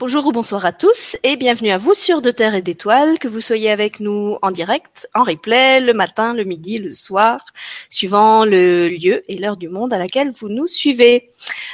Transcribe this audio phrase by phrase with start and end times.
[0.00, 3.28] Bonjour ou bonsoir à tous et bienvenue à vous sur De Terre et d'Étoiles, que
[3.28, 7.44] vous soyez avec nous en direct, en replay, le matin, le midi, le soir,
[7.90, 11.28] suivant le lieu et l'heure du monde à laquelle vous nous suivez.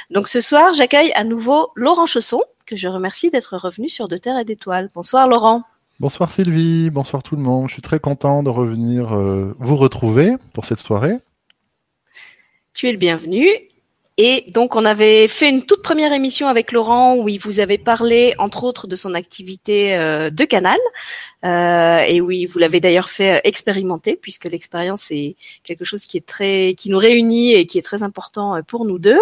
[0.09, 4.17] Donc ce soir, j'accueille à nouveau Laurent Chausson, que je remercie d'être revenu sur De
[4.17, 4.89] Terre et d'Étoiles.
[4.93, 5.63] Bonsoir Laurent.
[6.01, 7.69] Bonsoir Sylvie, bonsoir tout le monde.
[7.69, 11.15] Je suis très content de revenir euh, vous retrouver pour cette soirée.
[12.73, 13.47] Tu es le bienvenu
[14.19, 17.77] et donc, on avait fait une toute première émission avec Laurent où il vous avait
[17.77, 20.79] parlé, entre autres, de son activité euh, de canal.
[21.45, 26.17] Euh, et oui, vous l'avez d'ailleurs fait euh, expérimenter, puisque l'expérience est quelque chose qui
[26.17, 29.21] est très, qui nous réunit et qui est très important pour nous deux.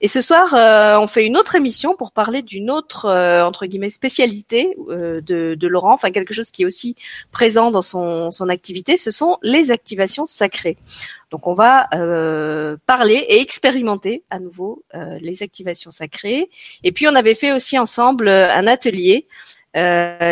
[0.00, 0.54] Et ce soir,
[1.02, 3.06] on fait une autre émission pour parler d'une autre,
[3.44, 5.20] entre guillemets, spécialité de,
[5.54, 6.94] de, Laurent, enfin quelque chose qui est aussi
[7.32, 10.78] présent dans son, son activité, ce sont les activations sacrées.
[11.30, 16.50] Donc on va euh, parler et expérimenter à nouveau euh, les activations sacrées.
[16.82, 19.26] Et puis on avait fait aussi ensemble euh, un atelier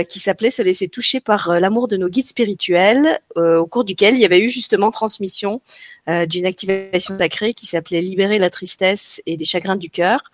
[0.08, 4.20] qui s'appelait Se laisser toucher par l'amour de nos guides spirituels, au cours duquel il
[4.20, 5.60] y avait eu justement transmission
[6.08, 10.24] d'une activation sacrée qui s'appelait Libérer la tristesse et des chagrins du cœur.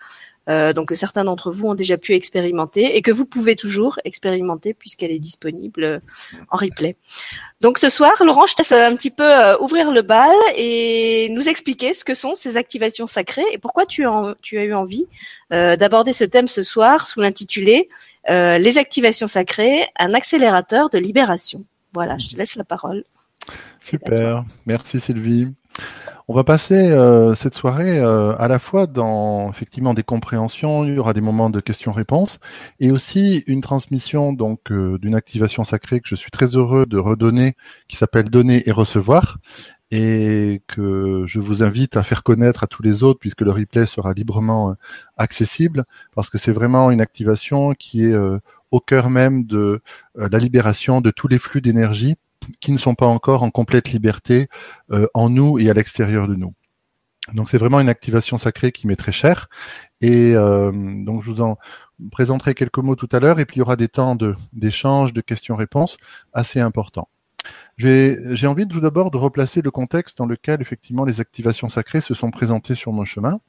[0.47, 3.99] Euh, donc que certains d'entre vous ont déjà pu expérimenter et que vous pouvez toujours
[4.05, 5.99] expérimenter puisqu'elle est disponible euh,
[6.51, 6.95] en replay.
[7.61, 11.29] Donc ce soir, Laurent, je te laisse un petit peu euh, ouvrir le bal et
[11.31, 15.07] nous expliquer ce que sont ces activations sacrées et pourquoi tu as eu envie
[15.49, 17.89] d'aborder ce thème ce soir sous l'intitulé
[18.27, 21.63] Les activations sacrées, un accélérateur de libération.
[21.93, 23.03] Voilà, je te laisse la parole.
[23.79, 25.53] Super, merci Sylvie.
[26.27, 30.95] On va passer euh, cette soirée euh, à la fois dans effectivement des compréhensions, il
[30.95, 32.39] y aura des moments de questions-réponses
[32.79, 36.97] et aussi une transmission donc euh, d'une activation sacrée que je suis très heureux de
[36.97, 37.53] redonner,
[37.87, 39.37] qui s'appelle Donner et recevoir
[39.91, 43.85] et que je vous invite à faire connaître à tous les autres puisque le replay
[43.85, 44.75] sera librement
[45.17, 48.15] accessible parce que c'est vraiment une activation qui est
[48.71, 49.79] au cœur même de
[50.15, 52.15] la libération de tous les flux d'énergie
[52.59, 54.47] qui ne sont pas encore en complète liberté
[54.91, 56.53] euh, en nous et à l'extérieur de nous.
[57.33, 59.49] Donc c'est vraiment une activation sacrée qui m'est très chère.
[60.01, 61.57] Et euh, donc je vous en
[62.11, 63.39] présenterai quelques mots tout à l'heure.
[63.39, 64.15] Et puis il y aura des temps
[64.53, 65.97] d'échange, de, questions-réponses
[66.33, 67.09] assez importants.
[67.77, 72.13] J'ai envie tout d'abord de replacer le contexte dans lequel effectivement les activations sacrées se
[72.13, 73.39] sont présentées sur mon chemin.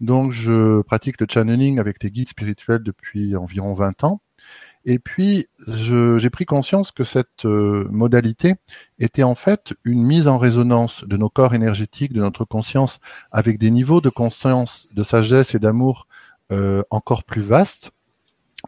[0.00, 4.20] Donc je pratique le channeling avec les guides spirituels depuis environ 20 ans.
[4.84, 8.56] Et puis, j'ai pris conscience que cette euh, modalité
[8.98, 12.98] était en fait une mise en résonance de nos corps énergétiques, de notre conscience,
[13.30, 16.08] avec des niveaux de conscience, de sagesse et d'amour
[16.50, 17.92] euh, encore plus vastes,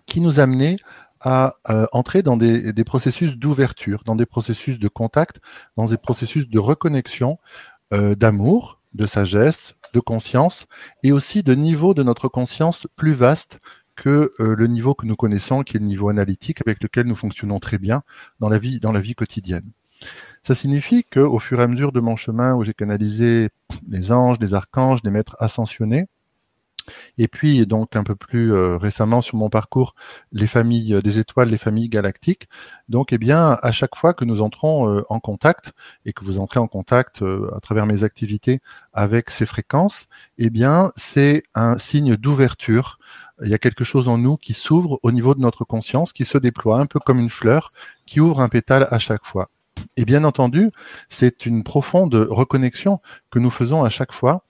[0.06, 0.76] qui nous amenaient
[1.20, 5.40] à euh, entrer dans des, processus d'ouverture, dans des processus de contact,
[5.76, 7.38] dans des processus de reconnexion,
[7.92, 10.66] d'amour, de sagesse, de conscience,
[11.04, 13.60] et aussi de niveaux de notre conscience plus vastes
[13.96, 17.16] que euh, le niveau que nous connaissons, qui est le niveau analytique avec lequel nous
[17.16, 18.02] fonctionnons très bien
[18.40, 19.70] dans la vie, dans la vie quotidienne.
[20.42, 23.48] Ça signifie qu'au fur et à mesure de mon chemin où j'ai canalisé
[23.88, 26.06] les anges, les archanges, les maîtres ascensionnés,
[27.16, 29.94] et puis donc un peu plus euh, récemment sur mon parcours,
[30.32, 32.48] les familles des étoiles, les familles galactiques.
[32.88, 35.72] Donc eh bien à chaque fois que nous entrons euh, en contact
[36.04, 38.60] et que vous entrez en contact à travers mes activités
[38.92, 42.98] avec ces fréquences, eh bien c'est un signe d'ouverture
[43.44, 46.24] il y a quelque chose en nous qui s'ouvre au niveau de notre conscience, qui
[46.24, 47.72] se déploie un peu comme une fleur
[48.06, 49.50] qui ouvre un pétale à chaque fois.
[49.96, 50.70] Et bien entendu,
[51.08, 53.00] c'est une profonde reconnexion
[53.30, 54.44] que nous faisons à chaque fois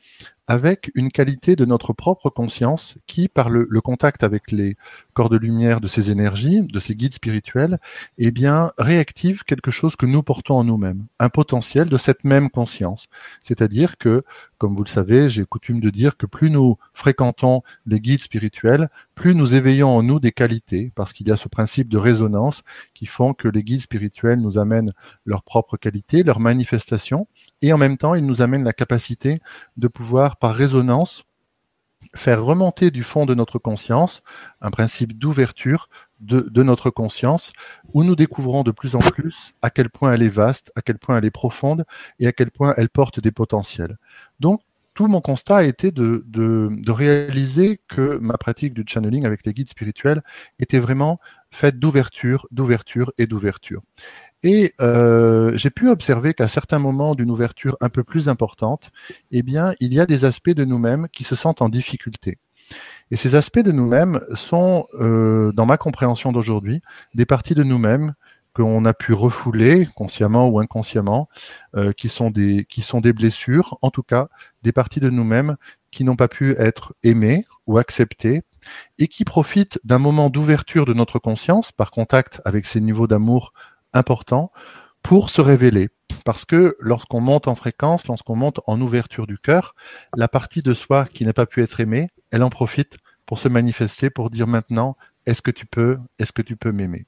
[0.46, 4.76] avec une qualité de notre propre conscience qui, par le, contact avec les
[5.14, 7.78] corps de lumière de ces énergies, de ces guides spirituels,
[8.18, 12.50] eh bien, réactive quelque chose que nous portons en nous-mêmes, un potentiel de cette même
[12.50, 13.06] conscience.
[13.42, 14.24] C'est-à-dire que,
[14.58, 18.88] comme vous le savez, j'ai coutume de dire que plus nous fréquentons les guides spirituels,
[19.14, 22.62] plus nous éveillons en nous des qualités, parce qu'il y a ce principe de résonance
[22.92, 24.92] qui font que les guides spirituels nous amènent
[25.24, 27.28] leurs propres qualités, leurs manifestations,
[27.62, 29.40] et en même temps, ils nous amènent la capacité
[29.76, 31.24] de pouvoir, par résonance,
[32.14, 34.22] faire remonter du fond de notre conscience
[34.60, 35.88] un principe d'ouverture
[36.20, 37.52] de, notre conscience,
[37.92, 40.98] où nous découvrons de plus en plus à quel point elle est vaste, à quel
[40.98, 41.84] point elle est profonde
[42.18, 43.98] et à quel point elle porte des potentiels.
[44.40, 44.62] Donc,
[44.94, 49.44] tout mon constat a été de, de, de, réaliser que ma pratique du channeling avec
[49.44, 50.22] les guides spirituels
[50.60, 51.18] était vraiment
[51.50, 53.82] faite d'ouverture, d'ouverture et d'ouverture.
[54.44, 58.92] Et euh, j'ai pu observer qu'à certains moments d'une ouverture un peu plus importante,
[59.32, 62.36] eh bien, il y a des aspects de nous-mêmes qui se sentent en difficulté.
[63.10, 66.82] Et ces aspects de nous-mêmes sont, euh, dans ma compréhension d'aujourd'hui,
[67.14, 68.12] des parties de nous-mêmes
[68.52, 71.28] qu'on a pu refouler consciemment ou inconsciemment,
[71.74, 74.28] euh, qui sont des qui sont des blessures, en tout cas
[74.62, 75.56] des parties de nous-mêmes
[75.90, 78.42] qui n'ont pas pu être aimées ou acceptées
[78.98, 83.52] et qui profite d'un moment d'ouverture de notre conscience par contact avec ces niveaux d'amour
[83.94, 84.52] importants
[85.02, 85.88] pour se révéler.
[86.24, 89.74] Parce que lorsqu'on monte en fréquence, lorsqu'on monte en ouverture du cœur,
[90.16, 92.96] la partie de soi qui n'a pas pu être aimée, elle en profite
[93.26, 94.96] pour se manifester, pour dire maintenant,
[95.26, 97.06] est-ce que tu peux, est-ce que tu peux m'aimer?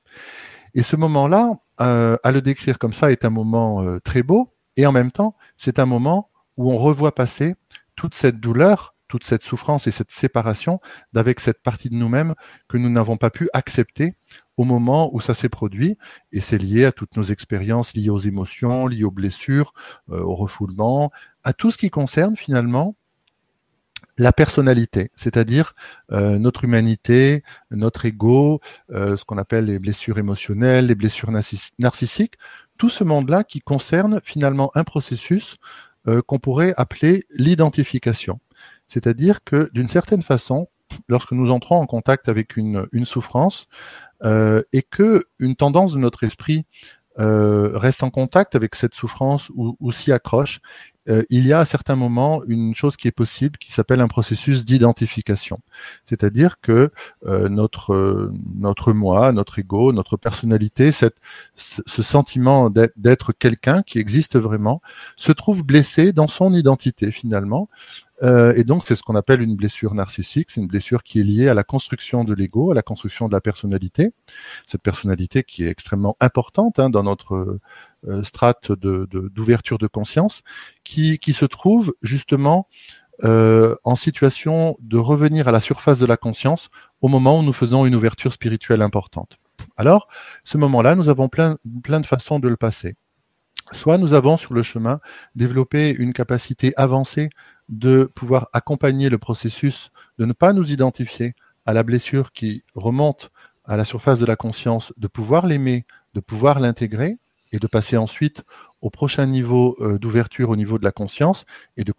[0.74, 4.54] Et ce moment-là, euh, à le décrire comme ça, est un moment euh, très beau,
[4.76, 7.54] et en même temps, c'est un moment où on revoit passer
[7.96, 10.80] toute cette douleur, toute cette souffrance et cette séparation
[11.12, 12.34] d'avec cette partie de nous-mêmes
[12.68, 14.12] que nous n'avons pas pu accepter
[14.56, 15.98] au moment où ça s'est produit.
[16.32, 19.72] Et c'est lié à toutes nos expériences liées aux émotions, liées aux blessures,
[20.10, 21.10] euh, au refoulement,
[21.44, 22.96] à tout ce qui concerne finalement
[24.18, 25.74] la personnalité, c'est-à-dire
[26.10, 28.60] euh, notre humanité, notre ego,
[28.90, 31.30] euh, ce qu'on appelle les blessures émotionnelles, les blessures
[31.78, 32.34] narcissiques,
[32.78, 35.56] tout ce monde-là qui concerne finalement un processus
[36.26, 38.38] qu'on pourrait appeler l'identification.
[38.86, 40.68] C'est-à-dire que d'une certaine façon,
[41.08, 43.66] lorsque nous entrons en contact avec une souffrance
[44.24, 46.64] et que une tendance de notre esprit
[47.16, 50.60] reste en contact avec cette souffrance ou, s'y accroche,
[51.08, 54.08] euh, il y a à certains moments une chose qui est possible qui s'appelle un
[54.08, 55.60] processus d'identification.
[56.04, 56.90] C'est-à-dire que
[57.26, 61.16] euh, notre, notre moi, notre ego, notre personnalité, cette,
[61.54, 64.82] ce sentiment d'être quelqu'un qui existe vraiment,
[65.16, 67.68] se trouve blessé dans son identité finalement.
[68.22, 70.50] Euh, et donc, c'est ce qu'on appelle une blessure narcissique.
[70.50, 73.32] C'est une blessure qui est liée à la construction de l'ego, à la construction de
[73.32, 74.12] la personnalité.
[74.66, 77.58] Cette personnalité qui est extrêmement importante hein, dans notre
[78.08, 80.42] euh, strate d'ouverture de, conscience,
[80.84, 82.68] qui, qui, se trouve justement
[83.24, 86.70] euh, en situation de revenir à la surface de la conscience
[87.00, 89.38] au moment où nous faisons une ouverture spirituelle importante.
[89.76, 90.08] Alors,
[90.44, 92.94] ce moment-là, nous avons plein, plein de façons de le passer.
[93.72, 95.00] Soit nous avons sur le chemin
[95.34, 97.30] développé une capacité avancée
[97.68, 101.34] de pouvoir accompagner le processus, de ne pas nous identifier
[101.64, 103.30] à la blessure qui remonte
[103.64, 105.84] à la surface de la conscience, de pouvoir l'aimer,
[106.14, 107.18] de pouvoir l'intégrer,
[107.52, 108.42] et de passer ensuite
[108.80, 111.46] au prochain niveau euh, d'ouverture au niveau de la conscience
[111.76, 111.92] et de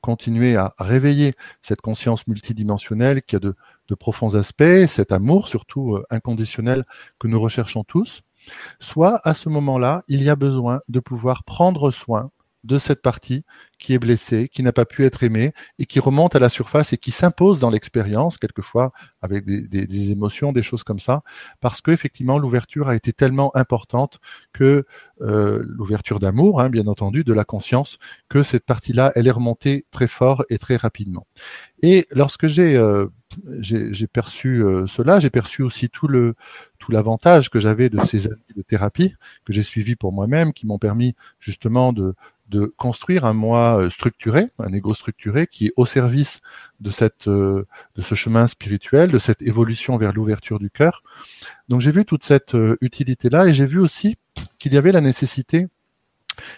[0.00, 3.54] continuer à réveiller cette conscience multidimensionnelle qui a de,
[3.98, 6.84] profonds aspects, cet amour surtout euh, inconditionnel
[7.18, 8.22] que nous recherchons tous,
[8.80, 12.30] soit à ce moment-là, il y a besoin de pouvoir prendre soin
[12.64, 13.44] de cette partie
[13.78, 16.92] qui est blessée, qui n'a pas pu être aimée et qui remonte à la surface
[16.92, 21.22] et qui s'impose dans l'expérience, quelquefois avec des, émotions, des choses comme ça,
[21.60, 24.20] parce que effectivement l'ouverture a été tellement importante
[24.52, 24.84] que
[25.20, 29.86] euh, l'ouverture d'amour, hein, bien entendu, de la conscience, que cette partie-là, elle est remontée
[29.90, 31.26] très fort et très rapidement.
[31.82, 33.06] Et lorsque j'ai euh,
[33.60, 36.08] j'ai perçu euh, cela, j'ai perçu aussi tout
[36.78, 39.14] tout l'avantage que j'avais de ces années de thérapie
[39.44, 42.14] que j'ai suivi pour moi-même, qui m'ont permis justement de
[42.54, 46.40] de construire un moi euh, structuré, un ego structuré qui est au service
[47.26, 47.64] euh,
[47.96, 51.02] de ce chemin spirituel, de cette évolution vers l'ouverture du cœur.
[51.68, 54.18] Donc j'ai vu toute cette euh, utilité là et j'ai vu aussi
[54.58, 55.66] qu'il y avait la nécessité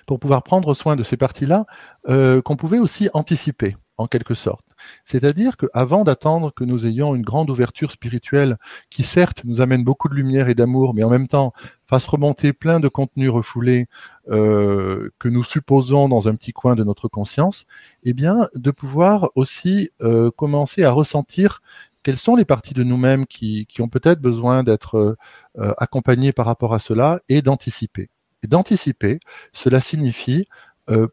[0.07, 1.67] pour pouvoir prendre soin de ces parties-là
[2.07, 4.67] qu'on pouvait aussi anticiper en quelque sorte.
[5.05, 8.57] C'est-à-dire qu'avant d'attendre que nous ayons une grande ouverture spirituelle
[8.89, 11.53] qui certes nous amène beaucoup de lumière et d'amour, mais en même temps
[11.89, 13.87] fasse remonter plein de contenus refoulés
[14.29, 17.65] euh, que nous supposons dans un petit coin de notre conscience,
[18.03, 21.63] eh bien de pouvoir aussi euh, commencer à ressentir
[22.03, 25.17] quelles sont les parties de nous-mêmes qui, qui, ont peut-être besoin d'être
[25.59, 28.11] euh, accompagnées par rapport à cela et d'anticiper.
[28.43, 29.19] Et d'anticiper,
[29.53, 30.47] cela signifie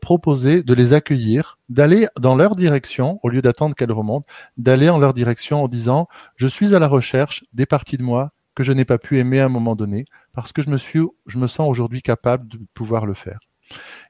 [0.01, 4.99] proposer de les accueillir, d'aller dans leur direction, au lieu d'attendre qu'elles remontent, d'aller en
[4.99, 8.71] leur direction en disant je suis à la recherche des parties de moi que je
[8.71, 11.47] n'ai pas pu aimer à un moment donné, parce que je me suis, je me
[11.47, 13.39] sens aujourd'hui capable de pouvoir le faire.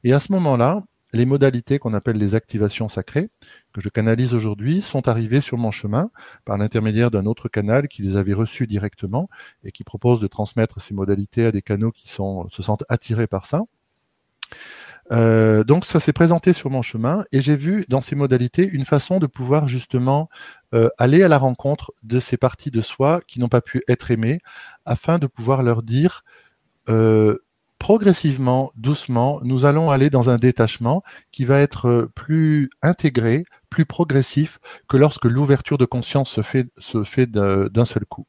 [0.04, 0.82] Et à ce moment-là,
[1.14, 3.30] les modalités qu'on appelle les activations sacrées,
[3.72, 6.10] que je canalise aujourd'hui, sont arrivées sur mon chemin
[6.44, 9.30] par l'intermédiaire d'un autre canal qui les avait reçues directement
[9.64, 13.28] et qui propose de transmettre ces modalités à des canaux qui sont, se sentent attirés
[13.28, 13.62] par ça.
[15.12, 18.86] Euh, donc ça s'est présenté sur mon chemin et j'ai vu dans ces modalités une
[18.86, 20.30] façon de pouvoir justement
[20.74, 24.12] euh, aller à la rencontre de ces parties de soi qui n'ont pas pu être
[24.12, 24.40] aimées
[24.86, 26.24] afin de pouvoir leur dire
[26.90, 27.38] euh,
[27.80, 34.60] progressivement, doucement, nous allons aller dans un détachement qui va être plus intégré, plus progressif
[34.88, 36.40] que lorsque l'ouverture de conscience
[36.80, 38.26] se fait d'un seul coup.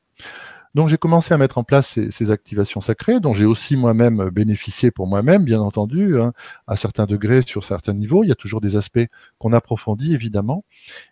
[0.74, 4.90] Donc j'ai commencé à mettre en place ces, activations sacrées, dont j'ai aussi moi-même bénéficié
[4.90, 6.32] pour moi-même, bien entendu, hein,
[6.66, 8.24] à certains degrés, sur certains niveaux.
[8.24, 9.06] Il y a toujours des aspects
[9.38, 10.64] qu'on approfondit, évidemment.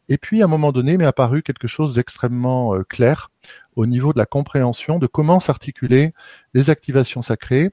[0.08, 3.30] Et puis, à un moment donné, m'est apparu quelque chose d'extrêmement euh, clair
[3.76, 6.12] au niveau de la compréhension de comment s'articuler
[6.54, 7.70] les activations sacrées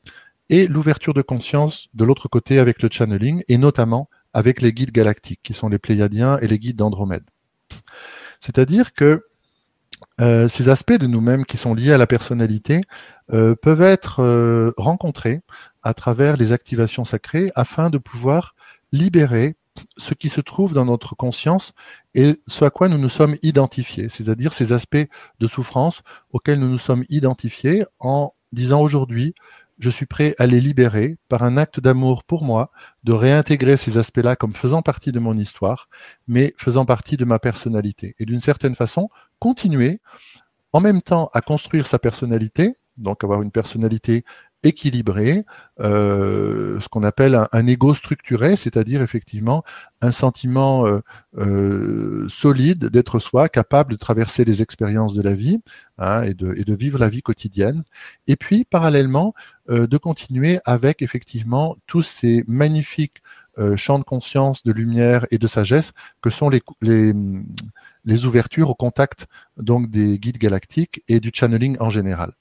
[0.50, 4.92] et l'ouverture de conscience de l'autre côté avec le channeling, et notamment avec les guides
[4.92, 7.26] galactiques, qui sont les Pléiadiens et les guides d'Andromède.
[8.40, 9.26] C'est-à-dire que
[10.22, 12.82] euh, ces aspects de nous-mêmes qui sont liés à la personnalité
[13.32, 15.42] euh, peuvent être euh, rencontrés
[15.84, 18.56] à travers les activations sacrées afin de pouvoir
[18.92, 19.56] libérer
[19.98, 21.74] ce qui se trouve dans notre conscience
[22.16, 25.08] et ce à quoi nous nous sommes identifiés, c'est-à-dire ces aspects
[25.40, 26.02] de souffrance
[26.32, 29.36] auxquels nous nous sommes identifiés en disant aujourd'hui,
[29.80, 32.72] je suis prêt à les libérer par un acte d'amour pour moi,
[33.04, 35.88] de réintégrer ces aspects-là comme faisant partie de mon histoire,
[36.28, 38.16] mais faisant partie de ma personnalité.
[38.20, 39.10] Et d'une certaine façon,
[39.40, 40.02] continuer
[40.74, 44.26] en même temps à construire sa personnalité, donc avoir une personnalité
[44.64, 45.46] équilibré,
[45.80, 49.64] euh, ce qu'on appelle un, ego structuré, c'est-à-dire effectivement
[50.02, 51.00] un sentiment euh,
[51.38, 55.60] euh, solide d'être soi, capable de traverser les expériences de la vie
[55.98, 57.84] hein, et, de, et, de, vivre la vie quotidienne.
[58.28, 59.34] Et puis, parallèlement,
[59.70, 63.22] de continuer avec effectivement tous ces magnifiques
[63.58, 67.14] euh, champs de conscience, de lumière et de sagesse que sont les, les
[68.06, 72.34] les ouvertures au contact donc des guides galactiques et du channeling en général.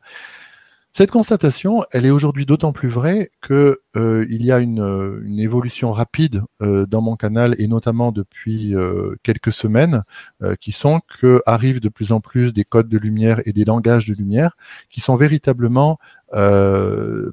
[0.94, 5.20] Cette constatation, elle est aujourd'hui d'autant plus vraie que euh, il y a une, euh,
[5.24, 10.02] une évolution rapide euh, dans mon canal et notamment depuis euh, quelques semaines,
[10.42, 13.64] euh, qui sont que arrivent de plus en plus des codes de lumière et des
[13.64, 14.56] langages de lumière
[14.90, 15.98] qui sont véritablement
[16.34, 17.30] euh,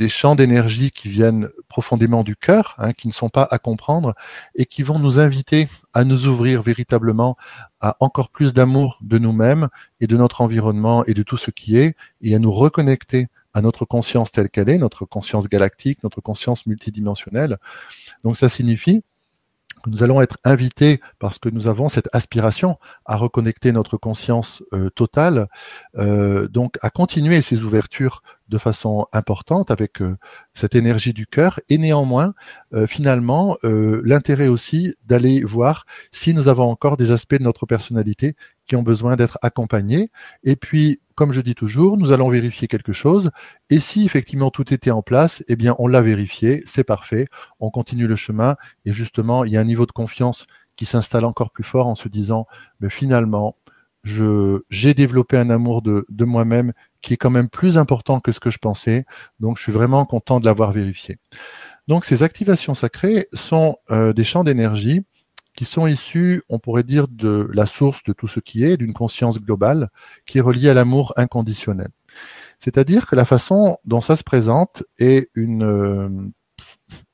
[0.00, 4.14] des champs d'énergie qui viennent profondément du cœur, hein, qui ne sont pas à comprendre
[4.54, 7.36] et qui vont nous inviter à nous ouvrir véritablement
[7.82, 9.68] à encore plus d'amour de nous-mêmes
[10.00, 13.60] et de notre environnement et de tout ce qui est et à nous reconnecter à
[13.60, 17.58] notre conscience telle qu'elle est, notre conscience galactique, notre conscience multidimensionnelle.
[18.24, 19.02] Donc ça signifie
[19.82, 24.62] que nous allons être invités parce que nous avons cette aspiration à reconnecter notre conscience
[24.72, 25.48] euh, totale,
[25.98, 30.16] euh, donc à continuer ces ouvertures de façon importante avec euh,
[30.52, 32.34] cette énergie du cœur et néanmoins
[32.74, 37.64] euh, finalement euh, l'intérêt aussi d'aller voir si nous avons encore des aspects de notre
[37.64, 38.34] personnalité
[38.66, 40.10] qui ont besoin d'être accompagnés.
[40.44, 43.30] Et puis comme je dis toujours nous allons vérifier quelque chose
[43.70, 47.26] et si effectivement tout était en place eh bien on l'a vérifié c'est parfait
[47.60, 51.26] on continue le chemin et justement il y a un niveau de confiance qui s'installe
[51.26, 52.46] encore plus fort en se disant
[52.80, 53.56] mais finalement
[54.02, 58.40] j'ai développé un amour de, de moi-même qui est quand même plus important que ce
[58.40, 59.04] que je pensais.
[59.38, 61.18] Donc, je suis vraiment content de l'avoir vérifié.
[61.88, 65.02] Donc, ces activations sacrées sont euh, des champs d'énergie
[65.56, 68.92] qui sont issus, on pourrait dire, de la source de tout ce qui est, d'une
[68.92, 69.90] conscience globale
[70.24, 71.88] qui est reliée à l'amour inconditionnel.
[72.58, 76.08] C'est-à-dire que la façon dont ça se présente est une, euh,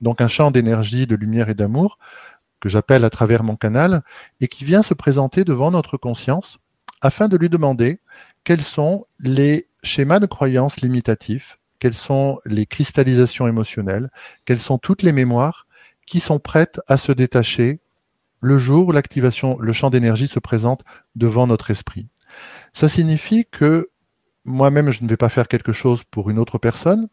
[0.01, 1.99] donc un champ d'énergie, de lumière et d'amour
[2.61, 4.03] que j'appelle à travers mon canal
[4.41, 6.59] et qui vient se présenter devant notre conscience
[7.01, 8.01] afin de lui demander
[8.47, 14.09] quels sont les schémas de croyances limitatifs, quelles sont les cristallisations émotionnelles,
[14.45, 15.67] quelles sont toutes les mémoires
[16.07, 17.81] qui sont prêtes à se détacher
[18.41, 20.85] le jour où l'activation, le champ d'énergie se présente
[21.17, 22.07] devant notre esprit?
[22.73, 23.91] Ça signifie que
[24.45, 27.09] moi-même, je ne vais pas faire quelque chose pour une autre personne.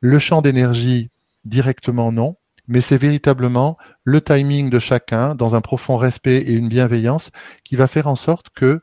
[0.00, 1.10] Le champ d'énergie,
[1.44, 6.70] directement non, mais c'est véritablement le timing de chacun dans un profond respect et une
[6.70, 7.30] bienveillance
[7.62, 8.80] qui va faire en sorte que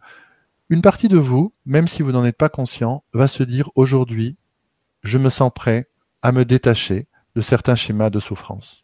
[0.69, 4.37] une partie de vous, même si vous n'en êtes pas conscient, va se dire aujourd'hui,
[5.03, 5.89] je me sens prêt
[6.21, 8.83] à me détacher de certains schémas de souffrance.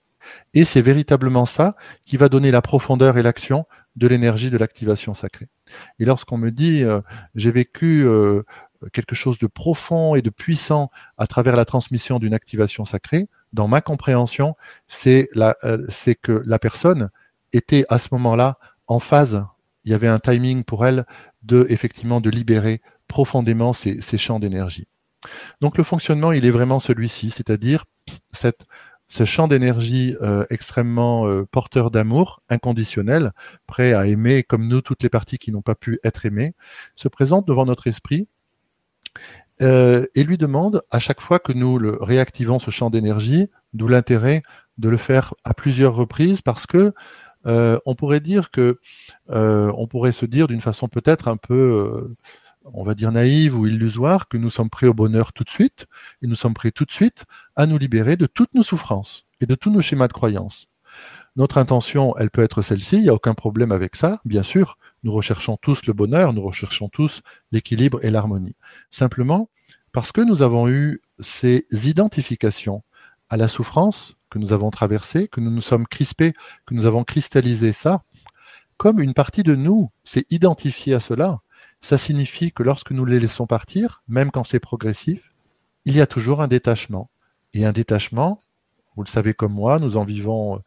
[0.53, 3.65] Et c'est véritablement ça qui va donner la profondeur et l'action
[3.95, 5.49] de l'énergie de l'activation sacrée.
[5.99, 7.01] Et lorsqu'on me dit euh,
[7.35, 8.43] j'ai vécu euh,
[8.91, 13.67] quelque chose de profond et de puissant à travers la transmission d'une activation sacrée, dans
[13.67, 14.55] ma compréhension,
[14.87, 15.77] c'est euh,
[16.21, 17.09] que la personne
[17.53, 19.45] était à ce moment-là en phase.
[19.85, 21.05] Il y avait un timing pour elle
[21.43, 24.87] de effectivement de libérer profondément ces, ces champs d'énergie.
[25.61, 27.85] Donc le fonctionnement, il est vraiment celui-ci, c'est-à-dire
[28.31, 28.65] cette,
[29.07, 33.31] ce champ d'énergie euh, extrêmement euh, porteur d'amour, inconditionnel,
[33.67, 36.53] prêt à aimer comme nous toutes les parties qui n'ont pas pu être aimées,
[36.95, 38.27] se présente devant notre esprit
[39.61, 43.87] euh, et lui demande à chaque fois que nous le réactivons ce champ d'énergie, d'où
[43.87, 44.41] l'intérêt
[44.77, 46.93] de le faire à plusieurs reprises parce que
[47.45, 48.79] euh, on pourrait dire que,
[49.31, 52.15] euh, on pourrait se dire d'une façon peut-être un peu, euh,
[52.65, 55.85] on va dire naïve ou illusoire, que nous sommes prêts au bonheur tout de suite,
[56.21, 57.25] et nous sommes prêts tout de suite
[57.55, 60.67] à nous libérer de toutes nos souffrances et de tous nos schémas de croyance.
[61.35, 64.77] Notre intention, elle peut être celle-ci, il n'y a aucun problème avec ça, bien sûr.
[65.03, 67.21] Nous recherchons tous le bonheur, nous recherchons tous
[67.51, 68.55] l'équilibre et l'harmonie.
[68.89, 69.49] Simplement,
[69.91, 72.83] parce que nous avons eu ces identifications
[73.29, 76.33] à la souffrance, que nous avons traversé, que nous nous sommes crispés,
[76.65, 78.01] que nous avons cristallisé ça,
[78.75, 81.39] comme une partie de nous s'est identifiée à cela,
[81.81, 85.31] ça signifie que lorsque nous les laissons partir, même quand c'est progressif,
[85.85, 87.09] il y a toujours un détachement.
[87.53, 88.41] Et un détachement,
[88.97, 90.61] vous le savez comme moi, nous en vivons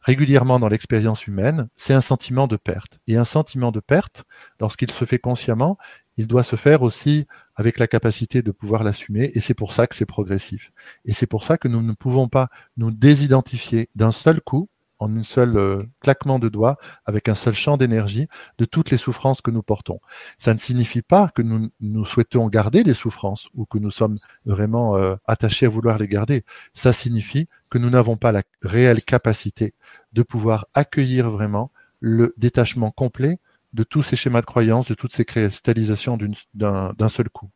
[0.00, 2.98] régulièrement dans l'expérience humaine, c'est un sentiment de perte.
[3.06, 4.24] Et un sentiment de perte,
[4.58, 5.78] lorsqu'il se fait consciemment,
[6.16, 7.28] il doit se faire aussi
[7.60, 10.72] avec la capacité de pouvoir l'assumer, et c'est pour ça que c'est progressif.
[11.04, 12.48] Et c'est pour ça que nous ne pouvons pas
[12.78, 17.52] nous désidentifier d'un seul coup en un seul euh, claquement de doigts, avec un seul
[17.52, 20.00] champ d'énergie, de toutes les souffrances que nous portons.
[20.38, 24.96] Ça ne signifie pas que nous, souhaitons garder des souffrances ou que nous sommes vraiment
[24.96, 26.44] euh, attachés à vouloir les garder.
[26.72, 29.74] Ça signifie que nous n'avons pas la réelle capacité
[30.14, 33.38] de pouvoir accueillir vraiment le détachement complet
[33.72, 36.18] de tous ces schémas de croyance, de toutes ces cristallisations
[36.54, 37.50] d'un seul coup.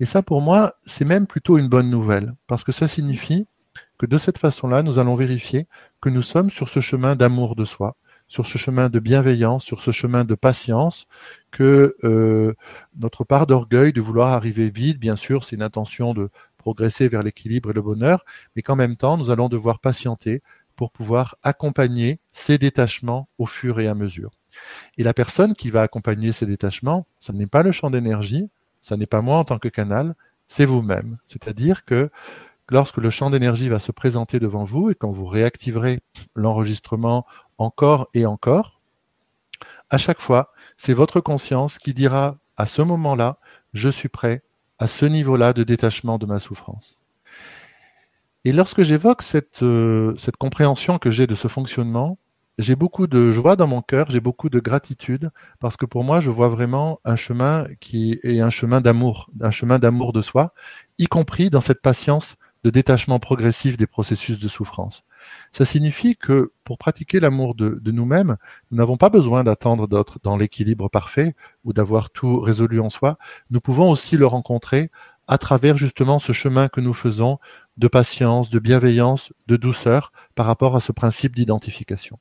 [0.00, 3.46] Et ça, pour moi, c'est même plutôt une bonne nouvelle, parce que ça signifie
[3.98, 5.66] que de cette façon-là, nous allons vérifier
[6.00, 7.96] que nous sommes sur ce chemin d'amour de soi,
[8.28, 11.06] sur ce chemin de bienveillance, sur ce chemin de patience,
[11.50, 12.54] que euh,
[12.98, 17.22] notre part d'orgueil de vouloir arriver vite, bien sûr, c'est une intention de progresser vers
[17.22, 18.24] l'équilibre et le bonheur,
[18.56, 20.42] mais qu'en même temps, nous allons devoir patienter
[20.76, 24.30] pour pouvoir accompagner ces détachements au fur et à mesure.
[24.98, 28.48] Et la personne qui va accompagner ces détachements, ce n'est pas le champ d'énergie,
[28.82, 30.14] ce n'est pas moi en tant que canal,
[30.48, 31.18] c'est vous-même.
[31.26, 32.10] C'est-à-dire que
[32.68, 36.00] lorsque le champ d'énergie va se présenter devant vous et quand vous réactiverez
[36.34, 37.26] l'enregistrement
[37.58, 38.80] encore et encore,
[39.90, 43.38] à chaque fois, c'est votre conscience qui dira à ce moment-là,
[43.72, 44.42] je suis prêt
[44.78, 46.98] à ce niveau-là de détachement de ma souffrance.
[48.44, 52.18] Et lorsque j'évoque cette, euh, cette compréhension que j'ai de ce fonctionnement,
[52.58, 56.20] j'ai beaucoup de joie dans mon cœur, j'ai beaucoup de gratitude, parce que pour moi,
[56.20, 60.52] je vois vraiment un chemin qui est un chemin d'amour, un chemin d'amour de soi,
[60.98, 65.02] y compris dans cette patience de détachement progressif des processus de souffrance.
[65.52, 68.36] Ça signifie que pour pratiquer l'amour de, nous-mêmes,
[68.70, 73.18] nous n'avons pas besoin d'attendre d'autres dans l'équilibre parfait ou d'avoir tout résolu en soi.
[73.50, 74.90] Nous pouvons aussi le rencontrer
[75.26, 77.38] à travers justement ce chemin que nous faisons
[77.78, 82.18] de patience, de bienveillance, de douceur par rapport à ce principe d'identification.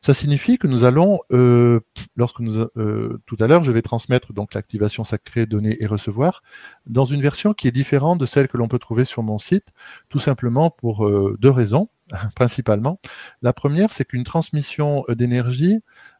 [0.00, 1.80] Ça signifie que nous allons, euh,
[2.14, 6.42] lorsque euh, tout à l'heure, je vais transmettre donc l'activation sacrée, donner et recevoir,
[6.86, 9.66] dans une version qui est différente de celle que l'on peut trouver sur mon site,
[10.10, 11.88] tout simplement pour euh, deux raisons,
[12.36, 13.00] principalement.
[13.40, 15.78] La première, c'est qu'une transmission d'énergie,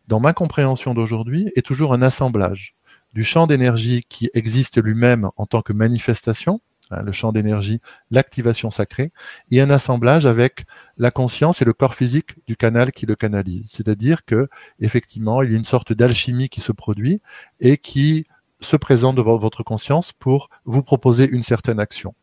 [0.09, 2.77] dans ma compréhension d'aujourd'hui, est toujours un assemblage
[3.13, 6.61] du champ d'énergie qui existe lui-même en tant que manifestation,
[6.95, 7.81] Hein, le champ d'énergie,
[8.11, 9.13] l'activation sacrée,
[9.51, 10.65] et un assemblage avec
[10.97, 13.67] la conscience et le corps physique du canal qui le canalise.
[13.71, 14.49] C'est-à-dire que
[14.81, 17.21] effectivement, il y a une sorte d'alchimie qui se produit
[17.61, 18.27] et qui
[18.61, 22.15] se présente devant votre conscience pour vous proposer une certaine action.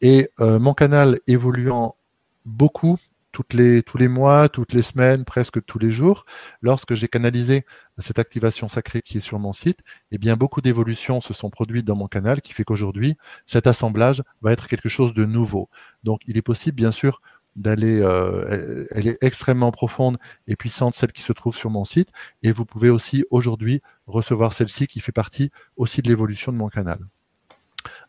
[0.00, 1.96] Et euh, mon canal évoluant
[2.44, 2.98] beaucoup
[3.32, 6.24] toutes les, tous les mois, toutes les semaines, presque tous les jours,
[6.60, 7.64] lorsque j'ai canalisé
[7.98, 11.86] cette activation sacrée qui est sur mon site, eh bien, beaucoup d'évolutions se sont produites
[11.86, 13.16] dans mon canal qui fait qu'aujourd'hui,
[13.46, 15.68] cet assemblage va être quelque chose de nouveau.
[16.04, 17.20] Donc, il est possible, bien sûr,
[17.56, 22.08] d'aller, euh, elle est extrêmement profonde et puissante, celle qui se trouve sur mon site,
[22.42, 26.68] et vous pouvez aussi aujourd'hui recevoir celle-ci qui fait partie aussi de l'évolution de mon
[26.68, 26.98] canal.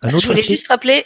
[0.04, 1.06] je voulais juste rappeler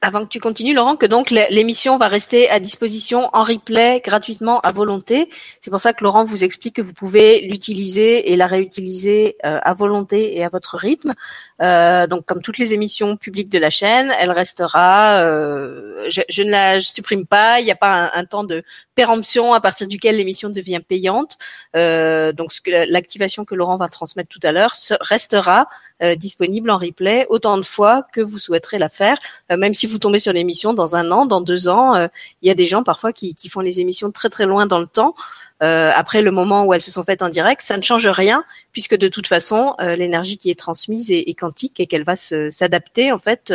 [0.00, 4.60] avant que tu continues, Laurent, que donc l'émission va rester à disposition en replay gratuitement
[4.60, 5.28] à volonté.
[5.60, 9.58] C'est pour ça que Laurent vous explique que vous pouvez l'utiliser et la réutiliser euh,
[9.60, 11.14] à volonté et à votre rythme.
[11.62, 15.22] Euh, donc, comme toutes les émissions publiques de la chaîne, elle restera.
[15.22, 17.60] Euh, je, ne la supprime pas.
[17.60, 18.62] Il n'y a pas un, temps de
[18.94, 21.38] péremption à partir duquel l'émission devient payante.
[21.74, 25.68] donc, l'activation que Laurent va transmettre tout à l'heure restera
[26.16, 29.18] disponible en replay autant de fois que vous souhaiterez la faire
[29.56, 32.08] même si vous tombez sur l'émission dans un an, dans deux ans, euh,
[32.42, 34.86] il y a des gens parfois qui, font les émissions très très loin dans le
[34.86, 35.14] temps.
[35.62, 38.44] Euh, après le moment où elles se sont faites en direct, ça ne change rien
[38.72, 43.10] puisque de toute façon euh, l'énergie qui est transmise est, quantique et qu'elle va s'adapter
[43.10, 43.52] en fait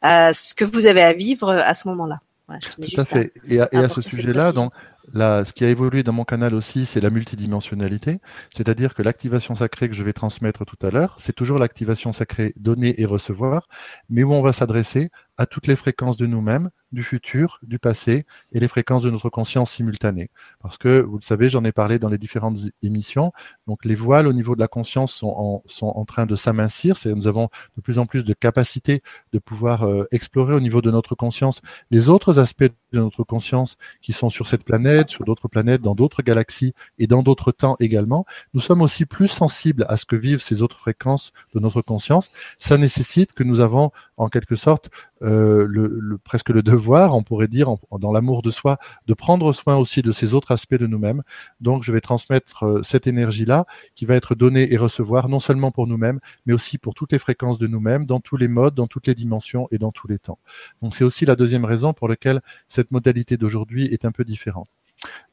[0.00, 2.20] à ce que vous avez à vivre à ce moment-là.
[2.60, 3.32] tout à fait.
[3.48, 4.72] et à ce sujet-là, donc
[5.12, 8.20] Là, ce qui a évolué dans mon canal aussi, c'est la multidimensionnalité,
[8.56, 12.54] c'est-à-dire que l'activation sacrée que je vais transmettre tout à l'heure, c'est toujours l'activation sacrée
[12.56, 13.68] donner et recevoir,
[14.08, 18.26] mais où on va s'adresser à toutes les fréquences de nous-mêmes, du futur, du passé
[18.52, 20.30] et les fréquences de notre conscience simultanée.
[20.60, 23.32] Parce que, vous le savez, j'en ai parlé dans les différentes émissions,
[23.66, 26.96] donc les voiles au niveau de la conscience sont en, sont en train de s'amincir,
[27.06, 30.90] nous avons de plus en plus de capacité de pouvoir euh, explorer au niveau de
[30.90, 35.48] notre conscience les autres aspects de notre conscience qui sont sur cette planète, sur d'autres
[35.48, 38.26] planètes, dans d'autres galaxies et dans d'autres temps également.
[38.54, 42.30] Nous sommes aussi plus sensibles à ce que vivent ces autres fréquences de notre conscience.
[42.58, 44.90] Ça nécessite que nous avons en quelque sorte
[45.22, 50.02] euh, presque le devoir, on pourrait dire, dans l'amour de soi, de prendre soin aussi
[50.02, 51.22] de ces autres aspects de nous-mêmes.
[51.60, 55.70] Donc, je vais transmettre euh, cette énergie-là qui va être donnée et recevoir non seulement
[55.70, 58.86] pour nous-mêmes, mais aussi pour toutes les fréquences de nous-mêmes, dans tous les modes, dans
[58.86, 60.38] toutes les dimensions et dans tous les temps.
[60.82, 64.68] Donc, c'est aussi la deuxième raison pour laquelle cette modalité d'aujourd'hui est un peu différente.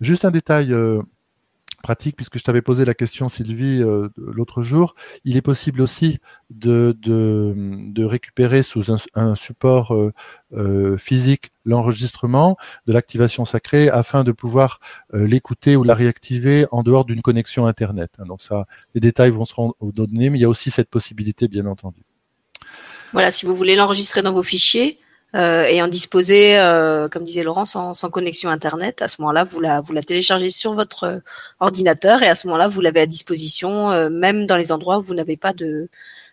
[0.02, 0.74] Juste un détail
[1.82, 6.20] pratique, puisque je t'avais posé la question, Sylvie, euh, l'autre jour, il est possible aussi
[6.50, 6.96] de,
[8.06, 10.14] récupérer sous un, support euh,
[10.54, 14.80] euh, physique l'enregistrement de l'activation sacrée afin de pouvoir
[15.14, 18.12] l'écouter ou la réactiver en dehors d'une connexion Internet.
[18.18, 18.66] Hein, donc ça,
[18.96, 22.02] les détails vont se rendre donnés, mais il y a aussi cette possibilité, bien entendu.
[23.12, 25.00] Voilà, si vous voulez l'enregistrer dans vos fichiers,
[25.36, 29.02] euh, et en disposer, euh, comme disait Laurent, sans, sans, connexion Internet.
[29.02, 31.20] À ce moment-là, vous la, vous la téléchargez sur votre euh,
[31.60, 35.04] ordinateur et à ce moment-là, vous l'avez à disposition, euh, même dans les endroits où
[35.04, 35.88] vous n'avez pas de,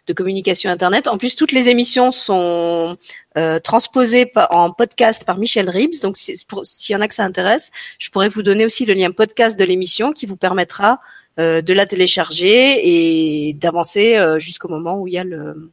[0.06, 1.08] de, communication Internet.
[1.08, 2.96] En plus, toutes les émissions sont
[3.36, 6.00] euh, transposées en podcast par Michel Ribs.
[6.00, 9.10] Donc, s'il y en a que ça intéresse, je pourrais vous donner aussi le lien
[9.10, 11.00] podcast de l'émission qui vous permettra
[11.38, 15.70] de la télécharger et d'avancer jusqu'au moment où il y a le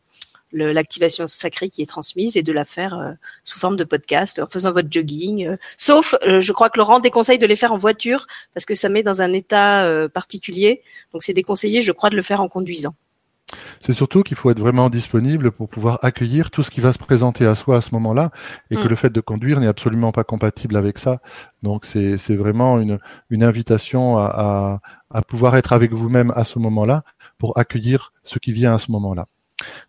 [0.54, 3.12] l'activation sacrée qui est transmise et de la faire euh,
[3.44, 5.48] sous forme de podcast en faisant votre jogging.
[5.48, 5.58] Euh.
[5.78, 8.90] sauf, euh, je crois que Laurent déconseille de les faire en voiture parce que ça
[8.90, 10.82] met dans un état particulier.
[11.14, 12.96] Donc c'est déconseillé, je crois, de le faire en conduisant.
[13.82, 16.98] C'est surtout qu'il faut être vraiment disponible pour pouvoir accueillir tout ce qui va se
[16.98, 18.32] présenter à soi à ce moment-là
[18.72, 18.90] et que mm.
[18.90, 21.20] le fait de conduire n'est absolument pas compatible avec ça.
[21.62, 26.60] Donc c'est vraiment une, une invitation à, à, à pouvoir être avec vous-même à ce
[26.60, 27.04] moment-là
[27.38, 29.28] pour accueillir ce qui vient à ce moment-là.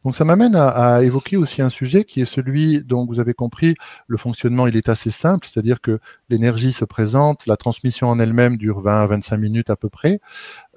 [0.05, 3.75] Donc ça m'amène à, évoquer aussi un sujet qui est celui dont vous avez compris,
[4.07, 8.59] le fonctionnement il est assez simple, c'est-à-dire que l'énergie se présente, la transmission en elle-même
[8.59, 10.21] dure 20 à 25 minutes à peu près,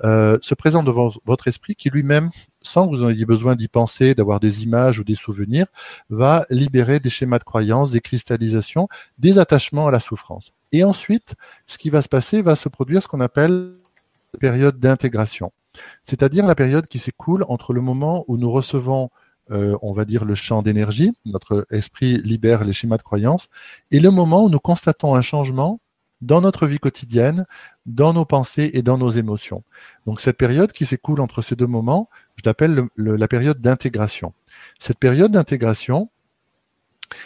[0.06, 2.30] euh, se présente devant votre esprit qui lui-même,
[2.62, 5.68] sans que vous en ayez besoin d'y penser, d'avoir des images ou des souvenirs,
[6.10, 8.88] va libérer des schémas de croyance, des cristallisations,
[9.18, 10.54] des attachements à la souffrance.
[10.72, 11.36] Et ensuite,
[11.66, 13.74] ce qui va se passer va se produire ce qu'on appelle
[14.40, 15.52] période d'intégration
[16.04, 19.10] c'est-à-dire la période qui s'écoule entre le moment où nous recevons,
[19.52, 23.50] euh, on va dire, le champ d'énergie, notre esprit libère les schémas de croyance,
[23.92, 25.80] et le moment où nous constatons un changement
[26.22, 27.46] dans notre vie quotidienne,
[27.86, 29.64] dans nos pensées et dans nos émotions.
[30.06, 34.34] Donc cette période qui s'écoule entre ces deux moments, je l'appelle la période d'intégration.
[34.80, 36.10] Cette période d'intégration,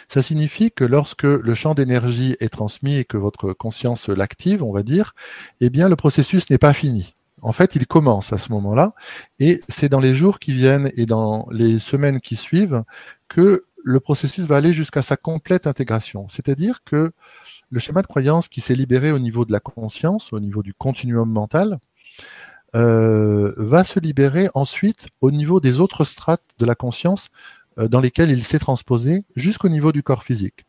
[0.08, 4.72] ça signifie que lorsque le champ d'énergie est transmis et que votre conscience l'active, on
[4.72, 5.14] va dire,
[5.60, 7.14] eh bien le processus n'est pas fini.
[7.42, 8.94] En fait, il commence à ce moment-là,
[9.38, 12.84] et c'est dans les jours qui viennent et dans les semaines qui suivent
[13.28, 16.28] que le processus va aller jusqu'à sa complète intégration.
[16.28, 17.12] C'est-à-dire que
[17.70, 20.72] le schéma de croyance qui s'est libéré au niveau de la conscience, au niveau du
[20.72, 21.78] continuum mental,
[22.74, 27.28] euh, va se libérer ensuite au niveau des autres strates de la conscience
[27.78, 30.64] euh, dans lesquelles il s'est transposé jusqu'au niveau du corps physique.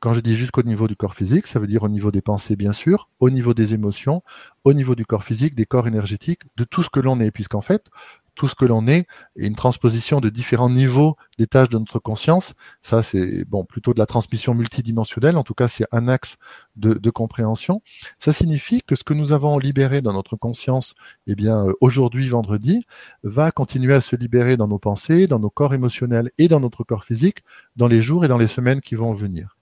[0.00, 2.54] Quand je dis jusqu'au niveau du corps physique, ça veut dire au niveau des pensées,
[2.54, 4.22] bien sûr, au niveau des émotions,
[4.64, 7.62] au niveau du corps physique, des corps énergétiques, de tout ce que l'on est, puisqu'en
[7.62, 7.90] fait,
[8.36, 9.06] tout ce que l'on est
[9.36, 12.54] est une transposition de différents niveaux des tâches de notre conscience.
[12.82, 15.36] Ça, c'est bon plutôt de la transmission multidimensionnelle.
[15.36, 16.36] En tout cas, c'est un axe
[16.76, 17.80] de, de, compréhension.
[18.18, 20.94] Ça signifie que ce que nous avons libéré dans notre conscience,
[21.26, 22.84] eh bien euh, aujourd'hui, vendredi,
[23.24, 26.84] va continuer à se libérer dans nos pensées, dans nos corps émotionnels et dans notre
[26.84, 27.38] corps physique
[27.76, 29.55] dans les jours et dans les semaines qui vont venir.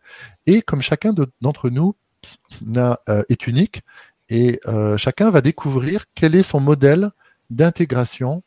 [0.46, 1.94] Et comme chacun d'entre nous
[2.76, 3.82] euh, est unique,
[4.28, 7.10] et euh, chacun va découvrir quel est son modèle
[7.50, 8.42] d'intégration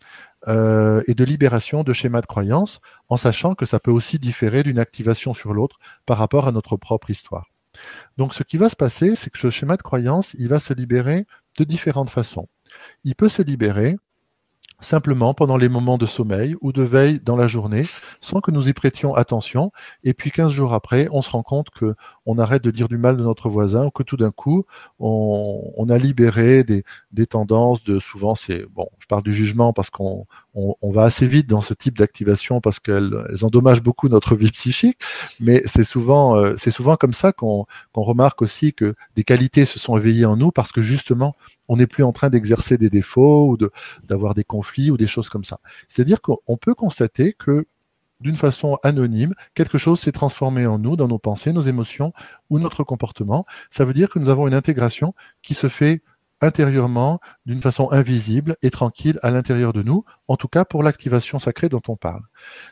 [0.47, 4.63] euh, et de libération de schémas de croyance, en sachant que ça peut aussi différer
[4.63, 7.47] d'une activation sur l'autre par rapport à notre propre histoire.
[8.17, 10.73] Donc ce qui va se passer, c'est que ce schéma de croyance, il va se
[10.73, 11.25] libérer
[11.58, 12.47] de différentes façons.
[13.03, 13.97] Il peut se libérer
[14.79, 17.83] simplement pendant les moments de sommeil ou de veille dans la journée,
[18.21, 19.71] sans que nous y prêtions attention.
[20.03, 22.97] Et puis 15 jours après, on se rend compte que on arrête de dire du
[22.97, 24.65] mal de notre voisin, ou que tout d'un coup,
[24.99, 29.89] on, a libéré des, des tendances de souvent c'est bon, je parle du jugement parce
[29.89, 30.25] qu'on
[30.58, 34.52] on, va assez vite dans ce type d'activation parce qu'elles elles endommagent beaucoup notre vie
[34.52, 34.98] psychique,
[35.39, 39.98] mais c'est souvent euh, souvent comme ça qu'on remarque aussi que des qualités se sont
[39.98, 41.36] éveillées en nous parce que justement
[41.67, 43.58] on n'est plus en train d'exercer des défauts ou
[44.04, 45.60] d'avoir des conflits ou des choses comme ça.
[45.89, 47.67] C'est-à-dire qu'on peut constater que
[48.20, 52.13] d'une façon anonyme, quelque chose s'est transformé en nous, dans nos pensées, nos émotions
[52.50, 53.46] ou notre comportement.
[53.70, 56.02] Ça veut dire que nous avons une intégration qui se fait
[56.41, 61.39] intérieurement, d'une façon invisible et tranquille à l'intérieur de nous, en tout cas pour l'activation
[61.39, 62.21] sacrée dont on parle.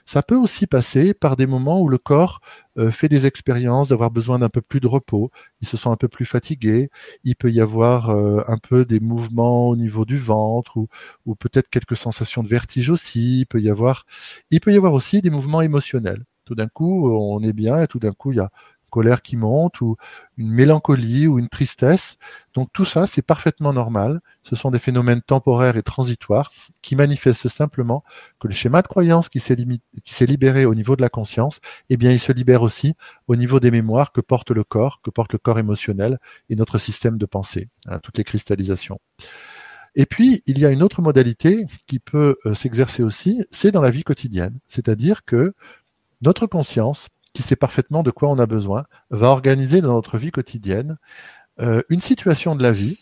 [0.06, 2.42] Ça peut aussi passer par des moments où le corps
[2.78, 5.96] euh, fait des expériences d'avoir besoin d'un peu plus de repos, il se sent un
[5.96, 6.90] peu plus fatigué,
[7.24, 10.88] il peut y avoir euh, un peu des mouvements au niveau du ventre ou,
[11.26, 14.06] ou peut-être quelques sensations de vertige aussi, il peut y avoir
[14.52, 16.24] il peut y avoir aussi des mouvements émotionnels.
[16.46, 18.52] Tout d'un coup, on est bien et tout d'un coup, il y a
[18.96, 19.98] colère qui monte ou
[20.38, 22.18] une mélancolie ou une tristesse.
[22.54, 24.22] Donc tout ça, c'est parfaitement normal.
[24.44, 28.06] Ce sont des phénomènes temporaires et transitoires qui manifestent simplement
[28.40, 32.12] que le schéma de croyance qui s'est libéré au niveau de la conscience, eh bien,
[32.12, 32.96] il se libère aussi
[33.28, 36.18] au niveau des mémoires que porte le corps, que porte le corps émotionnel
[36.50, 39.02] et notre système de pensée, hein, toutes les cristallisations.
[39.96, 43.82] Et puis, il y a une autre modalité qui peut euh, s'exercer aussi, c'est dans
[43.82, 44.58] la vie quotidienne.
[44.70, 45.54] C'est-à-dire que
[46.22, 50.32] notre conscience, qui sait parfaitement de quoi on a besoin, va organiser dans notre vie
[50.32, 50.98] quotidienne
[51.60, 52.98] euh, une situation de la vie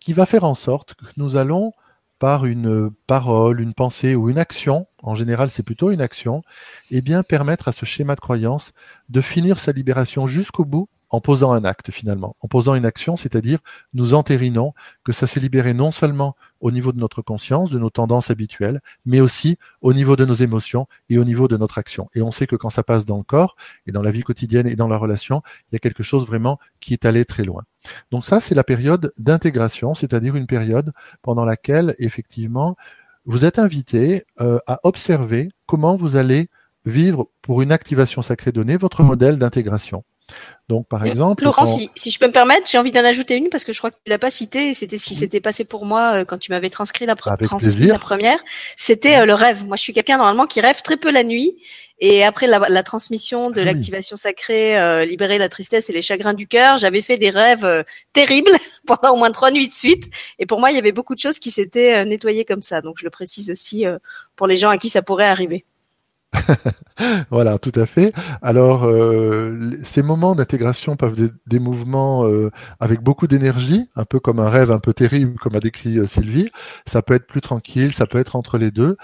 [0.00, 1.72] qui va faire en sorte que nous allons,
[2.18, 6.42] par une parole, une pensée ou une action, en général c'est plutôt une action,
[6.90, 8.72] eh permettre à ce schéma de croyance
[9.08, 13.16] de finir sa libération jusqu'au bout en posant un acte finalement, en posant une action,
[13.16, 13.58] c'est-à-dire
[13.92, 14.72] nous entérinons
[15.04, 18.80] que ça s'est libéré non seulement au niveau de notre conscience, de nos tendances habituelles,
[19.04, 22.08] mais aussi au niveau de nos émotions et au niveau de notre action.
[22.14, 24.66] Et on sait que quand ça passe dans le corps et dans la vie quotidienne
[24.66, 27.64] et dans la relation, il y a quelque chose vraiment qui est allé très loin.
[28.10, 30.92] Donc ça, c'est la période d'intégration, c'est-à-dire une période
[31.22, 32.76] pendant laquelle effectivement
[33.24, 36.48] vous êtes invité euh, à observer comment vous allez
[36.84, 40.04] vivre pour une activation sacrée donnée votre modèle d'intégration.
[40.70, 41.42] Donc, par exemple.
[41.42, 43.78] Laurent, si, si, je peux me permettre, j'ai envie d'en ajouter une parce que je
[43.78, 44.72] crois que tu l'as pas cité.
[44.72, 48.38] C'était ce qui s'était passé pour moi euh, quand tu m'avais transcrit la, première.
[48.76, 49.66] C'était euh, le rêve.
[49.66, 51.56] Moi, je suis quelqu'un normalement qui rêve très peu la nuit.
[51.98, 56.02] Et après la, la transmission de ah l'activation sacrée, euh, libérer la tristesse et les
[56.02, 58.52] chagrins du cœur, j'avais fait des rêves terribles
[58.86, 60.08] pendant au moins trois nuits de suite.
[60.38, 62.80] Et pour moi, il y avait beaucoup de choses qui s'étaient nettoyées comme ça.
[62.80, 63.86] Donc, je le précise aussi
[64.36, 65.64] pour les gens à qui ça pourrait arriver.
[67.30, 68.12] voilà, tout à fait.
[68.42, 74.20] Alors, euh, ces moments d'intégration peuvent être des, mouvements euh, avec beaucoup d'énergie, un peu
[74.20, 76.48] comme un rêve un peu terrible, comme a décrit euh, Sylvie.
[76.86, 78.96] Ça peut être plus tranquille, ça peut être entre les deux.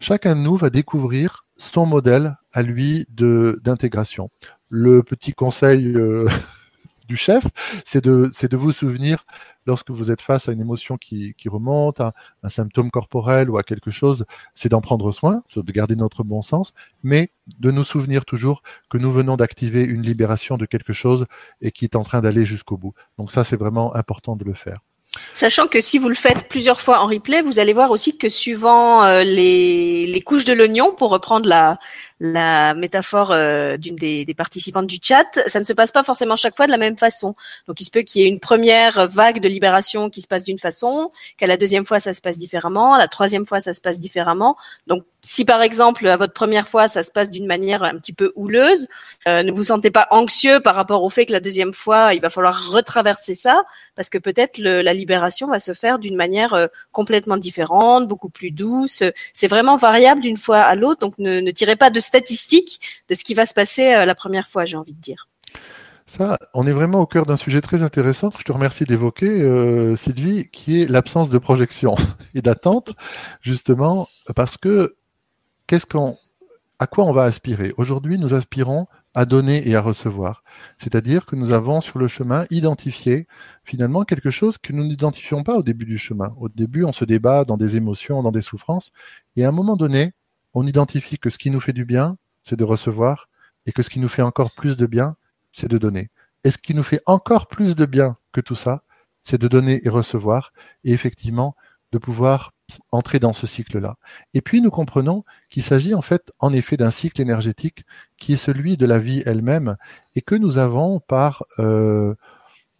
[0.00, 4.30] Chacun de nous va découvrir son modèle à lui d'intégration.
[4.68, 5.94] Le petit conseil
[7.10, 7.44] du chef,
[7.84, 9.26] c'est de, c'est de vous souvenir
[9.66, 12.12] lorsque vous êtes face à une émotion qui, qui remonte, à
[12.44, 16.40] un symptôme corporel ou à quelque chose, c'est d'en prendre soin, de garder notre bon
[16.40, 21.26] sens, mais de nous souvenir toujours que nous venons d'activer une libération de quelque chose
[21.60, 22.94] et qui est en train d'aller jusqu'au bout.
[23.18, 24.80] Donc ça, c'est vraiment important de le faire.
[25.34, 28.28] Sachant que si vous le faites plusieurs fois en replay, vous allez voir aussi que
[28.28, 31.78] suivant euh, les, les couches de l'oignon, pour reprendre la,
[32.20, 36.36] la métaphore euh, d'une des, des, participantes du chat, ça ne se passe pas forcément
[36.36, 37.34] chaque fois de la même façon.
[37.66, 40.44] Donc il se peut qu'il y ait une première vague de libération qui se passe
[40.44, 43.72] d'une façon, qu'à la deuxième fois ça se passe différemment, à la troisième fois ça
[43.72, 44.56] se passe différemment.
[44.86, 48.12] Donc si par exemple à votre première fois ça se passe d'une manière un petit
[48.12, 48.86] peu houleuse,
[49.26, 52.20] euh, ne vous sentez pas anxieux par rapport au fait que la deuxième fois il
[52.20, 53.62] va falloir retraverser ça,
[53.96, 58.50] parce que peut-être la libération va se faire d'une manière euh, complètement différente, beaucoup plus
[58.50, 59.02] douce.
[59.32, 63.14] C'est vraiment variable d'une fois à l'autre, donc ne, ne tirez pas de statistiques de
[63.14, 65.28] ce qui va se passer euh, la première fois, j'ai envie de dire.
[66.06, 69.94] Ça, on est vraiment au cœur d'un sujet très intéressant je te remercie d'évoquer, euh,
[69.94, 71.94] Sylvie, qui est l'absence de projection
[72.34, 72.96] et d'attente,
[73.42, 74.96] justement, parce que
[75.68, 76.16] qu'est-ce qu'on,
[76.80, 77.72] à quoi on va aspirer?
[77.76, 80.42] Aujourd'hui, nous aspirons à donner et à recevoir.
[80.78, 83.28] C'est-à-dire que nous avons sur le chemin identifié
[83.62, 86.34] finalement quelque chose que nous n'identifions pas au début du chemin.
[86.38, 88.90] Au début, on se débat dans des émotions, dans des souffrances,
[89.36, 90.12] et à un moment donné,
[90.54, 93.28] on identifie que ce qui nous fait du bien, c'est de recevoir,
[93.66, 95.16] et que ce qui nous fait encore plus de bien,
[95.52, 96.10] c'est de donner.
[96.44, 98.82] Et ce qui nous fait encore plus de bien que tout ça,
[99.22, 100.52] c'est de donner et recevoir,
[100.84, 101.54] et effectivement,
[101.92, 102.52] de pouvoir
[102.92, 103.96] entrer dans ce cycle-là.
[104.32, 107.84] Et puis nous comprenons qu'il s'agit en fait en effet d'un cycle énergétique
[108.16, 109.76] qui est celui de la vie elle-même
[110.14, 112.14] et que nous avons par euh,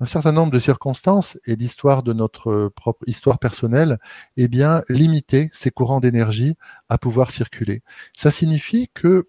[0.01, 3.99] un certain nombre de circonstances et d'histoires de notre propre histoire personnelle,
[4.37, 6.57] eh bien, limiter ces courants d'énergie
[6.89, 7.83] à pouvoir circuler.
[8.17, 9.29] Ça signifie que,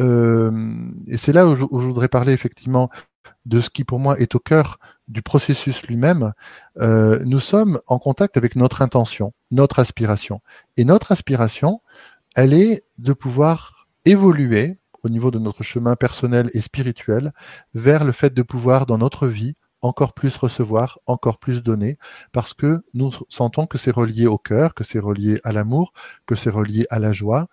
[0.00, 2.90] euh, et c'est là où je, voudrais parler effectivement
[3.46, 6.32] de ce qui pour moi est au cœur du processus lui-même,
[6.78, 10.40] euh, nous sommes en contact avec notre intention, notre aspiration.
[10.76, 11.80] Et notre aspiration,
[12.34, 17.32] elle est de pouvoir évoluer au niveau de notre chemin personnel et spirituel
[17.74, 21.98] vers le fait de pouvoir dans notre vie encore plus recevoir, encore plus donner,
[22.32, 25.92] parce que nous sentons que c'est relié au cœur, que c'est relié à l'amour,
[26.26, 27.48] que c'est relié à la joie,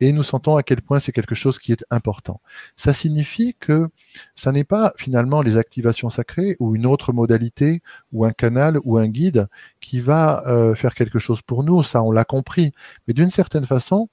[0.00, 2.40] et nous sentons à quel point c'est quelque chose qui est important.
[2.76, 3.88] Ça signifie que
[4.34, 8.98] ça n'est pas finalement les activations sacrées ou une autre modalité ou un canal ou
[8.98, 9.48] un guide
[9.80, 12.72] qui va euh, faire quelque chose pour nous, ça on l'a compris,
[13.06, 14.08] mais d'une certaine façon,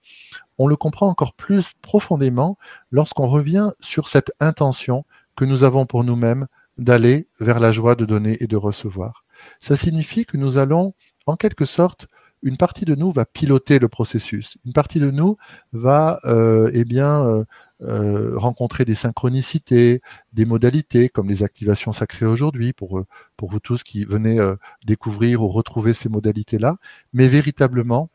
[0.58, 2.58] on le comprend encore plus profondément
[2.92, 6.48] lorsqu'on revient sur cette intention que nous avons pour nous-mêmes
[6.78, 9.26] d'aller vers la joie de donner et de recevoir.
[9.60, 10.94] Ça signifie que nous allons,
[11.26, 12.08] en quelque sorte,
[12.46, 14.58] une partie de nous va piloter le processus.
[14.66, 15.36] Une partie de nous
[15.74, 17.44] va, euh, eh bien, euh,
[17.82, 23.04] euh, rencontrer des synchronicités, des modalités, comme les activations sacrées aujourd'hui, pour,
[23.36, 24.40] pour vous tous qui venez
[24.86, 26.78] découvrir ou retrouver ces modalités-là.
[27.14, 28.10] Mais véritablement,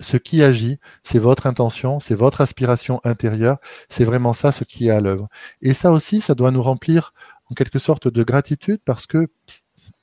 [0.00, 3.58] ce qui agit, c'est votre intention, c'est votre aspiration intérieure,
[3.88, 5.28] c'est vraiment ça ce qui est à l'œuvre.
[5.60, 7.12] Et ça aussi, ça doit nous remplir
[7.52, 9.28] en quelque sorte de gratitude parce que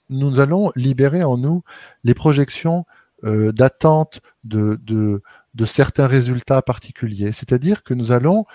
[0.10, 1.64] nous allons libérer en nous
[2.04, 2.86] les projections
[3.24, 5.22] euh, d'attente de, de,
[5.56, 7.32] de, certains résultats particuliers.
[7.32, 8.46] C'est-à-dire que nous allons,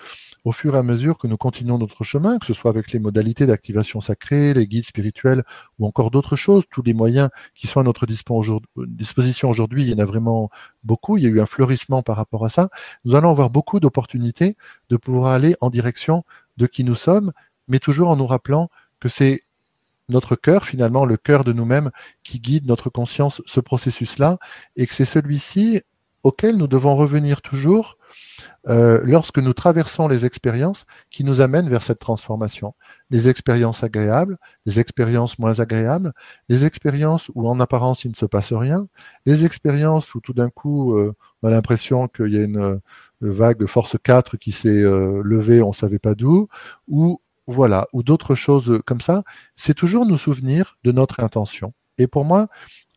[0.43, 2.99] au fur et à mesure que nous continuons notre chemin, que ce soit avec les
[2.99, 5.43] modalités d'activation sacrée, les guides spirituels
[5.77, 9.93] ou encore d'autres choses, tous les moyens qui sont à notre disposition aujourd'hui, il y
[9.93, 10.49] en a vraiment
[10.83, 12.69] beaucoup, il y a eu un fleurissement par rapport à ça,
[13.03, 14.57] nous allons avoir beaucoup d'opportunités
[14.89, 16.23] de pouvoir aller en direction
[16.57, 17.33] de qui nous sommes,
[17.67, 18.69] mais toujours en nous rappelant
[19.05, 19.43] que c'est
[20.09, 21.91] notre cœur, finalement, le cœur de nous-mêmes,
[22.23, 24.39] qui guide notre conscience, ce processus-là,
[24.77, 25.83] et que c'est celui-ci
[26.23, 27.99] auquel nous devons revenir toujours
[28.67, 32.73] euh, lorsque nous traversons les expériences qui nous amènent vers cette transformation.
[33.11, 36.13] Les expériences agréables, les expériences moins agréables,
[36.49, 38.87] les expériences où en apparence il ne se passe rien,
[39.27, 41.13] les expériences où tout d'un coup euh,
[41.43, 42.79] on a l'impression qu'il y a une euh,
[43.21, 46.47] vague force 4 qui s'est levée, on ne savait pas d'où,
[46.87, 49.23] ou voilà, ou d'autres choses comme ça,
[49.55, 51.73] c'est toujours nous souvenir de notre intention.
[51.97, 52.47] Et pour moi,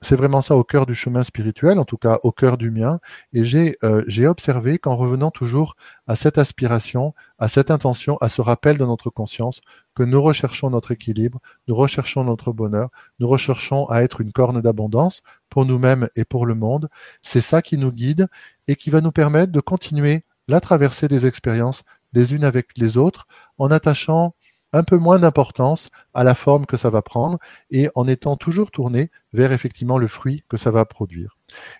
[0.00, 2.98] c'est vraiment ça au cœur du chemin spirituel, en tout cas au cœur du mien.
[3.32, 8.40] Et j'ai euh, observé qu'en revenant toujours à cette aspiration, à cette intention, à ce
[8.40, 9.60] rappel de notre conscience,
[9.94, 14.60] que nous recherchons notre équilibre, nous recherchons notre bonheur, nous recherchons à être une corne
[14.60, 16.88] d'abondance pour nous-mêmes et pour le monde.
[17.22, 18.28] C'est ça qui nous guide
[18.66, 22.96] et qui va nous permettre de continuer la traversée des expériences les unes avec les
[22.96, 23.26] autres
[23.58, 24.34] en attachant
[24.72, 27.38] un peu moins d'importance à la forme que ça va prendre
[27.70, 31.36] et en étant toujours tourné vers effectivement le fruit que ça va produire.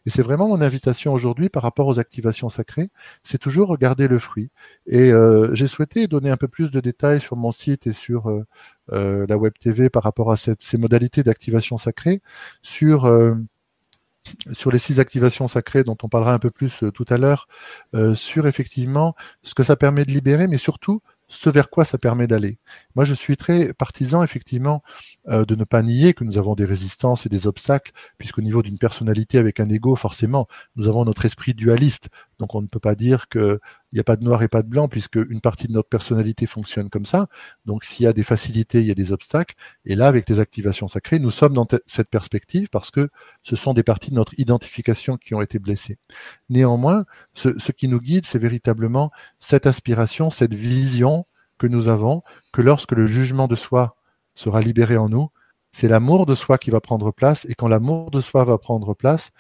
[0.07, 2.91] Et c'est vraiment mon invitation aujourd'hui par rapport aux activations sacrées,
[3.23, 4.51] c'est toujours regarder le fruit.
[4.87, 8.31] Et euh, j'ai souhaité donner un peu plus de détails sur mon site et sur
[8.31, 8.45] euh,
[8.93, 12.23] euh, la web TV par rapport à ces modalités d'activation sacrée,
[12.63, 13.11] sur
[14.53, 17.49] sur les six activations sacrées dont on parlera un peu plus tout à l'heure,
[18.15, 22.27] sur effectivement ce que ça permet de libérer, mais surtout ce vers quoi ça permet
[22.27, 22.59] d'aller.
[22.95, 24.83] Moi, je suis très partisan, effectivement,
[25.29, 28.63] euh, de ne pas nier que nous avons des résistances et des obstacles, puisqu'au niveau
[28.63, 32.09] d'une personnalité avec un ego, forcément, nous avons notre esprit dualiste.
[32.39, 33.59] Donc, on ne peut pas dire qu'il
[33.93, 36.47] n'y a pas de noir et pas de blanc, puisque une partie de notre personnalité
[36.47, 37.29] fonctionne comme ça.
[37.67, 39.55] Donc, s'il y a des facilités, il y a des obstacles.
[39.85, 43.11] Et là, avec les activations sacrées, nous sommes dans cette perspective parce que
[43.43, 45.99] ce sont des parties de notre identification qui ont été blessées.
[46.49, 51.27] Néanmoins, ce, ce qui nous guide, c'est véritablement cette aspiration, cette vision
[51.59, 52.23] que nous avons,
[52.53, 53.97] que lorsque le jugement de soi
[54.35, 55.31] sera libéré en nous,
[55.73, 58.95] c'est l'amour de soi qui va prendre place, et quand l'amour de soi va prendre
[58.95, 59.31] place,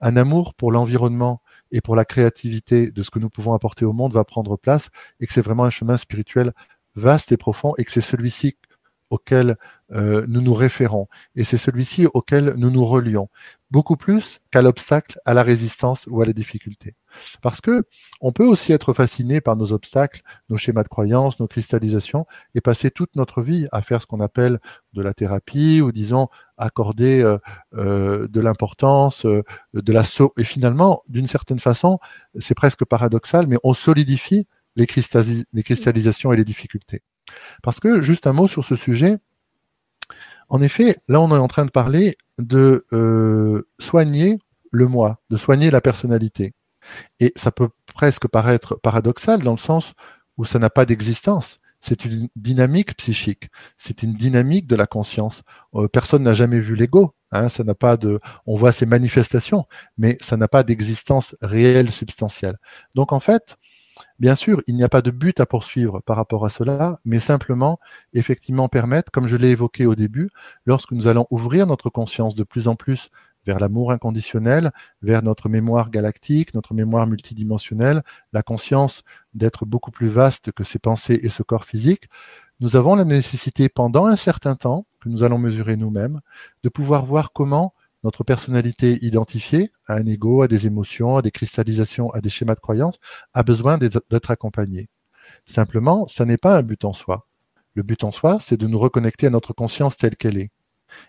[0.00, 3.92] un amour pour l'environnement et pour la créativité de ce que nous pouvons apporter au
[3.92, 6.52] monde va prendre place, et que c'est vraiment un chemin spirituel
[6.94, 8.56] vaste et profond, et que c'est celui-ci
[9.10, 9.56] auquel
[9.92, 13.28] euh, nous nous référons, et c'est celui-ci auquel nous nous relions,
[13.70, 16.94] beaucoup plus qu'à l'obstacle, à la résistance ou à la difficulté.
[17.40, 17.84] Parce que
[18.20, 22.60] on peut aussi être fasciné par nos obstacles, nos schémas de croyance, nos cristallisations, et
[22.60, 24.60] passer toute notre vie à faire ce qu'on appelle
[24.92, 27.38] de la thérapie, ou disons accorder euh,
[27.74, 30.02] euh, de l'importance, de la
[30.36, 31.98] et finalement, d'une certaine façon,
[32.38, 34.46] c'est presque paradoxal, mais on solidifie
[34.76, 37.02] les, cristallisations et les difficultés.
[37.62, 39.18] Parce que, juste un mot sur ce sujet,
[40.48, 44.38] en effet, là on est en train de parler de euh, soigner
[44.70, 46.52] le moi, de soigner la personnalité.
[47.20, 49.94] Et ça peut presque paraître paradoxal dans le sens
[50.36, 51.58] où ça n'a pas d'existence.
[51.80, 55.42] C'est une dynamique psychique, c'est une dynamique de la conscience.
[55.74, 59.66] Euh, personne n'a jamais vu l'ego, hein, ça n'a pas de, on voit ses manifestations,
[59.98, 62.56] mais ça n'a pas d'existence réelle substantielle.
[62.94, 63.56] Donc en fait,
[64.18, 67.20] Bien sûr, il n'y a pas de but à poursuivre par rapport à cela, mais
[67.20, 67.78] simplement,
[68.14, 70.30] effectivement, permettre, comme je l'ai évoqué au début,
[70.64, 73.10] lorsque nous allons ouvrir notre conscience de plus en plus
[73.46, 78.02] vers l'amour inconditionnel, vers notre mémoire galactique, notre mémoire multidimensionnelle,
[78.32, 79.02] la conscience
[79.34, 82.08] d'être beaucoup plus vaste que ses pensées et ce corps physique,
[82.60, 86.20] nous avons la nécessité pendant un certain temps, que nous allons mesurer nous-mêmes,
[86.62, 87.74] de pouvoir voir comment
[88.04, 92.54] notre personnalité identifiée à un ego, à des émotions, à des cristallisations, à des schémas
[92.54, 92.98] de croyance,
[93.34, 94.88] a besoin d'être accompagnée.
[95.46, 97.26] Simplement, ça n'est pas un but en soi.
[97.74, 100.50] Le but en soi, c'est de nous reconnecter à notre conscience telle qu'elle est.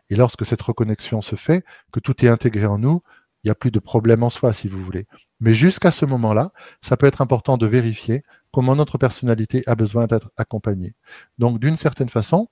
[0.09, 3.01] Et lorsque cette reconnexion se fait, que tout est intégré en nous,
[3.43, 5.05] il n'y a plus de problème en soi, si vous voulez.
[5.39, 8.23] Mais jusqu'à ce moment-là, ça peut être important de vérifier
[8.53, 10.93] comment notre personnalité a besoin d'être accompagnée.
[11.39, 12.49] Donc, d'une certaine façon,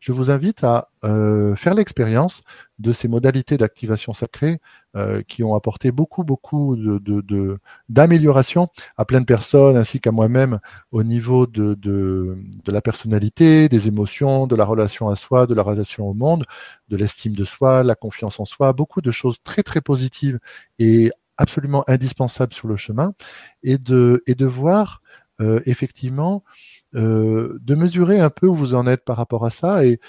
[0.00, 2.42] je vous invite à euh, faire l'expérience
[2.80, 4.60] de ces modalités d'activation sacrée
[4.96, 10.58] euh, qui ont apporté beaucoup, beaucoup de, d'amélioration à plein de personnes ainsi qu'à moi-même
[10.90, 15.54] au niveau de, de, de la personnalité, des émotions, de la relation à soi, de
[15.54, 16.44] la relation au monde,
[16.88, 20.40] de l'estime de soi, la confiance en soi, beaucoup de choses très, très positives
[20.80, 23.14] et absolument indispensable sur le chemin
[23.62, 25.00] et de, et de voir
[25.40, 26.44] euh, effectivement
[26.94, 29.84] euh, de mesurer un peu où vous en êtes par rapport à ça.
[29.84, 30.00] Et,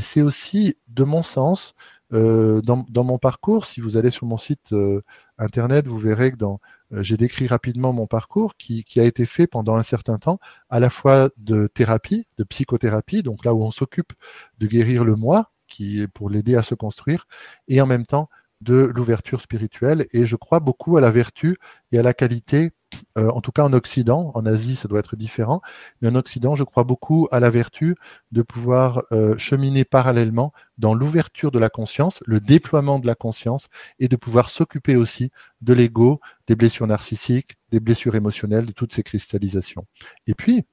[0.00, 1.74] c'est aussi, de mon sens,
[2.12, 5.02] euh, dans, dans, mon parcours, si vous allez sur mon site euh,
[5.36, 6.58] internet, vous verrez que dans
[6.92, 10.38] euh, j'ai décrit rapidement mon parcours qui, qui, a été fait pendant un certain temps,
[10.70, 14.12] à la fois de thérapie, de psychothérapie, donc là où on s'occupe
[14.58, 17.26] de guérir le moi, qui est pour l'aider à se construire,
[17.68, 18.30] et en même temps
[18.60, 20.06] de l'ouverture spirituelle.
[20.12, 21.56] Et je crois beaucoup à la vertu
[21.92, 22.72] et à la qualité,
[23.16, 24.32] euh, en tout cas en Occident.
[24.34, 25.60] En Asie, ça doit être différent.
[26.00, 27.96] Mais en Occident, je crois beaucoup à la vertu
[28.32, 33.68] de pouvoir euh, cheminer parallèlement dans l'ouverture de la conscience, le déploiement de la conscience
[33.98, 35.30] et de pouvoir s'occuper aussi
[35.60, 39.86] de l'ego, des blessures narcissiques, des blessures émotionnelles, de toutes ces cristallisations.
[40.26, 40.64] Et puis,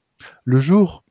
[0.44, 1.04] le jour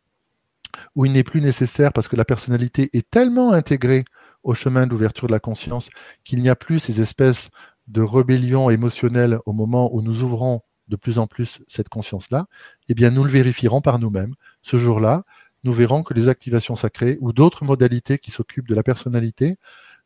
[0.94, 4.04] où il n'est plus nécessaire parce que la personnalité est tellement intégrée
[4.44, 5.90] au chemin d'ouverture de la conscience,
[6.22, 7.50] qu'il n'y a plus ces espèces
[7.88, 12.46] de rébellion émotionnelle au moment où nous ouvrons de plus en plus cette conscience-là,
[12.88, 14.34] eh bien nous le vérifierons par nous-mêmes.
[14.62, 15.24] Ce jour-là,
[15.64, 19.56] nous verrons que les activations sacrées ou d'autres modalités qui s'occupent de la personnalité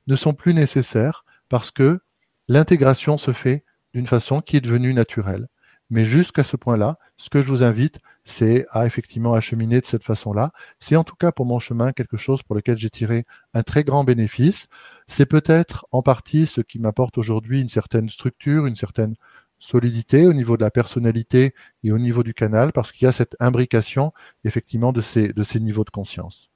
[0.07, 2.01] ne sont plus nécessaires parce que
[2.47, 5.49] l'intégration se fait d'une façon qui est devenue naturelle.
[5.91, 10.04] Mais jusqu'à ce point-là, ce que je vous invite, c'est à effectivement acheminer de cette
[10.04, 10.52] façon-là.
[10.80, 13.24] C'est en tout cas pour mon chemin quelque chose pour lequel j'ai tiré
[13.54, 14.68] un très grand bénéfice.
[15.06, 19.14] C'est peut-être en partie ce qui m'apporte aujourd'hui une certaine structure, une certaine
[19.58, 23.12] solidité au niveau de la personnalité et au niveau du canal, parce qu'il y a
[23.12, 24.12] cette imbrication
[24.44, 26.50] effectivement de ces, de ces niveaux de conscience.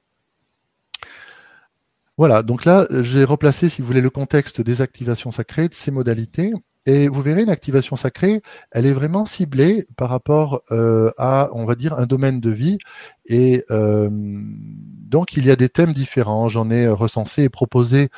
[2.18, 5.90] Voilà, donc là, j'ai replacé, si vous voulez, le contexte des activations sacrées, de ces
[5.90, 6.52] modalités.
[6.87, 11.64] Et vous verrez, une activation sacrée, elle est vraiment ciblée par rapport euh, à, on
[11.64, 12.78] va dire, un domaine de vie.
[13.26, 16.49] Et euh, donc, il y a des thèmes différents.
[16.49, 18.09] J'en ai recensé et proposé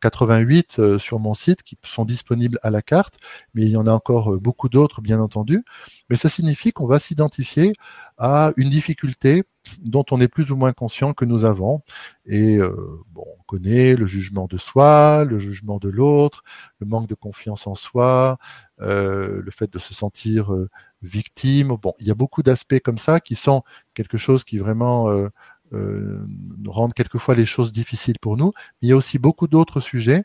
[0.00, 3.14] 88 euh, sur mon site qui sont disponibles à la carte,
[3.54, 5.62] mais il y en a encore beaucoup d'autres, bien entendu.
[6.08, 7.74] Mais ça signifie qu'on va s'identifier
[8.16, 9.44] à une difficulté
[9.80, 11.82] dont on est plus ou moins conscient que nous avons.
[12.26, 12.58] Et
[13.12, 16.42] bon, on connaît le jugement de soi, le jugement de l'autre,
[16.80, 18.38] le manque de confiance en soi,
[18.80, 20.68] euh, le fait de se sentir euh,
[21.02, 21.76] victime.
[21.80, 23.62] Bon, il y a beaucoup d'aspects comme ça qui sont
[23.94, 25.28] quelque chose qui vraiment euh,
[25.72, 26.26] euh,
[26.66, 28.52] rendent quelquefois les choses difficiles pour nous.
[28.56, 30.24] Mais il y a aussi beaucoup d'autres sujets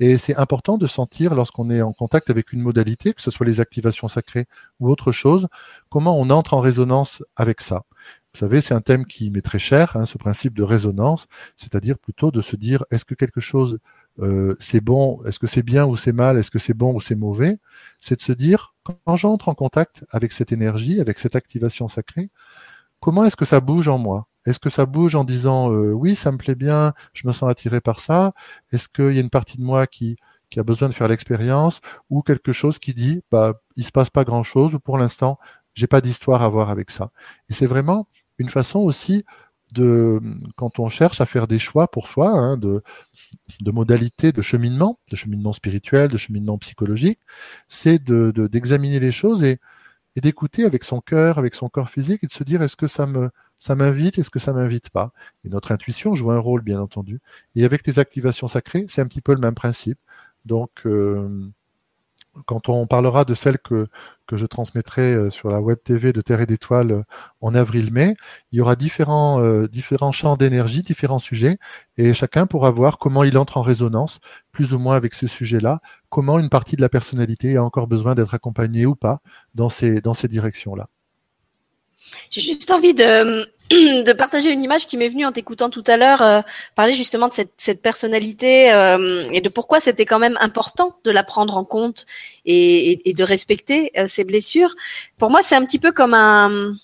[0.00, 3.46] et c'est important de sentir lorsqu'on est en contact avec une modalité, que ce soit
[3.46, 4.46] les activations sacrées
[4.80, 5.46] ou autre chose,
[5.88, 7.84] comment on entre en résonance avec ça.
[8.34, 11.98] Vous savez, c'est un thème qui m'est très cher, hein, ce principe de résonance, c'est-à-dire
[11.98, 13.78] plutôt de se dire est-ce que quelque chose
[14.20, 17.00] euh, c'est bon, est-ce que c'est bien ou c'est mal, est-ce que c'est bon ou
[17.00, 17.58] c'est mauvais,
[18.00, 22.30] c'est de se dire, quand j'entre en contact avec cette énergie, avec cette activation sacrée,
[23.00, 24.28] comment est-ce que ça bouge en moi?
[24.46, 27.48] Est-ce que ça bouge en disant euh, oui, ça me plaît bien, je me sens
[27.48, 28.32] attiré par ça?
[28.72, 30.16] Est-ce qu'il y a une partie de moi qui,
[30.56, 31.80] a besoin de faire l'expérience
[32.10, 35.36] ou quelque chose qui dit bah il se passe pas grand chose ou pour l'instant
[35.74, 37.10] j'ai pas d'histoire à voir avec ça?
[37.48, 38.06] Et c'est vraiment
[38.38, 39.24] une façon aussi
[39.72, 40.20] de,
[40.56, 42.82] quand on cherche à faire des choix pour soi, hein, de,
[43.66, 47.20] modalités de cheminement, de cheminement spirituel, de cheminement psychologique,
[47.68, 49.58] c'est de, d'examiner les choses et,
[50.16, 52.86] et d'écouter avec son cœur, avec son corps physique et de se dire est-ce que
[52.86, 55.12] ça me ça m'invite, est-ce que ça m'invite pas?
[55.44, 57.20] Et notre intuition joue un rôle, bien entendu.
[57.54, 59.98] Et avec les activations sacrées, c'est un petit peu le même principe.
[60.44, 61.48] Donc, euh,
[62.46, 63.88] quand on parlera de celle que,
[64.26, 67.02] que je transmettrai euh, sur la web TV de Terre et d'Étoiles euh,
[67.40, 68.16] en avril-mai,
[68.52, 71.58] il y aura différents, euh, différents champs d'énergie, différents sujets,
[71.96, 74.20] et chacun pourra voir comment il entre en résonance,
[74.52, 78.14] plus ou moins avec ce sujet-là, comment une partie de la personnalité a encore besoin
[78.14, 79.20] d'être accompagnée ou pas
[79.54, 80.88] dans ces, dans ces directions-là.
[82.30, 85.96] J'ai juste envie de, de partager une image qui m'est venue en t'écoutant tout à
[85.96, 86.40] l'heure euh,
[86.74, 91.10] parler justement de cette, cette personnalité euh, et de pourquoi c'était quand même important de
[91.10, 92.06] la prendre en compte
[92.44, 94.74] et, et, de respecter euh, ses blessures.
[95.18, 96.74] Pour moi, c'est un petit peu comme un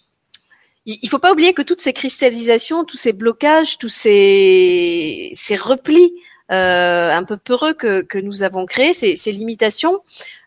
[0.86, 6.12] il faut pas oublier que toutes ces cristallisations, tous ces blocages, tous ces, ces replis
[6.50, 10.00] euh, un peu peureux que, que nous avons créé, ces, ces limitations,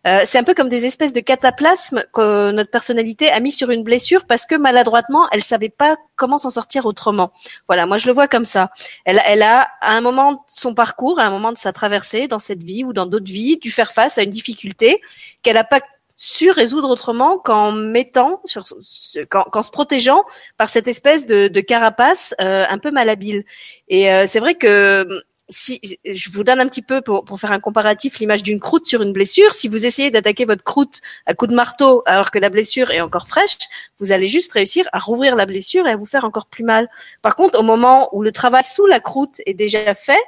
[0.05, 3.71] euh, c'est un peu comme des espèces de cataplasmes que notre personnalité a mis sur
[3.71, 7.31] une blessure parce que maladroitement, elle savait pas comment s'en sortir autrement.
[7.67, 8.71] Voilà, moi je le vois comme ça.
[9.05, 12.27] Elle, elle a à un moment de son parcours, à un moment de sa traversée
[12.27, 14.99] dans cette vie ou dans d'autres vies, dû faire face à une difficulté
[15.41, 15.79] qu'elle n'a pas
[16.17, 18.41] su résoudre autrement qu'en mettant,
[19.29, 20.23] qu'en, se protégeant
[20.57, 23.43] par cette espèce de, carapace euh, un peu malhabile.
[23.89, 25.05] Et euh, c'est vrai que
[25.49, 28.87] si je vous donne un petit peu pour, pour faire un comparatif l'image d'une croûte
[28.87, 32.39] sur une blessure, si vous essayez d'attaquer votre croûte à coup de marteau alors que
[32.39, 33.57] la blessure est encore fraîche,
[33.99, 36.89] vous allez juste réussir à rouvrir la blessure et à vous faire encore plus mal.
[37.21, 40.21] Par contre, au moment où le travail sous la croûte est déjà fait,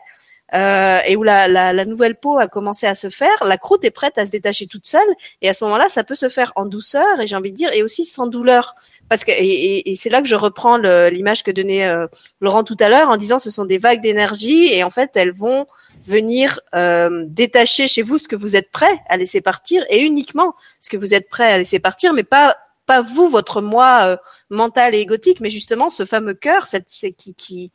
[0.54, 3.84] euh, et où la, la, la, nouvelle peau a commencé à se faire, la croûte
[3.84, 5.08] est prête à se détacher toute seule.
[5.42, 7.72] Et à ce moment-là, ça peut se faire en douceur et j'ai envie de dire
[7.74, 8.76] et aussi sans douleur.
[9.10, 12.08] Parce que et, et c'est là que je reprends l'image que donnait euh,
[12.42, 15.34] Laurent tout à l'heure en disant ce sont des vagues d'énergie et en fait elles
[15.34, 15.66] vont
[16.06, 20.54] venir euh, détacher chez vous ce que vous êtes prêt à laisser partir et uniquement
[20.80, 24.18] ce que vous êtes prêt à laisser partir, mais pas pas vous, votre moi euh,
[24.52, 26.88] mental et égotique, mais justement ce fameux cœur, cette,
[27.18, 27.72] qui, qui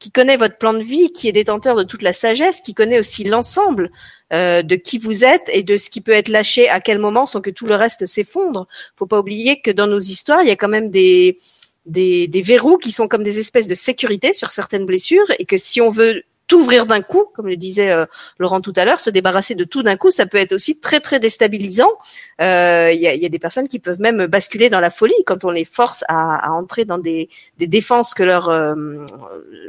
[0.00, 2.98] qui connaît votre plan de vie, qui est détenteur de toute la sagesse, qui connaît
[2.98, 3.92] aussi l'ensemble
[4.32, 7.26] euh, de qui vous êtes et de ce qui peut être lâché à quel moment
[7.26, 8.66] sans que tout le reste s'effondre.
[8.96, 11.38] Faut pas oublier que dans nos histoires, il y a quand même des,
[11.84, 15.58] des, des verrous qui sont comme des espèces de sécurité sur certaines blessures et que
[15.58, 18.06] si on veut tout ouvrir d'un coup, comme le disait euh,
[18.38, 20.98] Laurent tout à l'heure, se débarrasser de tout d'un coup, ça peut être aussi très
[20.98, 21.88] très déstabilisant.
[22.42, 25.14] Euh, il y, a, y, a, des personnes qui peuvent même basculer dans la folie
[25.26, 27.28] quand on les force à, à entrer dans des,
[27.58, 28.74] des, défenses que leur euh,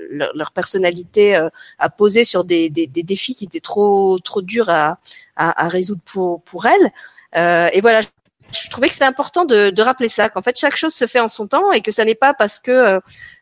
[0.10, 1.36] leur, leur, personnalité
[1.78, 4.98] a posées sur des, des, des, défis qui étaient trop trop durs à,
[5.36, 7.72] à, à résoudre pour pour elles.
[7.74, 8.02] et voilà,
[8.52, 11.20] je trouvais que c'était important de, de, rappeler ça, qu'en fait chaque chose se fait
[11.20, 12.99] en son temps et que ça n'est pas parce que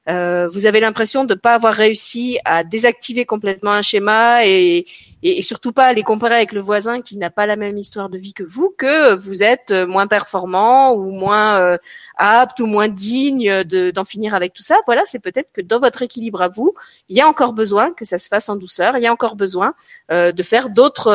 [0.10, 4.88] euh, vous avez l'impression de ne pas avoir réussi à désactiver complètement un schéma et,
[5.22, 8.10] et, surtout pas à les comparer avec le voisin qui n'a pas la même histoire
[8.10, 11.78] de vie que vous, que vous êtes moins performant ou moins euh,
[12.18, 14.78] apte ou moins digne d'en finir avec tout ça.
[14.88, 16.74] Voilà, c'est peut-être que dans votre équilibre à vous,
[17.10, 19.36] il y a encore besoin que ça se fasse en douceur, il y a encore
[19.36, 19.74] besoin
[20.12, 21.12] euh, de faire d'autres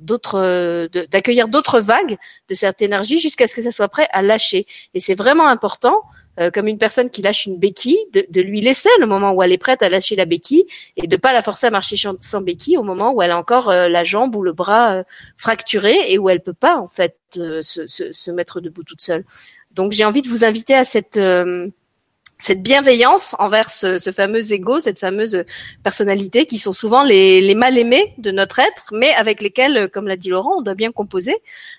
[0.00, 2.16] d'autres d'accueillir d'autres vagues
[2.48, 4.66] de cette énergie jusqu'à ce que ça soit prêt à lâcher.
[4.94, 6.02] Et c'est vraiment important
[6.40, 9.52] euh, comme une personne qui lâche une béquille, de, lui laisser le moment où elle
[9.52, 12.76] est prête à lâcher la béquille et de pas la forcer à marcher sans béquille
[12.76, 15.02] au moment où elle a encore euh, la jambe ou le bras euh,
[15.36, 19.24] fracturé et où elle peut pas en fait se, se, se, mettre debout toute seule.
[19.72, 21.18] Donc j'ai envie de vous inviter à cette
[22.40, 25.44] cette bienveillance envers ce, ce, fameux ego, cette fameuse
[25.82, 30.06] personnalité qui sont souvent les, les mal aimés de notre être, mais avec lesquels, comme
[30.06, 31.36] l'a dit Laurent, on doit bien composer.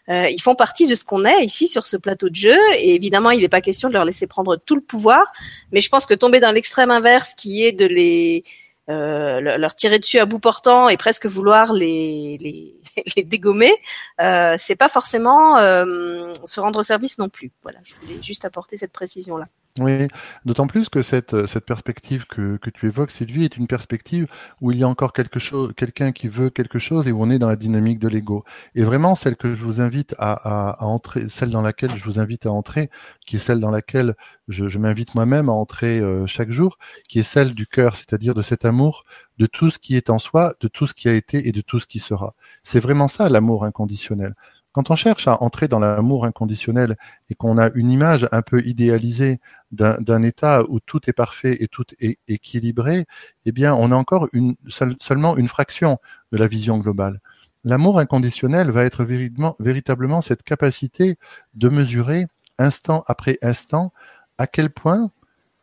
[0.10, 2.93] Euh, ils font partie de ce qu'on est ici sur ce plateau de jeu, et
[2.93, 5.32] évidemment, il n'est pas question de leur laisser prendre tout le pouvoir,
[5.72, 8.43] mais je pense que tomber dans l'extrême inverse, qui est de les
[8.89, 12.76] euh, leur tirer dessus à bout portant et presque vouloir les, les,
[13.16, 13.72] les dégommer,
[14.20, 17.51] euh, c'est pas forcément euh, se rendre service non plus.
[17.62, 19.45] Voilà, je voulais juste apporter cette précision là.
[19.78, 20.07] Oui,
[20.45, 24.28] d'autant plus que cette, cette perspective que, que tu évoques, Sylvie, est une perspective
[24.59, 27.30] où il y a encore quelque chose, quelqu'un qui veut quelque chose et où on
[27.30, 28.43] est dans la dynamique de l'ego.
[28.76, 30.34] Et vraiment, celle que je vous invite à,
[30.82, 32.89] à, entrer, celle dans laquelle je vous invite à entrer,
[33.26, 34.15] qui est celle dans laquelle
[34.49, 38.34] je, je m'invite moi-même à entrer euh, chaque jour, qui est celle du cœur, c'est-à-dire
[38.34, 39.05] de cet amour
[39.38, 41.61] de tout ce qui est en soi, de tout ce qui a été et de
[41.61, 42.34] tout ce qui sera.
[42.63, 44.36] C'est vraiment ça l'amour inconditionnel.
[44.80, 46.96] Quand on cherche à entrer dans l'amour inconditionnel
[47.30, 51.68] et qu'on a une image un peu idéalisée d'un état où tout est parfait et
[51.68, 53.06] tout est équilibré,
[53.44, 54.30] eh bien, on a encore
[55.02, 55.98] seulement une fraction
[56.32, 57.20] de la vision globale.
[57.66, 61.18] L'amour inconditionnel va être véritablement, véritablement cette capacité
[61.56, 62.28] de mesurer
[62.58, 63.92] instant après instant
[64.38, 65.12] à quel point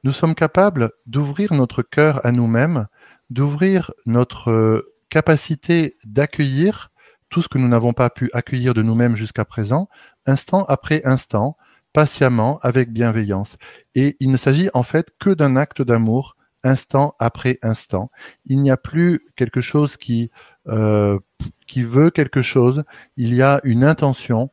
[0.05, 2.87] nous sommes capables d'ouvrir notre cœur à nous-mêmes,
[3.31, 6.91] d'ouvrir notre euh, capacité d'accueillir
[7.37, 9.91] tout ce que nous n'avons pas pu accueillir de nous-mêmes jusqu'à présent,
[10.24, 11.59] instant après instant,
[11.93, 13.59] patiemment, avec bienveillance.
[13.95, 16.34] Et il ne s'agit en fait que d'un acte d'amour,
[16.64, 18.11] instant après instant.
[18.47, 20.30] Il n'y a plus quelque chose qui,
[20.68, 21.18] euh,
[21.66, 22.84] qui veut quelque chose,
[23.18, 24.49] il y a une intention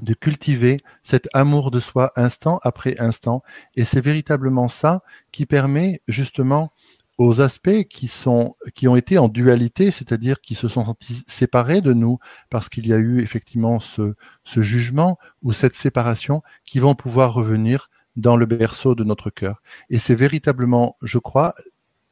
[0.00, 3.42] de cultiver cet amour de soi instant après instant.
[3.74, 5.02] Et c'est véritablement ça
[5.32, 6.72] qui permet justement
[7.18, 11.80] aux aspects qui sont qui ont été en dualité, c'est-à-dire qui se sont sentis séparés
[11.80, 12.18] de nous
[12.50, 14.14] parce qu'il y a eu effectivement ce,
[14.44, 19.62] ce jugement ou cette séparation qui vont pouvoir revenir dans le berceau de notre cœur.
[19.90, 21.54] Et c'est véritablement, je crois,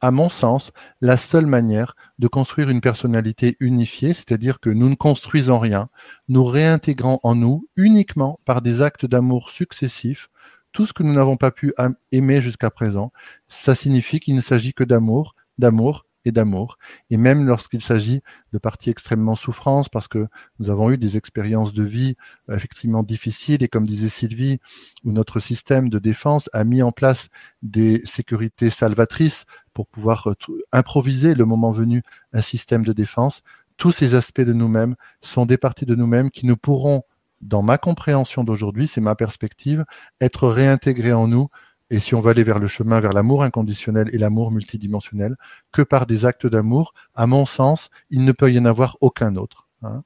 [0.01, 4.95] à mon sens, la seule manière de construire une personnalité unifiée, c'est-à-dire que nous ne
[4.95, 5.89] construisons rien,
[6.29, 10.29] nous réintégrons en nous uniquement par des actes d'amour successifs
[10.75, 11.73] tout ce que nous n'avons pas pu
[12.11, 13.13] aimer jusqu'à présent,
[13.49, 16.79] ça signifie qu'il ne s'agit que d'amour, d'amour et d'amour.
[17.11, 18.23] Et même lorsqu'il s'agit
[18.53, 20.27] de parties extrêmement souffrances, parce que
[20.59, 22.17] nous avons eu des expériences de vie
[22.51, 24.59] euh, effectivement difficiles, et comme disait Sylvie,
[25.05, 27.29] où notre système de défense a mis en place
[27.63, 29.45] des sécurités salvatrices
[29.75, 30.35] pour pouvoir euh,
[30.73, 32.03] improviser le moment venu
[32.33, 33.43] un système de défense,
[33.77, 37.05] tous ces aspects de nous-mêmes sont des parties de nous-mêmes qui ne pourront
[37.45, 39.85] dans ma compréhension d'aujourd'hui, c'est ma perspective,
[40.21, 41.49] être réintégré en nous,
[41.91, 45.37] et si on va aller vers le chemin, vers l'amour inconditionnel et l'amour multidimensionnel,
[45.71, 49.37] que par des actes d'amour, à mon sens, il ne peut y en avoir aucun
[49.37, 49.69] autre.
[49.83, 50.03] Hein.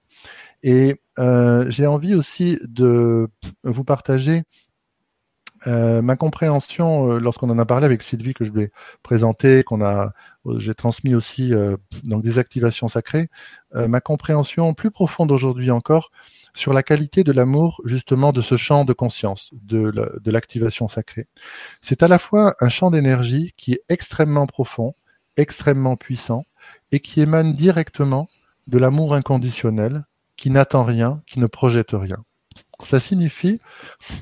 [0.63, 3.29] Et euh, j'ai envie aussi de
[3.63, 4.43] vous partager
[5.67, 8.71] euh, ma compréhension, euh, lorsqu'on en a parlé avec Sylvie, que je vais
[9.03, 10.13] présenter, qu'on a,
[10.57, 13.29] j'ai transmis aussi euh, dans des activations sacrées,
[13.75, 16.11] ma compréhension plus profonde aujourd'hui encore
[16.55, 19.93] sur la qualité de l'amour, justement, de ce champ de conscience, de,
[20.27, 21.27] l'activation sacrée.
[21.83, 24.95] C'est à la fois un champ d'énergie qui est extrêmement profond,
[25.37, 26.45] extrêmement puissant,
[26.93, 28.29] et qui émane directement
[28.67, 30.05] de l'amour inconditionnel,
[30.37, 32.25] qui n'attend rien, qui ne projette rien.
[32.85, 33.61] Ça signifie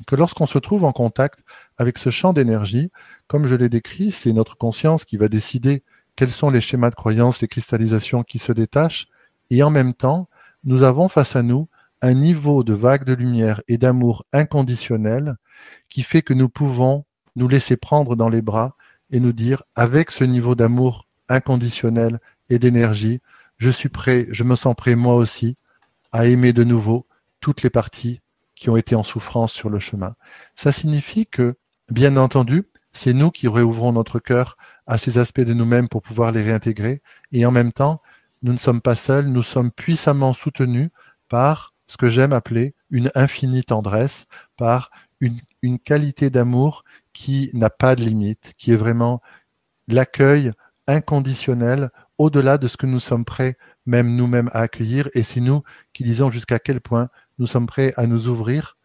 [0.06, 1.40] que lorsqu'on se trouve en contact
[1.78, 2.90] avec ce champ d'énergie,
[3.26, 5.82] comme je l'ai décrit, c'est notre conscience qui va décider
[6.16, 9.08] quels sont les schémas de croyance, les cristallisations qui se détachent,
[9.50, 10.28] et en même temps,
[10.64, 11.68] nous avons face à nous
[12.02, 15.36] un niveau de vague de lumière et d'amour inconditionnel
[15.88, 17.04] qui fait que nous pouvons
[17.36, 18.76] nous laisser prendre dans les bras
[19.10, 22.18] et nous dire, avec ce niveau d'amour inconditionnel
[22.50, 23.20] et d'énergie,
[23.58, 25.56] je suis prêt, je me sens prêt moi aussi
[26.12, 27.06] à aimer de nouveau
[27.40, 28.20] toutes les parties
[28.54, 30.14] qui ont été en souffrance sur le chemin.
[30.54, 31.56] Ça signifie que,
[31.90, 36.32] bien entendu, c'est nous qui réouvrons notre cœur à ces aspects de nous-mêmes pour pouvoir
[36.32, 37.02] les réintégrer.
[37.32, 38.00] Et en même temps,
[38.42, 40.90] nous ne sommes pas seuls, nous sommes puissamment soutenus
[41.28, 44.26] par ce que j'aime appeler une infinie tendresse,
[44.56, 45.38] par une,
[45.78, 49.20] qualité d'amour qui n'a pas de limite, qui est vraiment
[49.88, 50.52] l'accueil
[50.86, 55.08] inconditionnel au-delà de ce que nous sommes prêts même nous-mêmes à accueillir.
[55.14, 55.62] Et c'est nous
[55.92, 57.08] qui disons jusqu'à quel point
[57.38, 58.76] nous sommes prêts à nous ouvrir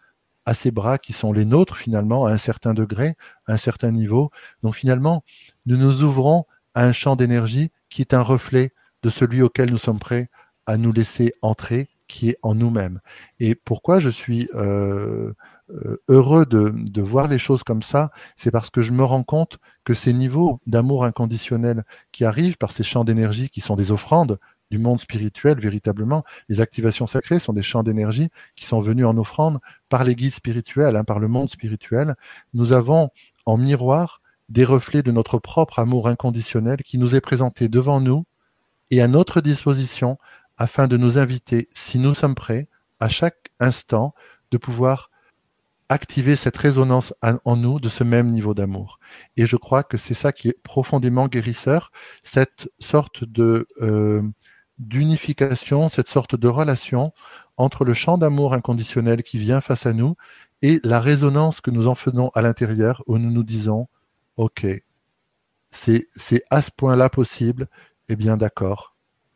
[0.46, 3.92] à ces bras qui sont les nôtres finalement, à un certain degré, à un certain
[3.92, 4.32] niveau.
[4.64, 5.24] Donc finalement,
[5.66, 8.72] nous nous ouvrons à un champ d'énergie qui est un reflet
[9.04, 10.30] de celui auquel nous sommes prêts
[10.66, 13.00] à nous laisser entrer, qui est en nous-mêmes.
[13.40, 15.32] Et pourquoi je suis euh,
[15.70, 19.60] euh, heureux de, voir les choses comme ça, c'est parce que je me rends compte
[19.86, 24.40] que ces niveaux d'amour inconditionnel qui arrivent par ces champs d'énergie qui sont des offrandes
[24.72, 26.26] du monde spirituel véritablement.
[26.50, 30.34] Les activations sacrées sont des champs d'énergie qui sont venus en offrande par les guides
[30.34, 32.16] spirituels, hein, par le monde spirituel.
[32.54, 33.10] Nous avons
[33.46, 38.26] en miroir des reflets de notre propre amour inconditionnel qui nous est présenté devant nous
[38.92, 40.18] et à notre disposition
[40.62, 42.68] afin de nous inviter, si nous sommes prêts,
[43.00, 44.14] à chaque instant,
[44.52, 45.10] de pouvoir
[45.90, 49.00] activer cette résonance en nous de ce même niveau d'amour.
[49.38, 51.92] Et je crois que c'est ça qui est profondément guérisseur,
[52.22, 54.22] cette sorte de euh,
[54.78, 57.12] d'unification, cette sorte de relation
[57.58, 60.16] entre le champ d'amour inconditionnel qui vient face à nous
[60.62, 63.88] et la résonance que nous en faisons à l'intérieur où nous nous disons,
[64.38, 64.68] OK,
[65.72, 66.08] c'est,
[66.52, 67.68] à ce point-là possible,
[68.10, 68.91] eh bien d'accord,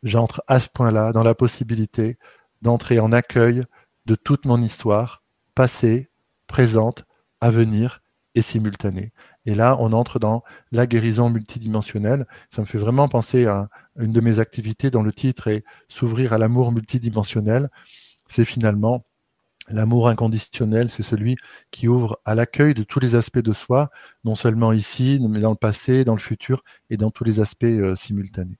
[0.06, 2.18] j'entre à ce point-là dans la possibilité
[2.62, 3.62] d'entrer en accueil
[4.06, 6.10] de toute mon histoire, passée,
[6.46, 7.04] présente,
[7.40, 8.02] à venir
[8.36, 9.12] et simultanée.
[9.46, 12.26] Et là, on entre dans la guérison multidimensionnelle.
[12.54, 16.32] Ça me fait vraiment penser à une de mes activités dont le titre est S'ouvrir
[16.32, 17.68] à l'amour multidimensionnel.
[18.28, 19.04] C'est finalement
[19.68, 21.36] l'amour inconditionnel, c'est celui
[21.72, 23.90] qui ouvre à l'accueil de tous les aspects de soi,
[24.24, 27.64] non seulement ici, mais dans le passé, dans le futur et dans tous les aspects
[27.64, 28.58] euh, simultanés.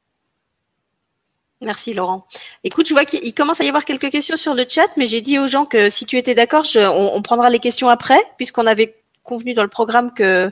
[1.63, 2.27] Merci Laurent.
[2.65, 5.23] Écoute, je vois qu'il commence à y avoir quelques questions sur le chat, mais j'ai
[5.23, 8.67] dit aux gens que si tu étais d'accord, on, on, prendra les questions après, puisqu'on
[8.67, 10.51] avait convenu dans le programme que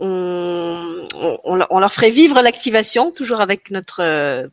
[0.00, 1.06] on,
[1.44, 4.48] on, leur ferait vivre l'activation, toujours avec notre euh,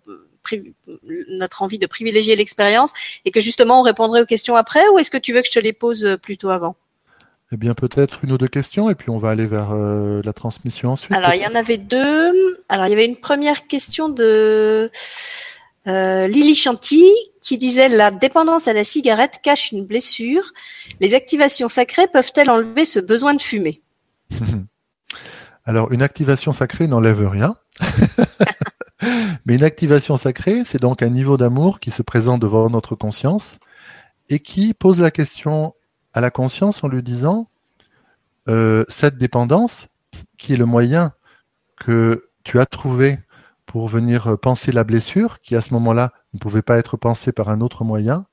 [1.29, 2.93] notre envie de privilégier l'expérience,
[3.25, 5.53] et que justement on répondrait aux questions après, ou est-ce que tu veux que je
[5.53, 6.75] te les pose plutôt avant?
[7.53, 10.33] Eh bien, peut-être une ou deux questions, et puis on va aller vers euh, la
[10.33, 11.13] transmission ensuite.
[11.13, 12.33] Alors, il y en avait deux.
[12.67, 14.91] Alors, il y avait une première question de
[15.87, 17.05] euh, Lily Chanty
[17.41, 20.51] qui disait la dépendance à la cigarette cache une blessure.
[20.99, 23.81] Les activations sacrées peuvent-elles enlever ce besoin de fumer?
[25.65, 27.55] Alors, une activation sacrée n'enlève rien.
[29.45, 33.59] Mais une activation sacrée, c'est donc un niveau d'amour qui se présente devant notre conscience
[34.29, 35.73] et qui pose la question
[36.13, 37.49] à la conscience en lui disant
[38.49, 39.87] euh, cette dépendance,
[40.37, 41.13] qui est le moyen
[41.77, 43.19] que tu as trouvé
[43.67, 47.31] pour venir euh, penser la blessure, qui à ce moment-là ne pouvait pas être pensée
[47.31, 48.25] par un autre moyen,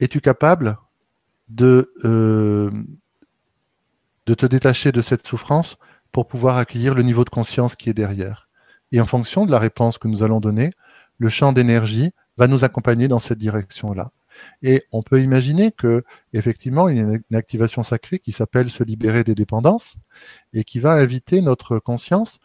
[0.00, 0.78] es-tu capable
[1.48, 2.70] de, euh,
[4.26, 5.76] de te détacher de cette souffrance
[6.10, 8.48] pour pouvoir accueillir le niveau de conscience qui est derrière?
[8.90, 10.70] Et en fonction de la réponse que nous allons donner,
[11.18, 14.10] le champ d'énergie va nous accompagner dans cette direction-là.
[14.62, 18.84] Et on peut imaginer que, effectivement, il y a une activation sacrée qui s'appelle se
[18.84, 19.96] libérer des dépendances
[20.52, 22.38] et qui va inviter notre conscience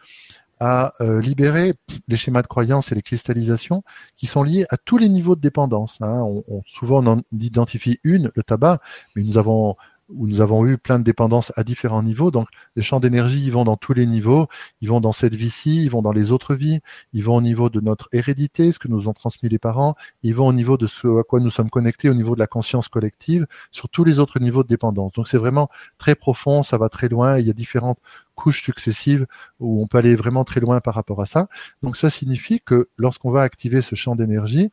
[0.60, 1.74] à euh, libérer
[2.08, 3.84] les schémas de croyance et les cristallisations
[4.16, 5.97] qui sont liés à tous les niveaux de dépendance.
[6.01, 6.22] Hein.
[6.22, 8.80] On, souvent, on en identifie une, le tabac,
[9.16, 9.76] mais nous avons
[10.16, 12.32] où nous avons eu plein de dépendances à différents niveaux.
[12.32, 14.47] Donc, les champs d'énergie, ils vont dans tous les niveaux.
[14.82, 16.80] Ils vont dans cette vie-ci, ils vont dans les autres vies.
[17.14, 19.95] Ils vont au niveau de notre hérédité, ce que nous ont transmis les parents.
[20.22, 22.47] Ils vont au niveau de ce à quoi nous sommes connectés, au niveau de la
[22.47, 25.14] conscience collective, sur tous les autres niveaux de dépendance.
[25.14, 27.39] Donc, c'est vraiment très profond, ça va très loin.
[27.39, 27.99] Il y a différentes
[28.36, 29.28] couches successives
[29.59, 31.47] où on peut aller vraiment très loin par rapport à ça.
[31.82, 34.70] Donc, ça signifie que lorsqu'on va activer ce champ d'énergie,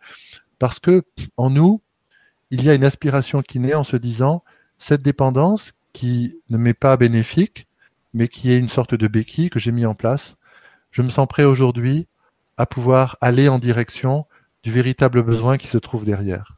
[0.58, 1.02] parce que
[1.36, 1.80] en nous,
[2.50, 4.42] il y a une aspiration qui naît en se disant,
[4.80, 7.68] cette dépendance qui ne m'est pas bénéfique,
[8.14, 10.34] mais qui est une sorte de béquille que j'ai mis en place,
[10.90, 12.08] je me sens prêt aujourd'hui
[12.56, 14.26] à pouvoir aller en direction
[14.62, 16.56] du véritable besoin qui se trouve derrière.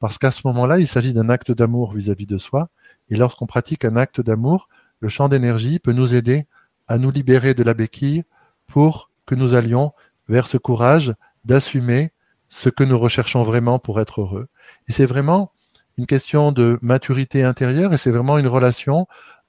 [0.00, 2.70] Parce qu'à ce moment-là, il s'agit d'un acte d'amour vis-à-vis de soi,
[3.10, 4.68] et lorsqu'on pratique un acte d'amour,
[5.00, 6.46] le champ d'énergie peut nous aider
[6.88, 8.24] à nous libérer de la béquille
[8.66, 9.92] pour que nous allions
[10.28, 12.10] vers ce courage d'assumer
[12.48, 14.48] ce que nous recherchons vraiment pour être heureux.
[14.88, 15.52] Et c'est vraiment
[15.98, 19.06] une question de maturité intérieure et c'est vraiment une relation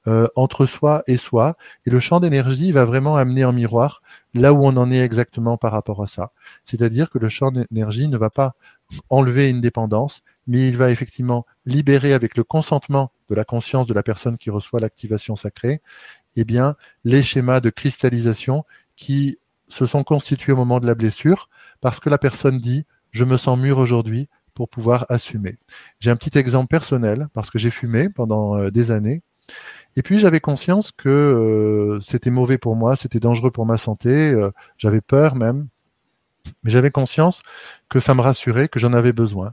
[0.08, 1.56] euh, entre soi et soi.
[1.86, 4.02] Et le champ d'énergie va vraiment amener en miroir
[4.34, 6.32] là où on en est exactement par rapport à ça.
[6.66, 8.56] C'est-à-dire que le champ d'énergie ne va pas
[9.10, 13.94] enlever une dépendance, mais il va effectivement libérer avec le consentement de la conscience de
[13.94, 15.82] la personne qui reçoit l'activation sacrée,
[16.36, 18.66] eh bien, les schémas de cristallisation
[18.96, 19.38] qui
[19.70, 23.38] se sont constitués au moment de la blessure, parce que la personne dit, je me
[23.38, 25.58] sens mûr aujourd'hui, pour pouvoir assumer.
[26.00, 29.22] J'ai un petit exemple personnel parce que j'ai fumé pendant euh, des années.
[29.96, 34.10] Et puis j'avais conscience que euh, c'était mauvais pour moi, c'était dangereux pour ma santé,
[34.10, 35.68] euh, j'avais peur même,
[36.64, 37.42] mais j'avais conscience
[37.90, 39.52] que ça me rassurait, que j'en avais besoin.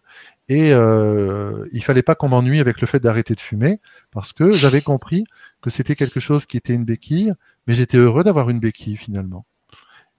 [0.49, 3.80] Et il fallait pas qu'on m'ennuie avec le fait d'arrêter de fumer,
[4.12, 5.24] parce que j'avais compris
[5.61, 7.34] que c'était quelque chose qui était une béquille,
[7.66, 9.44] mais j'étais heureux d'avoir une béquille finalement.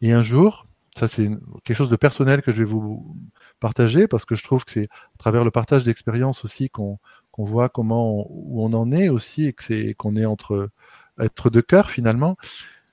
[0.02, 0.68] Et un jour,
[1.00, 1.30] ça c'est
[1.64, 3.16] quelque chose de personnel que je vais vous
[3.60, 7.00] partager parce que je trouve que c'est à travers le partage d'expériences aussi qu'on
[7.38, 10.70] voit comment où on en est aussi et qu'on est entre
[11.18, 12.36] être de cœur finalement.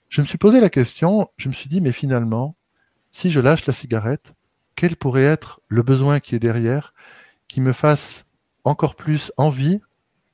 [0.09, 2.55] Je me suis posé la question, je me suis dit mais finalement,
[3.11, 4.33] si je lâche la cigarette,
[4.77, 6.95] quel pourrait être le besoin qui est derrière
[7.49, 8.25] qui me fasse
[8.63, 9.81] encore plus envie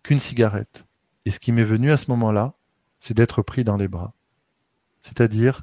[0.02, 0.84] qu'une cigarette?
[1.24, 2.52] Et ce qui m'est venu à ce moment-là,
[3.00, 4.12] c'est d'être pris dans les bras.
[5.02, 5.62] C'est-à-dire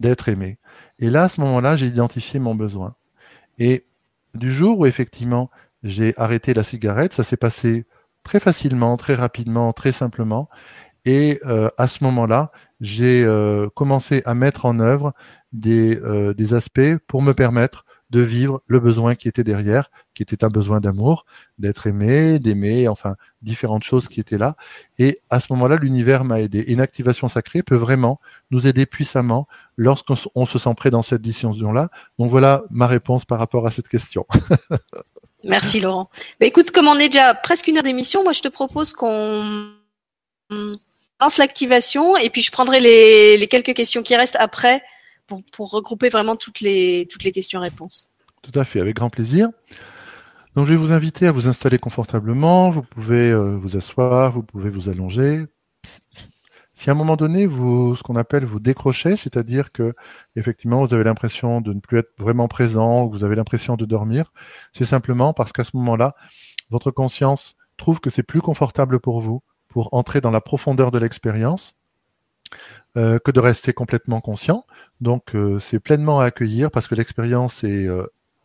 [0.00, 0.58] d'être aimé.
[0.98, 2.94] Et là, à ce moment-là, j'ai identifié mon besoin.
[3.58, 3.86] Et
[4.34, 5.50] du jour où effectivement
[5.82, 7.84] j'ai arrêté la cigarette, ça s'est passé
[8.22, 10.48] très facilement, très rapidement, très simplement.
[11.04, 15.12] Et euh, à ce moment-là, j'ai euh, commencé à mettre en œuvre
[15.52, 20.22] des, euh, des aspects pour me permettre de vivre le besoin qui était derrière, qui
[20.22, 21.24] était un besoin d'amour,
[21.58, 24.56] d'être aimé, d'aimer, enfin différentes choses qui étaient là.
[24.98, 26.64] Et à ce moment-là, l'univers m'a aidé.
[26.68, 31.88] une activation sacrée peut vraiment nous aider puissamment lorsqu'on se sent prêt dans cette décision-là.
[32.18, 34.26] Donc voilà ma réponse par rapport à cette question.
[35.44, 36.08] Merci Laurent.
[36.40, 39.70] Bah, écoute, comme on est déjà presque une heure d'émission, moi je te propose qu'on
[41.20, 44.82] lance l'activation et puis je prendrai les quelques questions qui restent après
[45.26, 48.08] pour, regrouper vraiment toutes les, toutes les questions-réponses.
[48.42, 49.48] Tout à fait, avec grand plaisir.
[50.54, 52.70] Donc je vais vous inviter à vous installer confortablement.
[52.70, 55.46] Vous pouvez euh, vous asseoir, vous pouvez vous allonger.
[56.74, 59.94] Si à un moment donné, vous, ce qu'on appelle vous décrochez, c'est-à-dire que
[60.34, 64.32] effectivement vous avez l'impression de ne plus être vraiment présent, vous avez l'impression de dormir,
[64.72, 66.14] c'est simplement parce qu'à ce moment-là,
[66.70, 70.98] votre conscience trouve que c'est plus confortable pour vous pour entrer dans la profondeur de
[70.98, 71.74] l'expérience
[72.96, 74.64] euh, que de rester complètement conscient.
[75.00, 77.88] Donc euh, c'est pleinement à accueillir parce que l'expérience est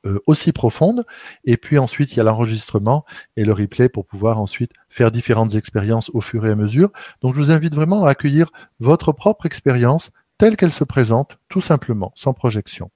[0.06, 1.06] euh, aussi profonde.
[1.43, 3.04] Et puis ensuite, il y a l'enregistrement
[3.36, 6.89] et le replay pour pouvoir ensuite faire différentes expériences au fur et à mesure.
[7.22, 11.60] Donc je vous invite vraiment à accueillir votre propre expérience telle qu'elle se présente, tout
[11.60, 12.91] simplement, sans projection.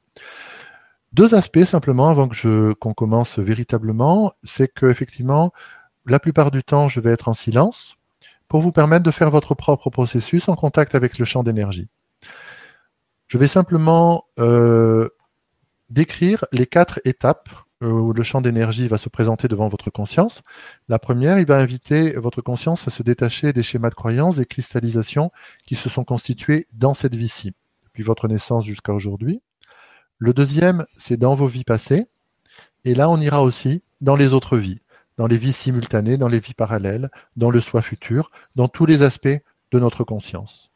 [1.11, 5.51] Deux aspects simplement avant que je qu'on commence véritablement, c'est que effectivement,
[6.05, 7.97] la plupart du temps, je vais être en silence
[8.47, 11.89] pour vous permettre de faire votre propre processus en contact avec le champ d'énergie.
[13.33, 15.09] Je vais simplement euh,
[15.89, 17.49] décrire les quatre étapes
[17.81, 20.43] euh, où le champ d'énergie va se présenter devant votre conscience.
[20.87, 24.45] La première, il va inviter votre conscience à se détacher des schémas de croyance, des
[24.45, 25.31] cristallisations
[25.65, 27.55] qui se sont constituées dans cette vie-ci,
[27.85, 29.41] depuis votre naissance jusqu'à aujourd'hui.
[30.19, 32.05] Le deuxième, c'est dans vos vies passées.
[32.85, 34.81] Et là, on ira aussi dans les autres vies
[35.17, 39.01] dans les vies simultanées, dans les vies parallèles, dans le soi futur, dans tous les
[39.01, 40.69] aspects de notre conscience.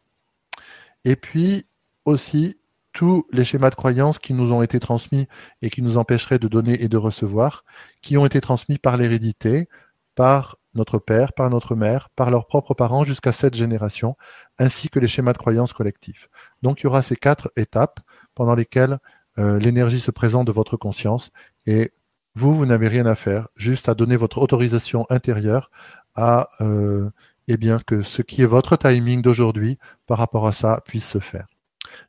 [1.05, 1.67] Et puis
[2.07, 2.57] aussi
[2.93, 5.27] tous les schémas de croyance qui nous ont été transmis
[5.61, 7.63] et qui nous empêcheraient de donner et de recevoir,
[8.01, 9.69] qui ont été transmis par l'hérédité,
[10.15, 14.15] par notre père, par notre mère, par leurs propres parents jusqu'à cette génération,
[14.57, 16.29] ainsi que les schémas de croyance collectifs.
[16.63, 17.99] Donc il y aura ces quatre étapes
[18.33, 18.97] pendant lesquelles
[19.37, 21.29] euh, l'énergie se présente de votre conscience
[21.67, 21.91] et
[22.33, 25.69] vous, vous n'avez rien à faire, juste à donner votre autorisation intérieure
[26.15, 27.09] à euh,
[27.47, 29.77] eh bien, que ce qui est votre timing d'aujourd'hui
[30.07, 31.47] par rapport à ça puisse se faire.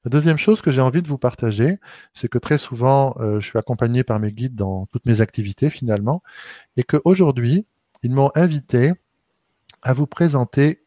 [0.05, 1.79] La deuxième chose que j'ai envie de vous partager,
[2.15, 5.71] c'est que très souvent, euh, je suis accompagné par mes guides dans toutes mes activités
[5.71, 6.23] finalement,
[6.77, 7.67] et qu'aujourd'hui,
[8.03, 8.93] ils m'ont invité
[9.83, 10.83] à vous présenter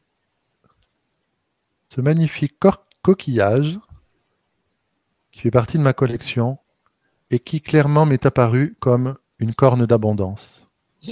[1.89, 2.57] ce magnifique
[3.01, 3.79] coquillage
[5.31, 6.57] qui fait partie de ma collection
[7.29, 10.61] et qui clairement m'est apparu comme une corne d'abondance.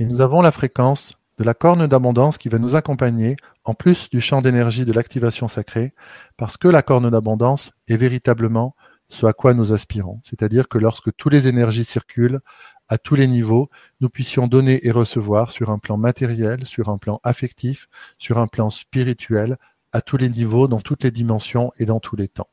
[0.00, 4.10] Et nous avons la fréquence de la corne d'abondance qui va nous accompagner en plus
[4.10, 5.94] du champ d'énergie de l'activation sacrée,
[6.36, 8.74] parce que la corne d'abondance est véritablement
[9.08, 10.20] ce à quoi nous aspirons.
[10.24, 12.40] C'est-à-dire que lorsque toutes les énergies circulent
[12.88, 13.70] à tous les niveaux,
[14.00, 18.46] nous puissions donner et recevoir sur un plan matériel, sur un plan affectif, sur un
[18.46, 19.58] plan spirituel,
[19.92, 22.50] à tous les niveaux, dans toutes les dimensions et dans tous les temps.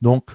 [0.00, 0.30] Donc,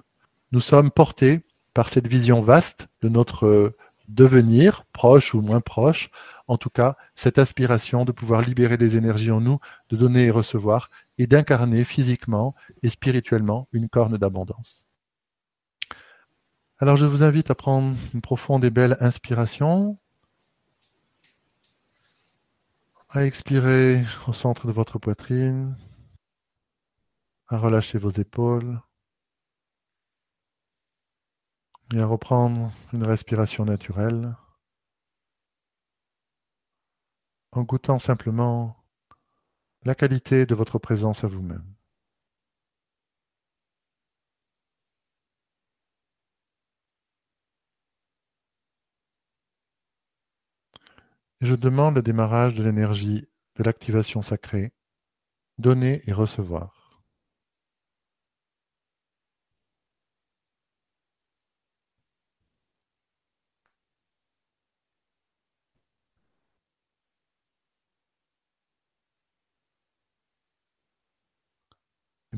[0.52, 1.42] nous sommes portés
[1.74, 3.76] par cette vision vaste de notre
[4.08, 6.10] devenir, proche ou moins proche,
[6.48, 10.32] en tout cas cette aspiration de pouvoir libérer les énergies en nous, de donner et
[10.32, 14.86] recevoir, et d'incarner physiquement et spirituellement une corne d'abondance.
[16.80, 19.98] Alors je vous invite à prendre une profonde et belle inspiration,
[23.10, 25.78] à expirer au centre de votre poitrine,
[27.48, 28.82] à relâcher vos épaules
[32.02, 34.36] reprendre une respiration naturelle.
[37.56, 38.76] en goûtant simplement
[39.84, 41.74] la qualité de votre présence à vous-même.
[51.44, 53.28] je demande le démarrage de l'énergie
[53.58, 54.72] de l'activation sacrée,
[55.58, 56.83] donner et recevoir.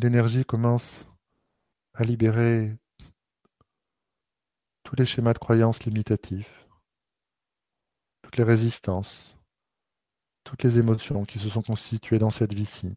[0.05, 1.07] L'énergie commence
[1.95, 2.77] à libérer
[4.83, 6.67] tous les schémas de croyances limitatifs,
[8.21, 9.35] toutes les résistances,
[10.43, 12.95] toutes les émotions qui se sont constituées dans cette vie-ci,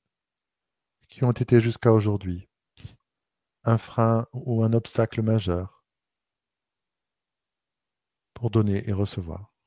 [1.08, 2.46] qui ont été jusqu'à aujourd'hui
[3.64, 5.82] un frein ou un obstacle majeur
[8.34, 9.57] pour donner et recevoir.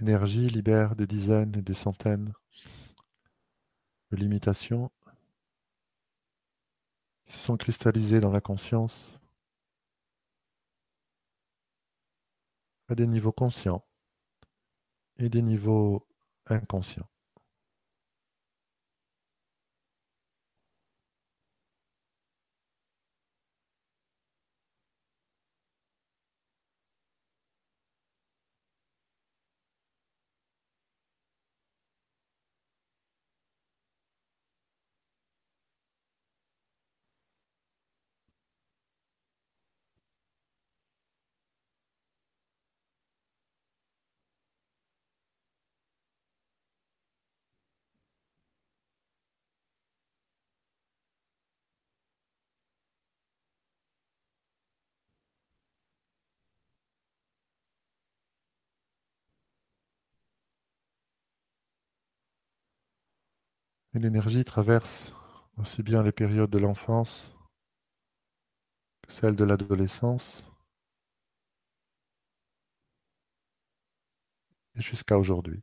[0.00, 2.32] L'énergie libère des dizaines et des centaines
[4.10, 4.90] de limitations
[7.26, 9.18] qui se sont cristallisées dans la conscience
[12.88, 13.84] à des niveaux conscients
[15.18, 16.06] et des niveaux
[16.46, 17.10] inconscients.
[63.94, 65.12] Et l'énergie traverse
[65.56, 67.34] aussi bien les périodes de l'enfance
[69.02, 70.44] que celles de l'adolescence
[74.76, 75.62] et jusqu'à aujourd'hui.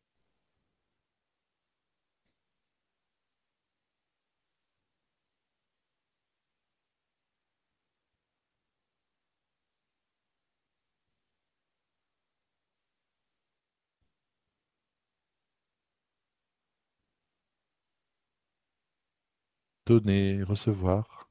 [19.88, 21.30] Donner, recevoir,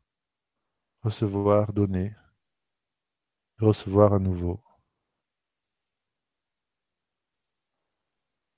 [1.02, 2.14] recevoir, donner,
[3.58, 4.62] recevoir à nouveau.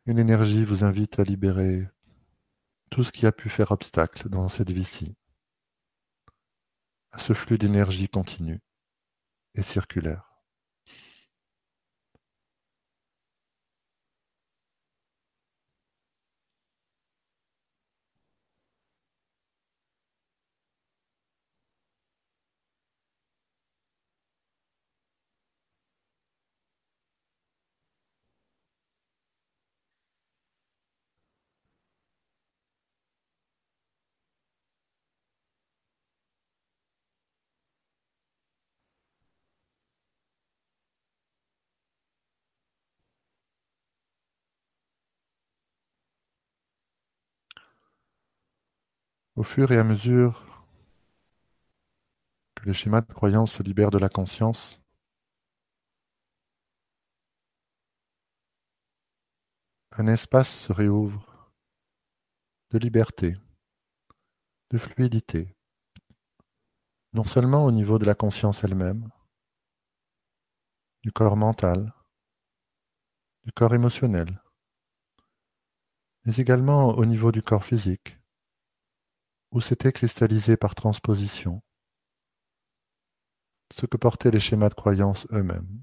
[0.06, 1.88] Une énergie vous invite à libérer
[2.90, 5.16] tout ce qui a pu faire obstacle dans cette vie-ci,
[7.10, 8.60] à ce flux d'énergie continu
[9.56, 10.27] et circulaire.
[49.38, 50.44] Au fur et à mesure
[52.56, 54.82] que les schémas de croyance se libèrent de la conscience,
[59.92, 61.52] un espace se réouvre
[62.72, 63.36] de liberté,
[64.70, 65.54] de fluidité,
[67.12, 69.08] non seulement au niveau de la conscience elle-même,
[71.04, 71.94] du corps mental,
[73.44, 74.42] du corps émotionnel,
[76.24, 78.17] mais également au niveau du corps physique,
[79.50, 81.62] où s'était cristallisé par transposition
[83.70, 85.82] ce que portaient les schémas de croyance eux-mêmes.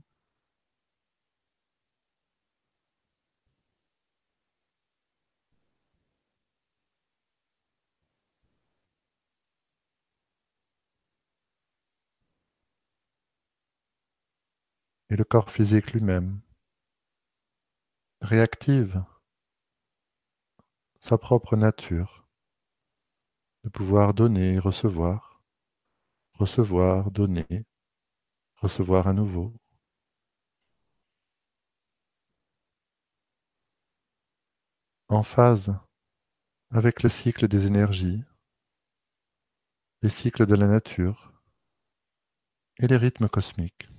[15.10, 16.42] Et le corps physique lui-même
[18.22, 19.04] réactive
[21.00, 22.25] sa propre nature
[23.66, 25.42] de pouvoir donner, recevoir,
[26.34, 27.66] recevoir, donner,
[28.58, 29.54] recevoir à nouveau.
[35.08, 35.76] En phase
[36.70, 38.24] avec le cycle des énergies,
[40.04, 41.34] les cycles de la nature
[42.78, 43.90] et les rythmes cosmiques.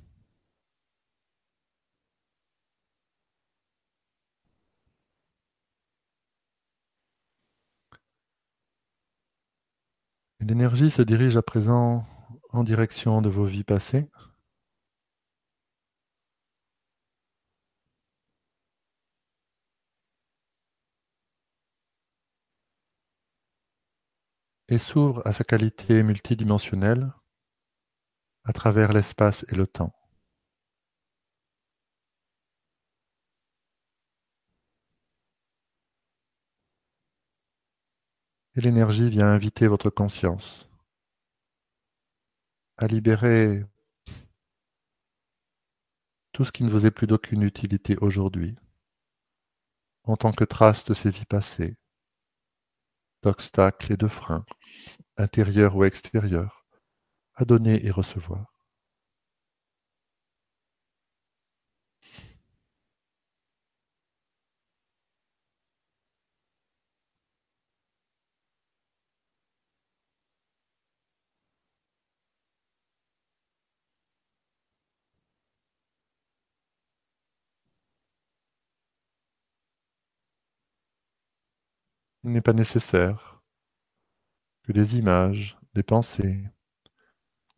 [10.49, 12.07] L'énergie se dirige à présent
[12.51, 14.09] en direction de vos vies passées.
[24.69, 27.13] et s'ouvre à sa qualité multidimensionnelle
[28.45, 29.93] à travers l'espace et le temps.
[38.57, 40.67] Et l'énergie vient inviter votre conscience
[42.79, 43.65] à libérer
[46.33, 48.57] tout ce qui ne vous est plus d'aucune utilité aujourd'hui,
[50.05, 51.77] en tant que trace de ces vies passées,
[53.23, 54.47] d'obstacles et de freins,
[55.19, 56.65] intérieurs ou extérieurs,
[57.35, 58.56] à donner et recevoir.
[82.37, 83.41] N'est pas nécessaire
[84.65, 86.45] que des images, des pensées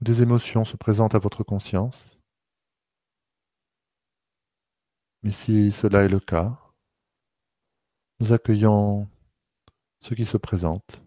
[0.00, 2.16] ou des émotions se présentent à votre conscience.
[5.24, 6.56] Mais si cela est le cas,
[8.20, 9.08] nous accueillons
[10.00, 11.02] ce qui se présente.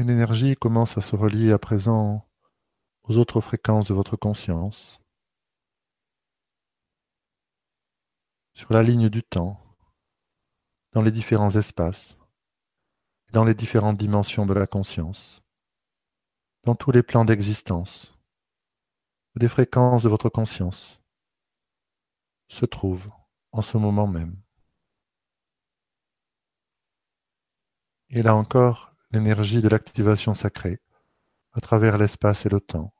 [0.00, 2.26] Et l'énergie commence à se relier à présent
[3.02, 4.98] aux autres fréquences de votre conscience,
[8.54, 9.60] sur la ligne du temps,
[10.92, 12.16] dans les différents espaces,
[13.32, 15.42] dans les différentes dimensions de la conscience,
[16.64, 18.18] dans tous les plans d'existence,
[19.36, 20.98] où des fréquences de votre conscience
[22.48, 23.10] se trouvent
[23.52, 24.40] en ce moment même.
[28.08, 30.80] Et là encore, l'énergie de l'activation sacrée,
[31.52, 32.94] à travers l'espace et le temps,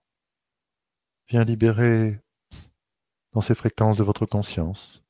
[1.28, 2.20] vient libérer
[3.32, 5.04] dans ces fréquences de votre conscience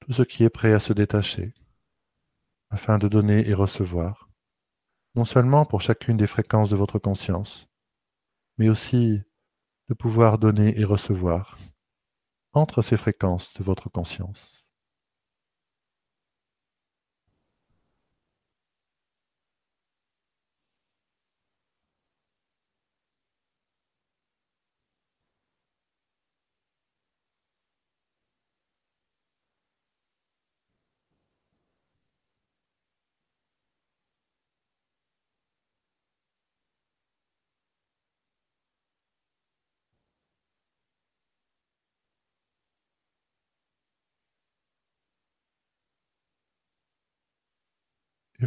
[0.00, 1.54] tout ce qui est prêt à se détacher,
[2.70, 4.28] afin de donner et recevoir,
[5.14, 7.68] non seulement pour chacune des fréquences de votre conscience,
[8.58, 9.20] mais aussi
[9.88, 11.58] de pouvoir donner et recevoir
[12.52, 14.59] entre ces fréquences de votre conscience.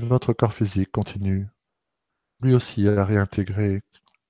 [0.07, 1.47] Votre corps physique continue,
[2.41, 3.81] lui aussi, à réintégrer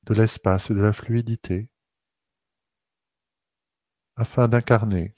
[0.04, 1.70] de l'espace et de la fluidité
[4.16, 5.16] afin d'incarner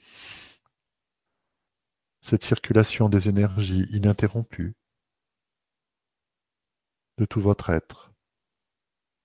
[2.22, 4.76] cette circulation des énergies ininterrompue
[7.18, 8.14] de tout votre être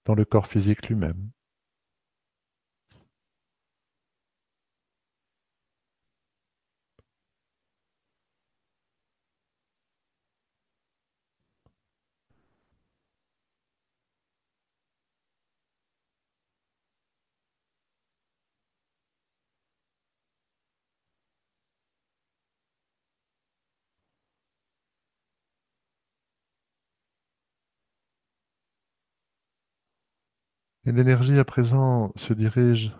[0.05, 1.31] dans le corps physique lui-même.
[30.91, 32.93] Et l'énergie à présent se dirige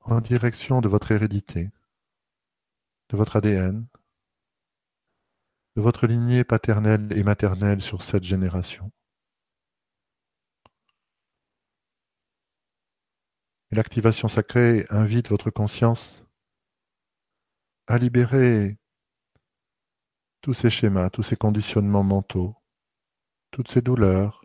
[0.00, 1.68] en direction de votre hérédité,
[3.10, 3.86] de votre ADN,
[5.76, 8.90] de votre lignée paternelle et maternelle sur cette génération.
[13.70, 16.24] Et l'activation sacrée invite votre conscience
[17.86, 18.78] à libérer
[20.40, 22.56] tous ces schémas, tous ces conditionnements mentaux,
[23.50, 24.39] toutes ces douleurs,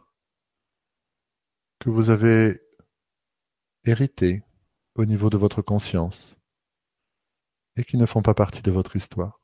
[1.79, 2.61] que vous avez
[3.85, 4.43] hérité
[4.95, 6.35] au niveau de votre conscience
[7.77, 9.39] et qui ne font pas partie de votre histoire.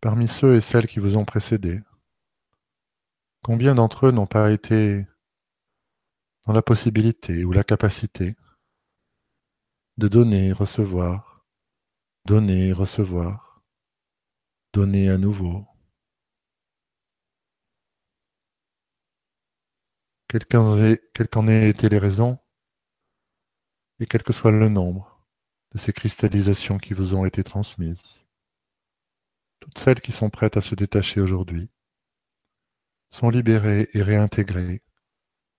[0.00, 1.80] Parmi ceux et celles qui vous ont précédé,
[3.42, 5.06] combien d'entre eux n'ont pas été
[6.46, 8.34] dans la possibilité ou la capacité
[10.00, 11.44] de donner, recevoir,
[12.24, 13.62] donner, recevoir,
[14.72, 15.66] donner à nouveau.
[20.26, 22.38] Quelles qu'en aient été les raisons,
[23.98, 25.22] et quel que soit le nombre
[25.72, 28.24] de ces cristallisations qui vous ont été transmises,
[29.58, 31.68] toutes celles qui sont prêtes à se détacher aujourd'hui
[33.10, 34.82] sont libérées et réintégrées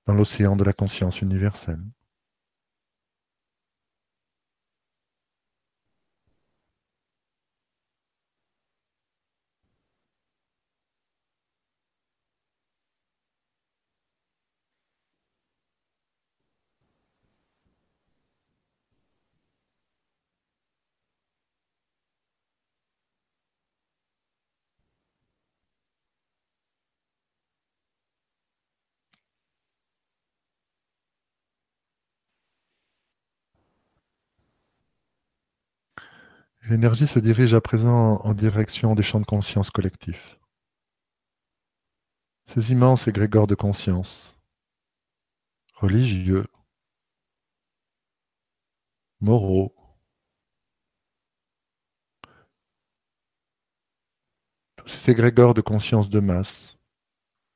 [0.07, 1.83] dans l'océan de la conscience universelle.
[36.71, 40.39] L'énergie se dirige à présent en direction des champs de conscience collectifs.
[42.47, 44.37] Ces immenses égrégores de conscience,
[45.73, 46.47] religieux,
[49.19, 49.75] moraux,
[54.77, 56.77] tous ces égrégores de conscience de masse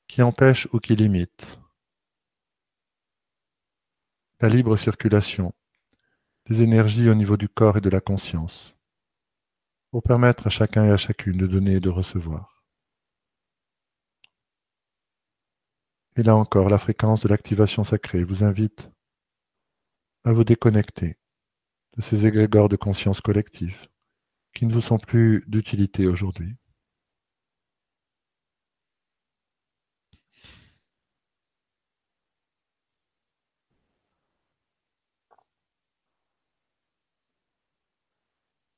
[0.09, 1.57] qui empêchent ou qui limitent
[4.41, 5.53] la libre circulation
[6.47, 8.75] des énergies au niveau du corps et de la conscience
[9.95, 12.65] pour permettre à chacun et à chacune de donner et de recevoir.
[16.17, 18.89] Et là encore, la fréquence de l'activation sacrée vous invite
[20.26, 21.17] à vous déconnecter
[21.95, 23.88] de ces égrégores de conscience collective
[24.53, 26.57] qui ne vous sont plus d'utilité aujourd'hui.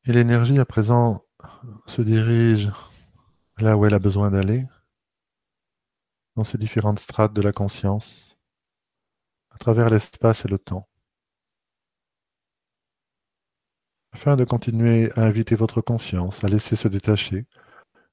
[0.07, 1.25] Et l'énergie à présent
[1.85, 2.71] se dirige
[3.57, 4.65] là où elle a besoin d'aller,
[6.37, 8.37] dans ces différentes strates de la conscience,
[9.49, 10.87] à travers l'espace et le temps,
[14.13, 17.45] afin de continuer à inviter votre conscience à laisser se détacher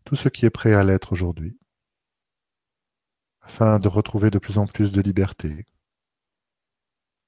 [0.05, 1.57] tout ce qui est prêt à l'être aujourd'hui,
[3.41, 5.65] afin de retrouver de plus en plus de liberté,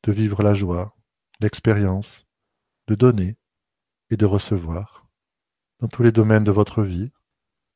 [0.02, 0.96] de vivre la joie,
[1.38, 2.26] l'expérience,
[2.88, 3.36] de donner
[4.10, 5.06] et de recevoir
[5.80, 7.10] dans tous les domaines de votre vie,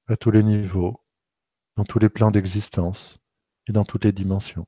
[0.07, 1.01] à tous les niveaux,
[1.77, 3.19] dans tous les plans d'existence
[3.69, 4.66] et dans toutes les dimensions.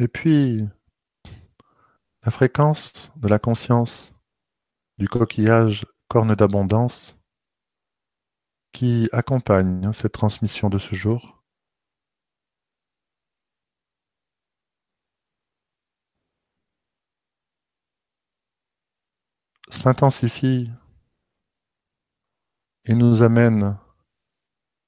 [0.00, 0.64] Et puis,
[2.22, 4.12] la fréquence de la conscience
[4.98, 7.16] du coquillage corne d'abondance
[8.72, 11.42] qui accompagne cette transmission de ce jour.
[19.70, 20.70] S'intensifie
[22.84, 23.76] et nous amène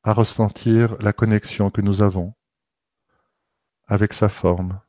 [0.05, 2.33] à ressentir la connexion que nous avons
[3.89, 4.81] avec sa forme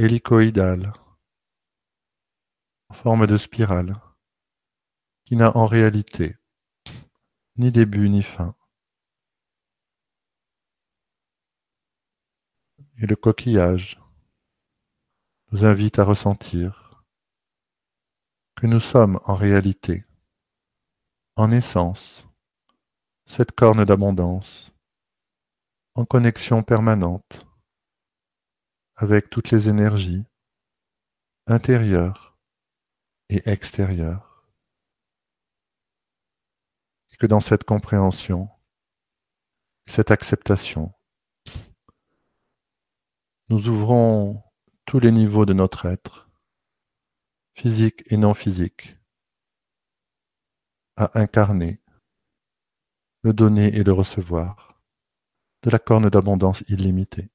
[0.00, 0.92] hélicoïdale,
[2.88, 4.00] en forme de spirale,
[5.24, 6.36] qui n'a en réalité
[7.56, 8.54] ni début ni fin.
[12.98, 14.00] Et le coquillage
[15.50, 17.02] nous invite à ressentir
[18.54, 20.04] que nous sommes en réalité,
[21.34, 22.24] en essence,
[23.26, 24.72] cette corne d'abondance,
[25.96, 27.47] en connexion permanente
[29.00, 30.26] avec toutes les énergies
[31.46, 32.36] intérieures
[33.28, 34.44] et extérieures.
[37.12, 38.48] Et que dans cette compréhension,
[39.86, 40.92] cette acceptation,
[43.48, 44.42] nous ouvrons
[44.84, 46.28] tous les niveaux de notre être,
[47.54, 48.96] physique et non physique,
[50.96, 51.80] à incarner
[53.22, 54.82] le donner et le recevoir
[55.62, 57.30] de la corne d'abondance illimitée.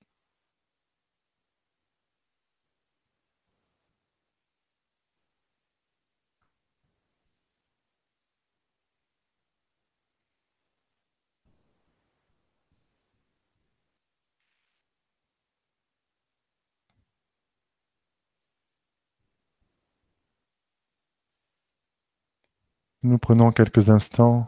[23.06, 24.48] Nous prenons quelques instants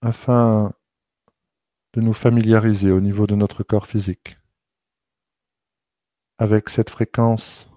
[0.00, 0.72] afin
[1.92, 4.36] de nous familiariser au niveau de notre corps physique
[6.38, 7.68] avec cette fréquence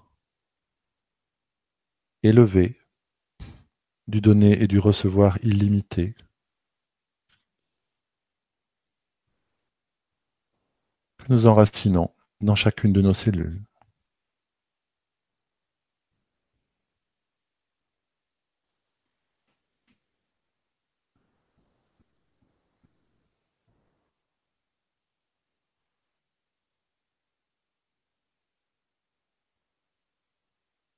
[2.23, 2.81] élevée
[4.07, 6.15] du donner et du recevoir illimité.
[11.19, 12.11] que nous enracinons
[12.41, 13.68] dans chacune de nos cellules.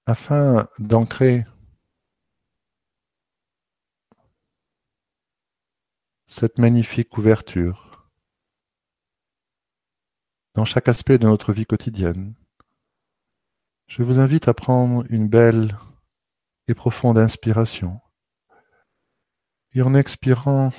[0.05, 1.45] Afin d'ancrer
[6.25, 8.09] cette magnifique ouverture
[10.53, 12.33] dans chaque aspect de notre vie quotidienne.
[13.87, 15.77] Je vous invite à prendre une belle
[16.67, 17.99] et profonde inspiration
[19.73, 20.71] et en expirant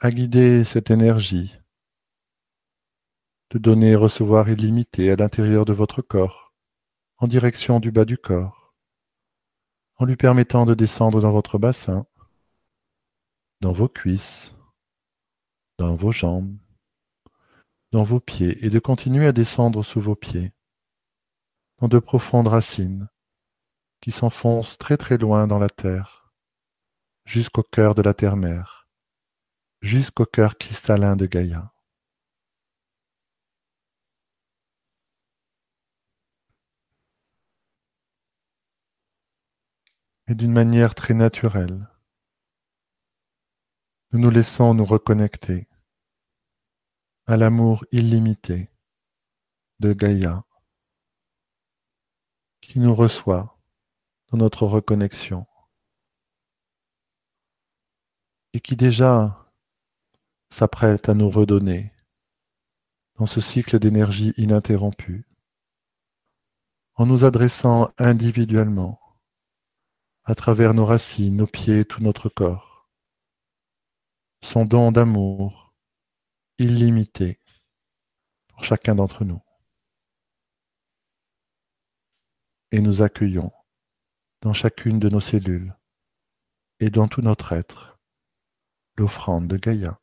[0.00, 1.54] à guider cette énergie
[3.50, 6.45] de donner et recevoir illimité à l'intérieur de votre corps
[7.18, 8.74] en direction du bas du corps,
[9.96, 12.06] en lui permettant de descendre dans votre bassin,
[13.60, 14.54] dans vos cuisses,
[15.78, 16.58] dans vos jambes,
[17.92, 20.52] dans vos pieds et de continuer à descendre sous vos pieds,
[21.78, 23.08] dans de profondes racines
[24.02, 26.32] qui s'enfoncent très très loin dans la terre,
[27.24, 28.88] jusqu'au cœur de la terre-mère,
[29.80, 31.72] jusqu'au cœur cristallin de Gaïa.
[40.28, 41.88] Et d'une manière très naturelle.
[44.12, 45.68] nous nous laissons nous reconnecter
[47.26, 48.70] à l'amour illimité
[49.78, 50.44] de Gaïa
[52.60, 53.58] qui nous reçoit
[54.30, 55.46] dans notre reconnexion
[58.52, 59.52] et qui déjà
[60.50, 61.92] s'apprête à nous redonner
[63.16, 65.28] dans ce cycle d'énergie ininterrompu
[66.94, 68.98] en nous adressant individuellement
[70.28, 72.90] à travers nos racines, nos pieds, tout notre corps,
[74.42, 75.72] son don d'amour
[76.58, 77.38] illimité
[78.48, 79.40] pour chacun d'entre nous.
[82.72, 83.52] Et nous accueillons
[84.42, 85.76] dans chacune de nos cellules
[86.80, 88.00] et dans tout notre être
[88.96, 90.00] l'offrande de Gaïa.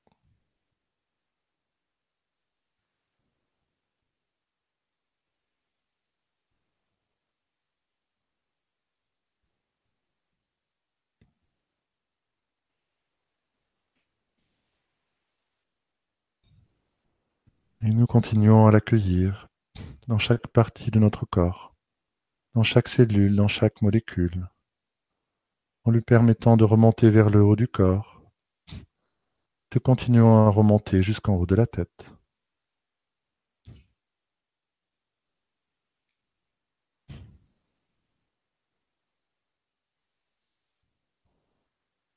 [17.85, 19.49] Et nous continuons à l'accueillir
[20.07, 21.75] dans chaque partie de notre corps,
[22.55, 24.47] dans chaque cellule, dans chaque molécule,
[25.83, 28.21] en lui permettant de remonter vers le haut du corps,
[29.71, 32.09] de continuer à remonter jusqu'en haut de la tête.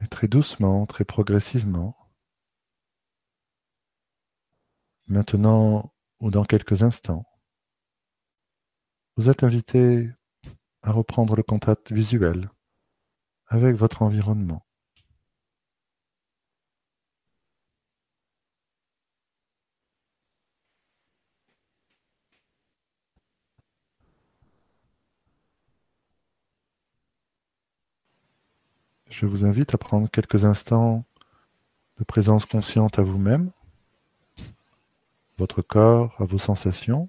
[0.01, 2.05] Et très doucement, très progressivement,
[5.08, 7.24] Maintenant ou dans quelques instants,
[9.16, 10.10] vous êtes invité
[10.82, 12.50] à reprendre le contact visuel
[13.46, 14.66] avec votre environnement.
[29.08, 31.04] Je vous invite à prendre quelques instants
[31.98, 33.52] de présence consciente à vous-même
[35.38, 37.08] votre corps, à vos sensations,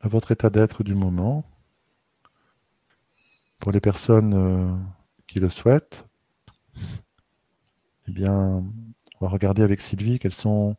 [0.00, 1.44] à votre état d'être du moment.
[3.58, 4.74] Pour les personnes euh,
[5.28, 6.04] qui le souhaitent,
[8.08, 8.64] eh bien,
[9.20, 10.76] on va regarder avec Sylvie quelles sont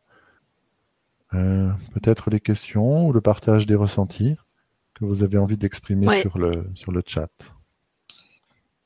[1.32, 4.36] euh, peut-être les questions ou le partage des ressentis
[4.92, 7.30] que vous avez envie d'exprimer sur, le, sur le chat.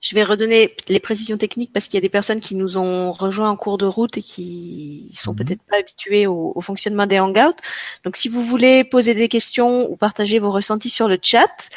[0.00, 3.10] Je vais redonner les précisions techniques parce qu'il y a des personnes qui nous ont
[3.10, 5.38] rejoints en cours de route et qui sont mhm.
[5.38, 7.56] peut-être pas habituées au, fonctionnement des hangouts.
[8.04, 11.68] Donc, si vous voulez poser des questions ou partager vos ressentis sur le chat,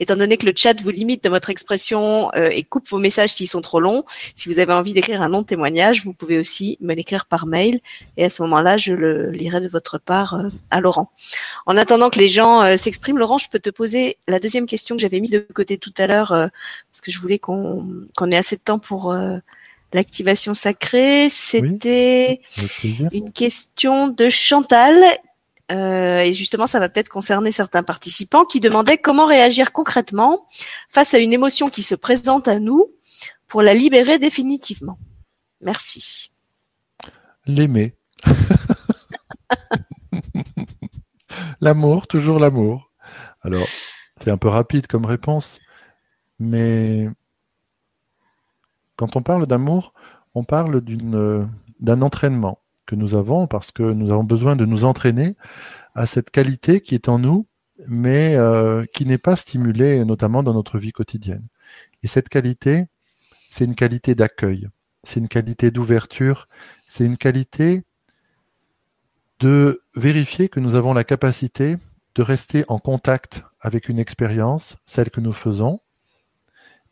[0.00, 3.32] étant donné que le chat vous limite de votre expression euh, et coupe vos messages
[3.32, 4.04] s'ils sont trop longs,
[4.34, 7.80] si vous avez envie d'écrire un long témoignage, vous pouvez aussi me l'écrire par mail
[8.16, 11.10] et à ce moment-là, je le lirai de votre part euh, à Laurent.
[11.66, 14.96] En attendant que les gens euh, s'expriment, Laurent, je peux te poser la deuxième question
[14.96, 18.56] que j'avais mise de côté tout à l'heure parce que je voulais qu'on ait assez
[18.56, 19.14] de temps pour
[19.92, 21.28] l'activation sacrée.
[21.30, 22.40] C'était
[23.12, 25.18] une question de Chantal
[25.72, 30.46] euh, et justement, ça va peut-être concerner certains participants qui demandaient comment réagir concrètement
[30.88, 32.92] face à une émotion qui se présente à nous
[33.48, 34.98] pour la libérer définitivement.
[35.60, 36.30] Merci.
[37.46, 37.96] L'aimer.
[41.60, 42.92] l'amour, toujours l'amour.
[43.42, 43.66] Alors,
[44.20, 45.58] c'est un peu rapide comme réponse,
[46.38, 47.08] mais
[48.96, 49.92] quand on parle d'amour,
[50.34, 51.48] on parle d'une,
[51.80, 55.36] d'un entraînement que nous avons parce que nous avons besoin de nous entraîner
[55.94, 57.46] à cette qualité qui est en nous,
[57.86, 61.46] mais euh, qui n'est pas stimulée notamment dans notre vie quotidienne.
[62.02, 62.86] Et cette qualité,
[63.50, 64.68] c'est une qualité d'accueil,
[65.04, 66.48] c'est une qualité d'ouverture,
[66.88, 67.82] c'est une qualité
[69.40, 71.76] de vérifier que nous avons la capacité
[72.14, 75.80] de rester en contact avec une expérience, celle que nous faisons,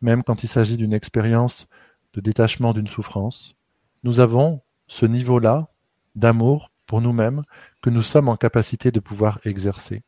[0.03, 1.67] même quand il s'agit d'une expérience
[2.13, 3.55] de détachement d'une souffrance.
[4.03, 5.69] Nous avons ce niveau-là
[6.15, 7.43] d'amour pour nous-mêmes
[7.83, 10.03] que nous sommes en capacité de pouvoir exercer.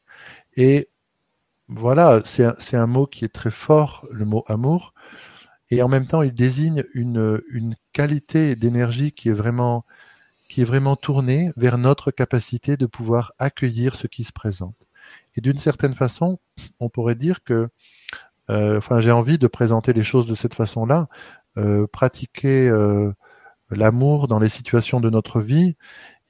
[0.57, 0.89] Et
[1.69, 4.95] voilà, c'est un, mot qui est très fort, le mot amour,
[5.71, 9.85] et en même temps, il désigne une, une qualité d'énergie qui est vraiment
[10.49, 14.77] qui est vraiment tournée vers notre capacité de pouvoir accueillir ce qui se présente.
[15.35, 16.39] Et d'une certaine façon,
[16.79, 17.69] on pourrait dire que,
[18.51, 21.09] euh, enfin, j'ai envie de présenter les choses de cette façon-là.
[21.91, 22.71] pratiquer
[23.71, 25.77] l'amour dans les situations de notre vie,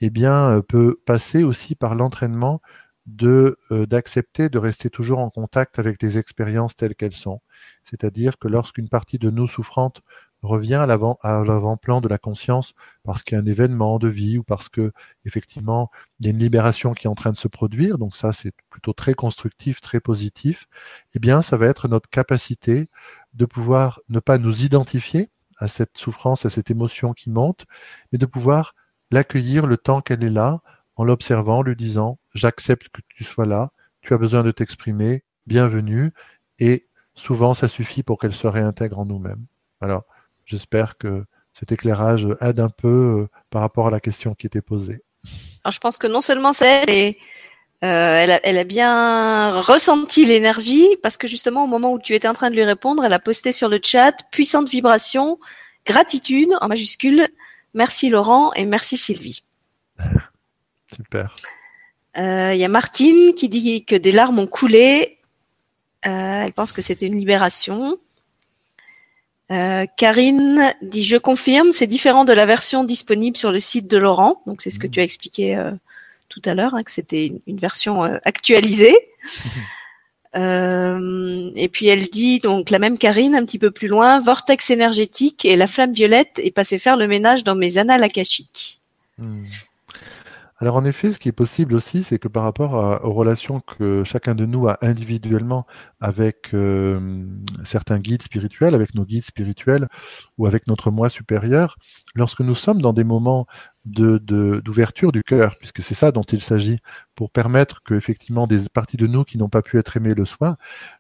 [0.01, 2.61] eh bien, peut passer aussi par l'entraînement
[3.07, 3.57] de
[3.89, 7.41] d'accepter de rester toujours en contact avec les expériences telles qu'elles sont.
[7.85, 10.03] C'est-à-dire que lorsqu'une partie de nous souffrante
[10.43, 14.09] revient à l'avant à l'avant-plan de la conscience parce qu'il y a un événement de
[14.09, 14.93] vie ou parce que
[15.25, 15.91] effectivement
[16.21, 18.53] il y a une libération qui est en train de se produire donc ça c'est
[18.71, 20.67] plutôt très constructif très positif
[21.15, 22.89] eh bien ça va être notre capacité
[23.35, 27.67] de pouvoir ne pas nous identifier à cette souffrance à cette émotion qui monte
[28.13, 28.75] mais de pouvoir
[29.11, 30.61] l'accueillir le temps qu'elle est là
[30.97, 33.71] en l'observant lui disant j'accepte que tu sois là
[34.03, 36.13] tu as besoin de t'exprimer bienvenue
[36.59, 39.47] et souvent ça suffit pour qu'elle se réintègre en nous-mêmes
[39.81, 40.05] alors
[40.47, 44.63] J'espère que cet éclairage aide un peu euh, par rapport à la question qui était
[44.63, 45.03] posée.
[45.65, 47.15] Alors, je pense que non seulement c'est elle,
[47.85, 52.15] euh, elle, a, elle, a, bien ressenti l'énergie parce que justement au moment où tu
[52.15, 55.39] étais en train de lui répondre, elle a posté sur le chat puissante vibration,
[55.85, 57.29] gratitude en majuscule,
[57.75, 59.43] merci Laurent et merci Sylvie.
[60.95, 61.35] Super.
[62.17, 65.19] Euh, il y a Martine qui dit que des larmes ont coulé.
[66.03, 67.99] elle pense que c'était une libération.
[69.53, 73.97] Euh, Karine dit je confirme, c'est différent de la version disponible sur le site de
[73.97, 74.43] Laurent.
[74.47, 74.91] Donc c'est ce que mmh.
[74.91, 75.73] tu as expliqué euh,
[76.29, 78.97] tout à l'heure, hein, que c'était une, version euh, actualisée.
[80.35, 85.47] et puis elle dit donc la même Karine un petit peu plus loin, vortex énergétique
[85.47, 88.83] et la flamme violette est passée faire le ménage dans mes annales akashiques.
[89.17, 89.45] Mmh.
[90.59, 94.05] Alors en effet, ce qui est possible aussi, c'est que par rapport aux relations que
[94.05, 95.67] chacun de nous a individuellement
[96.01, 97.27] avec euh,
[97.65, 99.87] certains guides spirituels, avec nos guides spirituels
[100.39, 101.77] ou avec notre moi supérieur,
[102.15, 103.47] lorsque nous sommes dans des moments
[103.87, 104.19] de,
[104.65, 106.81] d'ouverture du cœur, puisque c'est ça dont il s'agit,
[107.15, 110.25] pour permettre que effectivement des parties de nous qui n'ont pas pu être aimées le
[110.25, 110.57] soient,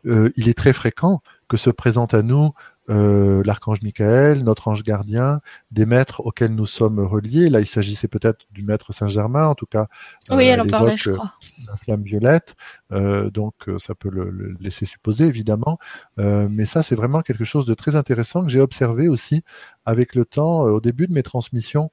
[0.07, 2.53] euh, il est très fréquent que se présente à nous
[2.89, 5.41] euh, l'archange Michael, notre ange gardien,
[5.73, 7.49] des maîtres auxquels nous sommes reliés.
[7.51, 9.87] Là, il s'agissait peut-être du maître Saint-Germain, en tout cas.
[10.31, 11.33] Oui, elle en parlait, je crois.
[11.67, 12.55] La flamme violette,
[12.93, 15.79] euh, donc euh, ça peut le, laisser supposer, évidemment.
[16.17, 19.43] mais ça, c'est vraiment quelque chose de très intéressant que j'ai observé aussi
[19.87, 20.63] avec le temps.
[20.63, 21.91] au début de mes transmissions,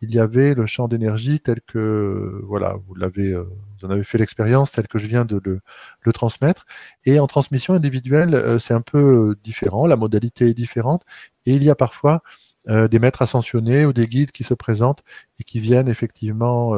[0.00, 3.36] il y avait le champ d'énergie tel que, voilà, vous l'avez
[3.84, 6.66] vous en avez fait l'expérience telle que je viens de le, transmettre.
[7.04, 11.02] Et en transmission individuelle, euh, c'est un peu euh, différent, la modalité est différente.
[11.46, 12.22] Et il y a parfois
[12.68, 15.02] euh, des maîtres ascensionnés ou des guides qui se présentent
[15.38, 16.74] et qui viennent effectivement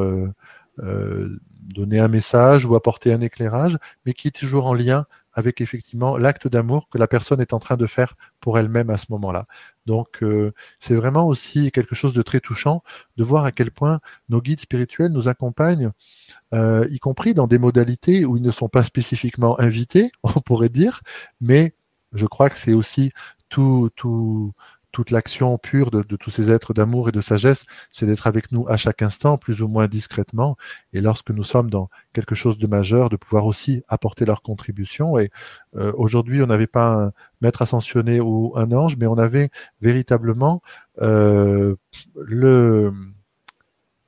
[0.78, 5.06] donner un message ou apporter un éclairage, mais qui est toujours en lien
[5.36, 8.96] avec effectivement l'acte d'amour que la personne est en train de faire pour elle-même à
[8.96, 9.46] ce moment-là.
[9.86, 10.24] Donc
[10.80, 12.82] c'est vraiment aussi quelque chose de très touchant
[13.16, 15.92] de voir à quel point nos guides spirituels nous accompagnent
[16.54, 20.68] euh, y compris dans des modalités où ils ne sont pas spécifiquement invités, on pourrait
[20.68, 21.00] dire,
[21.40, 21.74] mais
[22.12, 23.12] je crois que c'est aussi
[23.48, 24.52] tout, tout,
[24.96, 28.66] toute l'action pure de, tous ces êtres d'amour et de sagesse, c'est d'être avec nous
[28.66, 30.56] à chaque instant, plus ou moins discrètement,
[30.94, 35.18] et lorsque nous sommes dans quelque chose de majeur, de pouvoir aussi apporter leur contribution.
[35.18, 35.28] Et
[35.76, 37.12] euh, aujourd'hui, on n'avait pas un
[37.42, 39.50] maître ascensionné ou un ange, mais on avait
[39.82, 40.62] véritablement
[41.02, 41.76] euh,
[42.14, 42.90] le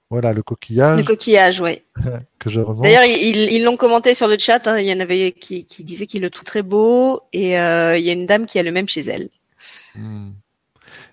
[0.09, 0.97] voilà, le coquillage.
[0.97, 1.83] Le coquillage, oui.
[2.39, 4.67] que je D'ailleurs, ils l'ont commenté sur le chat.
[4.67, 4.79] Hein.
[4.79, 7.21] Il y en avait qui, qui disaient qu'il le trouve très beau.
[7.35, 9.29] Et euh, il y a une dame qui a le même chez elle.
[9.95, 10.31] Hmm.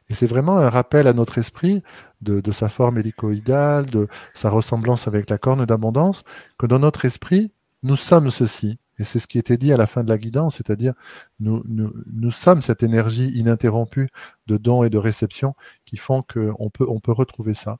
[0.09, 1.81] Et c'est vraiment un rappel à notre esprit
[2.21, 6.23] de, sa forme hélicoïdale, de sa ressemblance avec la corne d'abondance,
[6.57, 7.51] que dans notre esprit,
[7.83, 8.79] nous sommes ceci.
[8.97, 10.93] Et c'est ce qui était dit à la fin de la guidance, c'est-à-dire
[11.39, 14.07] nous, nous, nous, sommes cette énergie ininterrompue
[14.47, 15.53] de don et de réception
[15.85, 17.77] qui font qu'on peut, on peut retrouver ça.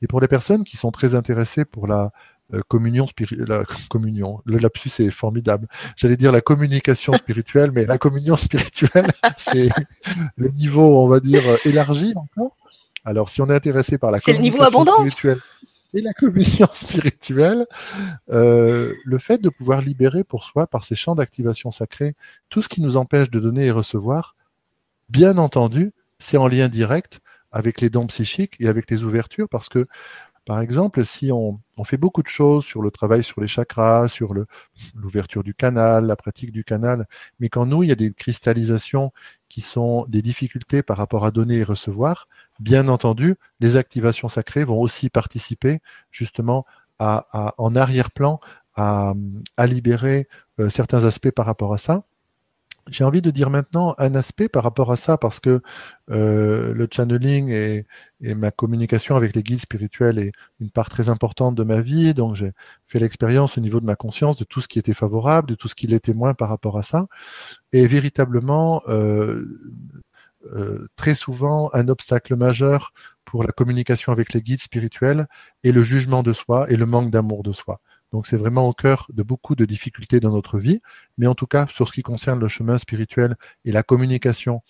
[0.00, 2.12] Et pour les personnes qui sont très intéressées pour la
[2.62, 5.66] communion spirituelle, la communion, le lapsus est formidable.
[5.96, 9.68] J'allais dire la communication spirituelle, mais la communion spirituelle, c'est
[10.36, 12.56] le niveau, on va dire, élargi encore.
[13.04, 15.38] Alors, si on est intéressé par la communication spirituelle,
[15.94, 17.66] et la communion spirituelle,
[18.30, 22.14] euh, le fait de pouvoir libérer pour soi, par ces champs d'activation sacrée,
[22.48, 24.34] tout ce qui nous empêche de donner et recevoir,
[25.08, 27.20] bien entendu, c'est en lien direct
[27.52, 29.86] avec les dons psychiques et avec les ouvertures, parce que
[30.46, 34.34] par exemple, si on, fait beaucoup de choses sur le travail sur les chakras, sur
[34.94, 37.06] l'ouverture du canal, la pratique du canal,
[37.40, 39.12] mais quand nous, il y a des cristallisations
[39.48, 42.28] qui sont des difficultés par rapport à donner et recevoir,
[42.60, 45.80] bien entendu, les activations sacrées vont aussi participer
[46.10, 46.66] justement
[46.98, 48.40] en arrière-plan
[48.76, 49.14] à,
[49.66, 50.28] libérer
[50.60, 52.04] euh, certains aspects par rapport à ça.
[52.90, 55.62] J'ai envie de dire maintenant un aspect par rapport à ça parce que
[56.10, 57.86] euh, le channeling et,
[58.20, 62.14] ma communication avec les guides spirituels est une part très importante de ma vie.
[62.14, 62.52] Donc j'ai
[62.86, 65.68] fait l'expérience au niveau de ma conscience de tout ce qui était favorable, de tout
[65.68, 67.06] ce qui l'était moins par rapport à ça.
[67.72, 72.92] Et véritablement, euh, très souvent un obstacle majeur
[73.24, 75.26] pour la communication avec les guides spirituels
[75.62, 77.80] et le jugement de soi et le manque d'amour de soi.
[78.14, 80.80] Donc c'est vraiment au cœur de beaucoup de difficultés dans notre vie,
[81.18, 83.34] mais en tout cas sur ce qui concerne le chemin spirituel
[83.64, 84.62] et la communication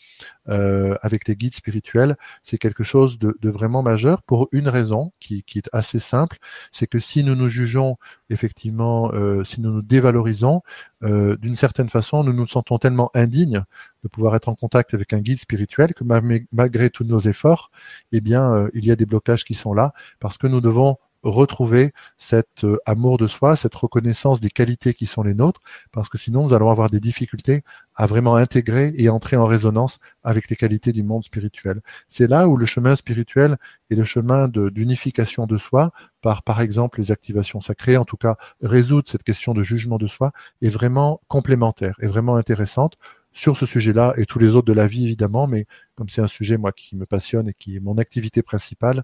[0.49, 5.45] euh, avec les guides spirituels, c'est quelque chose de, vraiment majeur pour une raison qui,
[5.57, 6.39] est assez simple,
[6.73, 7.99] c'est que si nous nous jugeons
[8.31, 10.63] effectivement, euh, si nous nous dévalorisons,
[11.03, 13.63] euh, d'une certaine façon, nous nous sentons tellement indignes
[14.05, 16.03] de pouvoir être en contact avec un guide spirituel que
[16.51, 17.71] malgré tous nos efforts,
[18.13, 21.93] eh bien, il y a des blocages qui sont là parce que nous devons retrouver
[22.19, 25.61] cet euh, amour de soi, cette reconnaissance des qualités qui sont les nôtres,
[25.93, 27.65] parce que sinon nous allons avoir des difficultés
[27.97, 31.81] à vraiment intégrer et entrer en résonance avec les qualités du monde spirituel.
[32.09, 33.57] C'est là où le chemin spirituel
[33.91, 38.37] et le chemin d'unification de, soi, par par exemple les activations sacrées, en tout cas
[38.63, 40.33] résoudre cette question de jugement de soi,
[40.63, 42.97] est vraiment complémentaire, est vraiment intéressante
[43.35, 45.67] sur ce sujet-là et tous les autres de la vie évidemment, mais
[45.97, 49.03] comme c'est un sujet moi qui me passionne et qui est mon activité principale,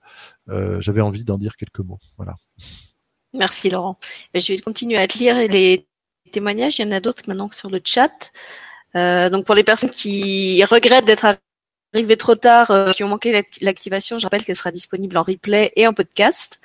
[0.49, 1.99] euh, j'avais envie d'en dire quelques mots.
[2.17, 2.37] Voilà.
[3.35, 3.99] Merci Laurent.
[4.35, 5.87] Je vais continuer à te lire les
[6.33, 6.79] témoignages.
[6.79, 8.33] Il y en a d'autres maintenant sur le chat.
[8.97, 11.27] Euh, donc pour les personnes qui regrettent d'être
[11.93, 15.73] arrivées trop tard, euh, qui ont manqué l'activation, je rappelle qu'elle sera disponible en replay
[15.77, 16.61] et en podcast.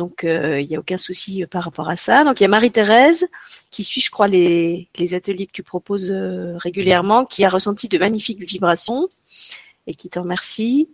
[0.00, 2.24] Donc il n'y a aucun souci par rapport à ça.
[2.24, 3.28] Donc il y a Marie-Thérèse
[3.70, 7.88] qui suit, je crois, les, les ateliers que tu proposes euh, régulièrement, qui a ressenti
[7.88, 9.08] de magnifiques vibrations
[9.86, 10.88] et qui te remercie.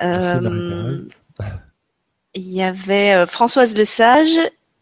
[0.00, 1.00] Euh,
[2.34, 4.38] il y avait euh, Françoise Lesage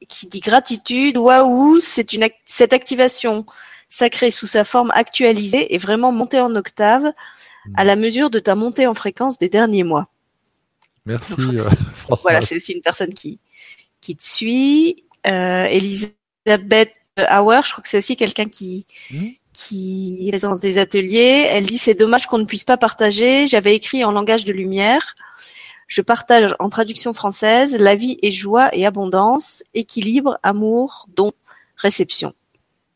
[0.08, 1.16] qui dit gratitude.
[1.16, 3.46] Waouh, c'est une cette activation
[3.88, 7.12] sacrée sous sa forme actualisée est vraiment montée en octave
[7.74, 10.08] à la mesure de ta montée en fréquence des derniers mois.
[11.04, 11.34] Merci.
[12.22, 13.40] voilà, c'est aussi une personne qui
[14.02, 15.04] qui te suit.
[15.26, 19.28] Euh, Elisabeth Hour, je crois que c'est aussi quelqu'un qui hmm.
[19.54, 21.46] qui présente des ateliers.
[21.48, 23.46] Elle dit c'est dommage qu'on ne puisse pas partager.
[23.46, 25.14] J'avais écrit en langage de lumière.
[25.86, 31.32] Je partage en traduction française la vie est joie et abondance, équilibre, amour, don,
[31.76, 32.34] réception.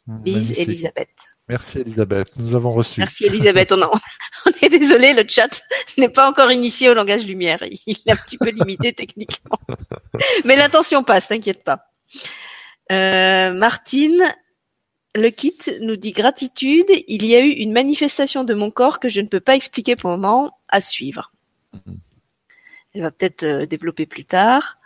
[0.07, 1.26] Bise Elisabeth.
[1.49, 3.01] Merci Elisabeth, nous avons reçu.
[3.01, 3.77] Merci Elisabeth, on,
[4.47, 5.63] on est désolé, le chat
[5.97, 9.59] n'est pas encore initié au langage lumière, il est un petit peu limité techniquement.
[10.45, 11.87] Mais l'intention passe, t'inquiète pas.
[12.93, 14.23] Euh, Martine,
[15.15, 16.87] le kit nous dit gratitude.
[17.09, 19.97] Il y a eu une manifestation de mon corps que je ne peux pas expliquer
[19.97, 21.33] pour le moment à suivre.
[21.73, 21.99] Mhm.
[22.95, 24.79] Elle va peut-être euh, développer plus tard.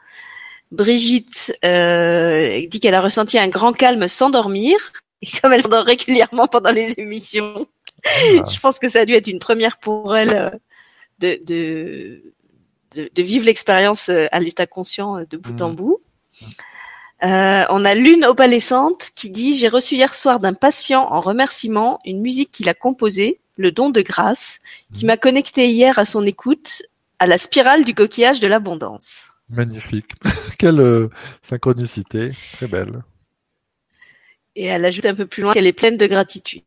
[0.72, 4.92] Brigitte euh, dit qu'elle a ressenti un grand calme sans dormir.
[5.22, 7.66] Et comme elle s'endort régulièrement pendant les émissions,
[8.06, 8.10] ah.
[8.50, 10.58] je pense que ça a dû être une première pour elle
[11.18, 12.22] de, de,
[12.94, 15.76] de, vivre l'expérience à l'état conscient de bout en mhm.
[15.76, 16.00] bout.
[17.22, 22.00] Euh, on a Lune opalescente qui dit J'ai reçu hier soir d'un patient en remerciement
[22.06, 24.58] une musique qu'il a composée, Le don de grâce,
[24.94, 26.82] qui m'a connecté hier à son écoute
[27.18, 29.24] à la spirale du coquillage de l'abondance.
[29.50, 30.12] Magnifique.
[30.58, 31.08] Quelle euh,
[31.42, 32.30] synchronicité.
[32.54, 33.02] Très belle.
[34.60, 36.62] Et elle ajoute un peu plus loin qu'elle est pleine de gratitude.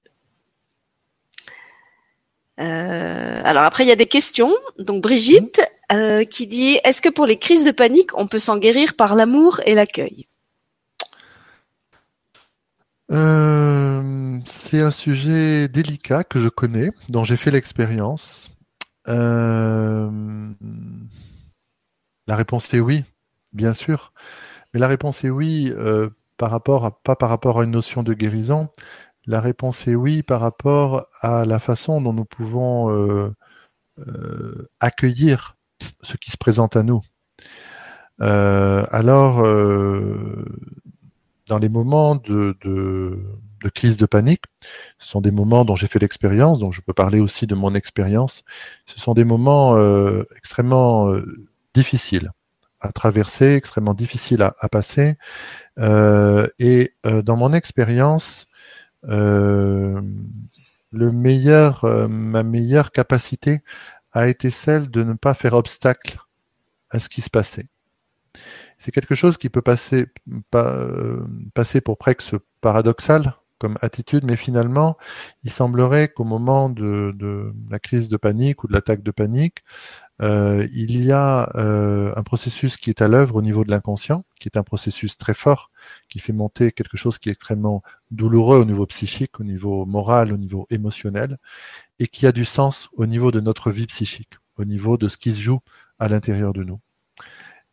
[2.60, 4.53] Euh, alors après, il y a des questions.
[4.80, 5.61] Donc Brigitte
[6.32, 9.61] qui dit Est-ce que pour les crises de panique, on peut s'en guérir par l'amour
[9.68, 10.26] et l'accueil?
[13.11, 18.49] Euh, c'est un sujet délicat que je connais, dont j'ai fait l'expérience.
[19.07, 20.10] Euh,
[22.28, 23.03] la réponse est oui,
[23.52, 24.14] bien sûr.
[24.74, 28.04] Mais la réponse est oui euh, par rapport à, pas par rapport à une notion
[28.04, 28.70] de guérison.
[29.26, 33.34] La réponse est oui par rapport à la façon dont nous pouvons
[34.80, 35.56] accueillir
[36.02, 37.02] ce qui se présente à nous.
[38.20, 39.44] alors,
[41.48, 42.56] dans les moments de,
[43.74, 44.44] crise de panique,
[45.00, 47.76] ce sont des moments dont j'ai fait l'expérience, donc je peux parler aussi de mon
[47.76, 48.44] expérience.
[48.86, 52.32] Ce sont des moments euh, extrêmement euh, difficiles
[52.84, 55.18] à traverser, extrêmement difficiles à, passer.
[55.80, 58.48] Euh, et dans mon expérience,
[59.04, 60.02] le
[60.94, 63.62] meilleur, ma meilleure capacité
[64.12, 66.20] a été celle de ne pas faire obstacle
[66.92, 67.68] à ce qui se passait
[68.84, 70.08] c'est quelque chose qui peut passer,
[70.56, 74.98] euh, passer pour presque paradoxal comme attitude, mais finalement,
[75.44, 77.16] il semblerait qu'au moment de,
[77.70, 79.64] la crise de panique ou de l'attaque de panique,
[80.22, 84.23] euh, il y a euh, un processus qui est à l'œuvre au niveau de l'inconscient,
[84.40, 85.72] qui est un processus très fort,
[86.07, 87.81] qui fait monter quelque chose qui est extrêmement
[88.11, 91.38] douloureux au niveau psychique, au niveau moral, au niveau émotionnel,
[91.99, 95.18] et qui a du sens au niveau de notre vie psychique, au niveau de ce
[95.18, 95.60] qui se joue
[95.99, 96.80] à l'intérieur de nous.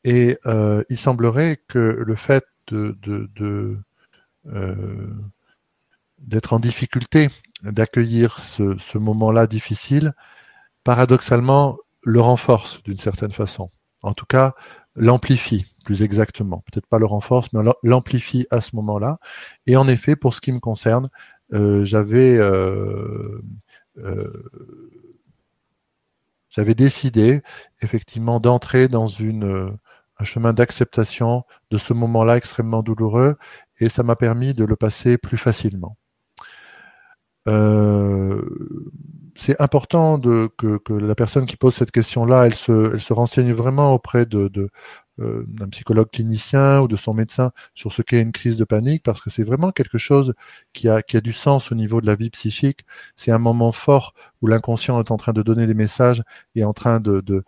[0.04, 2.46] Et euh, il semblerait que le fait
[6.18, 7.28] d'être en difficulté,
[7.62, 10.14] d'accueillir ce, moment-là difficile,
[10.84, 13.68] paradoxalement, le renforce d'une certaine façon.
[14.02, 14.54] En tout cas,
[14.96, 16.62] l'amplifie plus exactement.
[16.70, 19.18] Peut-être pas le renforce, mais l'amplifie à ce moment-là.
[19.66, 21.10] Et en effet, pour ce qui me concerne,
[21.52, 23.42] euh, j'avais euh,
[23.98, 24.50] euh,
[26.48, 27.42] j'avais décidé
[27.82, 29.76] effectivement d'entrer dans une
[30.18, 33.36] un chemin d'acceptation de ce moment-là extrêmement douloureux
[33.80, 35.96] et ça m'a permis de le passer plus facilement.
[37.48, 38.42] Euh,
[39.36, 43.12] c'est important de, que, que, la personne qui pose cette question-là, elle se, elle se
[43.12, 44.70] renseigne vraiment auprès de, de,
[45.20, 49.02] euh, d'un psychologue clinicien ou de son médecin sur ce qu'est une crise de panique,
[49.02, 50.34] parce que c'est vraiment quelque chose
[50.72, 52.84] qui a, qui a du sens au niveau de la vie psychique.
[53.16, 56.22] C'est un moment fort où l'inconscient est en train de donner des messages
[56.54, 57.44] et en train de, de,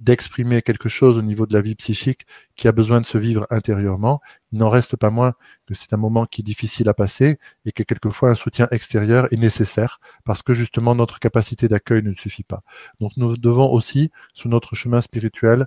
[0.00, 3.46] d'exprimer quelque chose au niveau de la vie psychique qui a besoin de se vivre
[3.50, 4.20] intérieurement.
[4.52, 5.34] Il n'en reste pas moins
[5.66, 9.32] que c'est un moment qui est difficile à passer et que quelquefois un soutien extérieur
[9.32, 12.62] est nécessaire parce que justement notre capacité d'accueil ne suffit pas.
[13.00, 15.66] Donc nous devons aussi, sur notre chemin spirituel,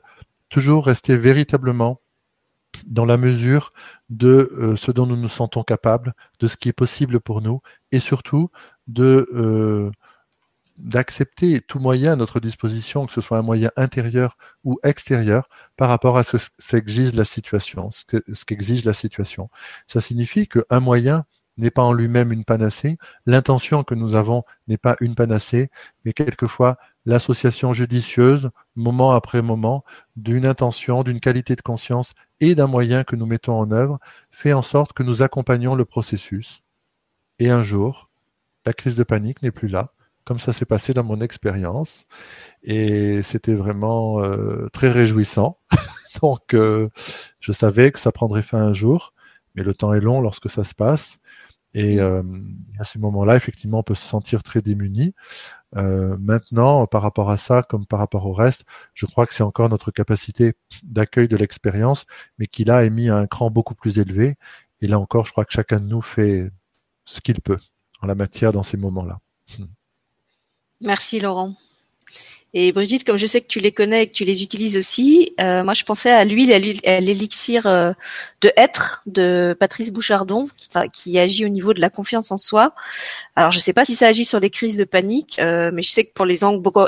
[0.49, 2.01] toujours rester véritablement
[2.85, 3.73] dans la mesure
[4.09, 7.61] de euh, ce dont nous nous sentons capables, de ce qui est possible pour nous,
[7.91, 8.49] et surtout
[8.87, 9.91] de euh,
[10.77, 15.89] d'accepter tout moyen à notre disposition, que ce soit un moyen intérieur ou extérieur, par
[15.89, 16.37] rapport à ce
[16.69, 19.49] qu'exige la situation, ce qu'exige la situation.
[19.87, 21.25] Ça signifie qu'un moyen
[21.57, 25.69] n'est pas en lui-même une panacée, l'intention que nous avons n'est pas une panacée,
[26.05, 29.83] mais quelquefois l'association judicieuse, moment après moment,
[30.15, 33.99] d'une intention, d'une qualité de conscience et d'un moyen que nous mettons en œuvre,
[34.29, 36.61] fait en sorte que nous accompagnons le processus.
[37.39, 38.09] Et un jour,
[38.65, 39.93] la crise de panique n'est plus là,
[40.27, 42.05] comme ça s'est passé dans mon expérience.
[42.61, 45.57] Et c'était vraiment euh, très réjouissant.
[46.21, 46.89] Donc, euh,
[47.39, 49.13] je savais que ça prendrait fin un jour,
[49.55, 51.19] mais le temps est long lorsque ça se passe.
[51.73, 52.23] Et euh,
[52.77, 55.13] à ces moments-là, effectivement, on peut se sentir très démuni.
[55.77, 59.43] Euh, maintenant, par rapport à ça, comme par rapport au reste, je crois que c'est
[59.43, 62.05] encore notre capacité d'accueil de l'expérience,
[62.37, 64.35] mais qui là est mis à un cran beaucoup plus élevé.
[64.81, 66.51] Et là encore, je crois que chacun de nous fait
[67.05, 67.59] ce qu'il peut
[68.01, 69.19] en la matière dans ces moments-là.
[70.81, 71.53] Merci Laurent.
[72.53, 75.33] Et Brigitte, comme je sais que tu les connais et que tu les utilises aussi,
[75.39, 77.91] euh, moi je pensais à l'huile, à l'élixir euh,
[78.41, 80.47] de être de Patrice Bouchardon,
[80.93, 82.73] qui, agit au niveau de la confiance en soi.
[83.35, 85.83] Alors je ne sais pas si ça agit sur des crises de panique, euh, mais
[85.83, 86.39] je sais que pour les,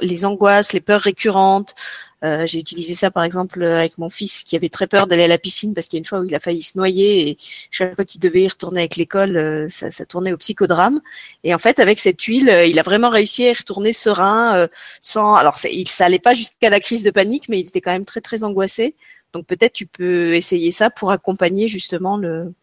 [0.01, 1.75] les angoisses, les peurs récurrentes,
[2.23, 5.27] euh, j'ai utilisé ça par exemple avec mon fils qui avait très peur d'aller à
[5.27, 7.37] la piscine parce qu'il y a une fois où il a failli se noyer et
[7.71, 11.01] chaque fois qu'il devait y retourner avec l'école, euh, ça, ça, tournait au psychodrame.
[11.43, 14.67] Et en fait, avec cette huile, euh, il a vraiment réussi à y retourner serein,
[15.01, 15.35] sans.
[15.35, 18.05] Alors, il, ça allait pas jusqu'à la crise de panique, mais il était quand même
[18.05, 18.95] très très angoissé.
[19.33, 22.53] Donc peut-être tu peux essayer ça pour accompagner justement le,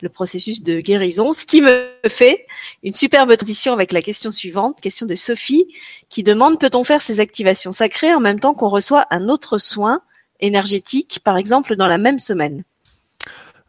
[0.00, 2.46] le processus de guérison, ce qui me fait
[2.82, 5.66] une superbe transition avec la question suivante, question de Sophie,
[6.08, 10.00] qui demande peut-on faire ces activations sacrées en même temps qu'on reçoit un autre soin
[10.40, 12.64] énergétique, par exemple dans la même semaine?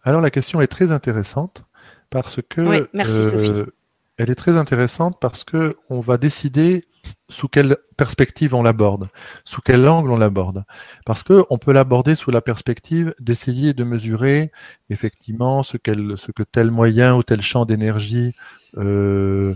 [0.03, 1.63] Alors la question est très intéressante
[2.09, 3.49] parce que oui, merci Sophie.
[3.49, 3.73] Euh,
[4.17, 6.83] elle est très intéressante parce que on va décider
[7.29, 9.09] sous quelle perspective on l'aborde,
[9.43, 10.63] sous quel angle on l'aborde.
[11.05, 14.51] Parce que on peut l'aborder sous la perspective d'essayer de mesurer
[14.89, 18.35] effectivement ce, que tel moyen ou tel champ d'énergie
[18.77, 19.53] euh,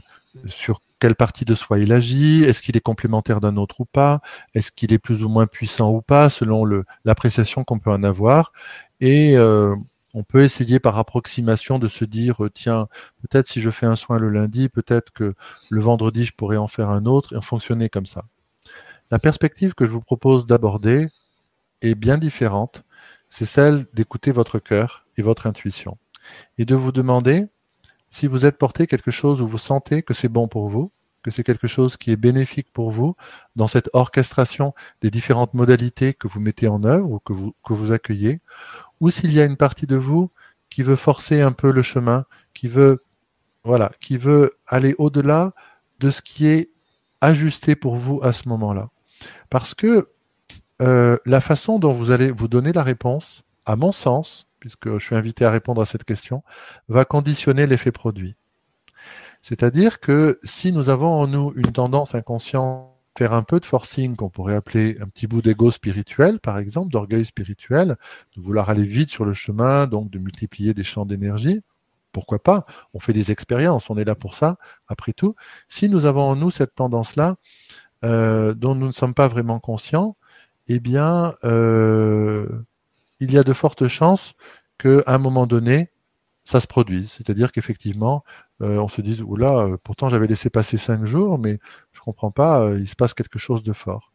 [0.48, 4.22] sur quelle partie de soi il agit, est-ce qu'il est complémentaire d'un autre ou pas,
[4.54, 6.66] est-ce qu'il est plus ou moins puissant ou pas, selon
[7.06, 8.52] l'appréciation qu'on peut en avoir.
[9.00, 9.76] Et euh,
[10.14, 12.88] on peut essayer par approximation de se dire euh, tiens
[13.22, 15.36] peut-être si je fais un soin le lundi peut-être que
[15.70, 18.26] le vendredi je pourrais en faire un autre et en fonctionner comme ça.
[19.12, 21.08] La perspective que je vous propose d'aborder
[21.82, 22.84] est bien différente.
[23.30, 25.98] C'est celle d'écouter votre cœur et votre intuition.
[26.58, 27.48] Et de vous demander
[28.12, 30.92] si vous êtes porté quelque chose où vous sentez que c'est bon pour vous
[31.24, 33.16] que c'est quelque chose qui est bénéfique pour vous
[33.56, 37.74] dans cette orchestration des différentes modalités que vous mettez en œuvre ou que vous, que
[37.74, 38.40] vous accueillez,
[39.00, 40.32] ou s'il y a une partie de vous
[40.70, 43.04] qui veut forcer un peu le chemin, qui veut,
[43.64, 45.54] voilà, qui veut aller au-delà
[46.00, 46.70] de ce qui est
[47.22, 48.90] ajusté pour vous à ce moment-là.
[49.50, 50.10] Parce que
[50.82, 55.04] euh, la façon dont vous allez vous donner la réponse, à mon sens, puisque je
[55.04, 56.44] suis invité à répondre à cette question,
[56.88, 58.36] va conditionner l'effet produit.
[59.42, 64.16] C'est-à-dire que si nous avons en nous une tendance inconsciente faire un peu de forcing,
[64.16, 67.98] qu'on pourrait appeler un petit bout d'ego spirituel, par exemple, d'orgueil spirituel,
[68.38, 71.62] de vouloir aller vite sur le chemin, donc de multiplier des champs d'énergie,
[72.14, 72.66] pourquoi pas?
[72.94, 74.56] On fait des expériences, on est là pour ça,
[74.88, 75.36] après tout.
[75.68, 77.36] Si nous avons en nous cette tendance-là,
[78.06, 80.16] euh, dont nous ne sommes pas vraiment conscients,
[80.70, 82.48] eh bien, euh,
[83.20, 84.34] il y a de fortes chances
[84.78, 85.92] qu'à un moment donné,
[86.46, 87.12] ça se produise.
[87.12, 88.24] C'est-à-dire qu'effectivement,
[88.62, 91.60] euh, on se dise, oula, pourtant j'avais laissé passer cinq jours, mais
[92.10, 94.12] comprend pas, euh, il se passe quelque chose de fort.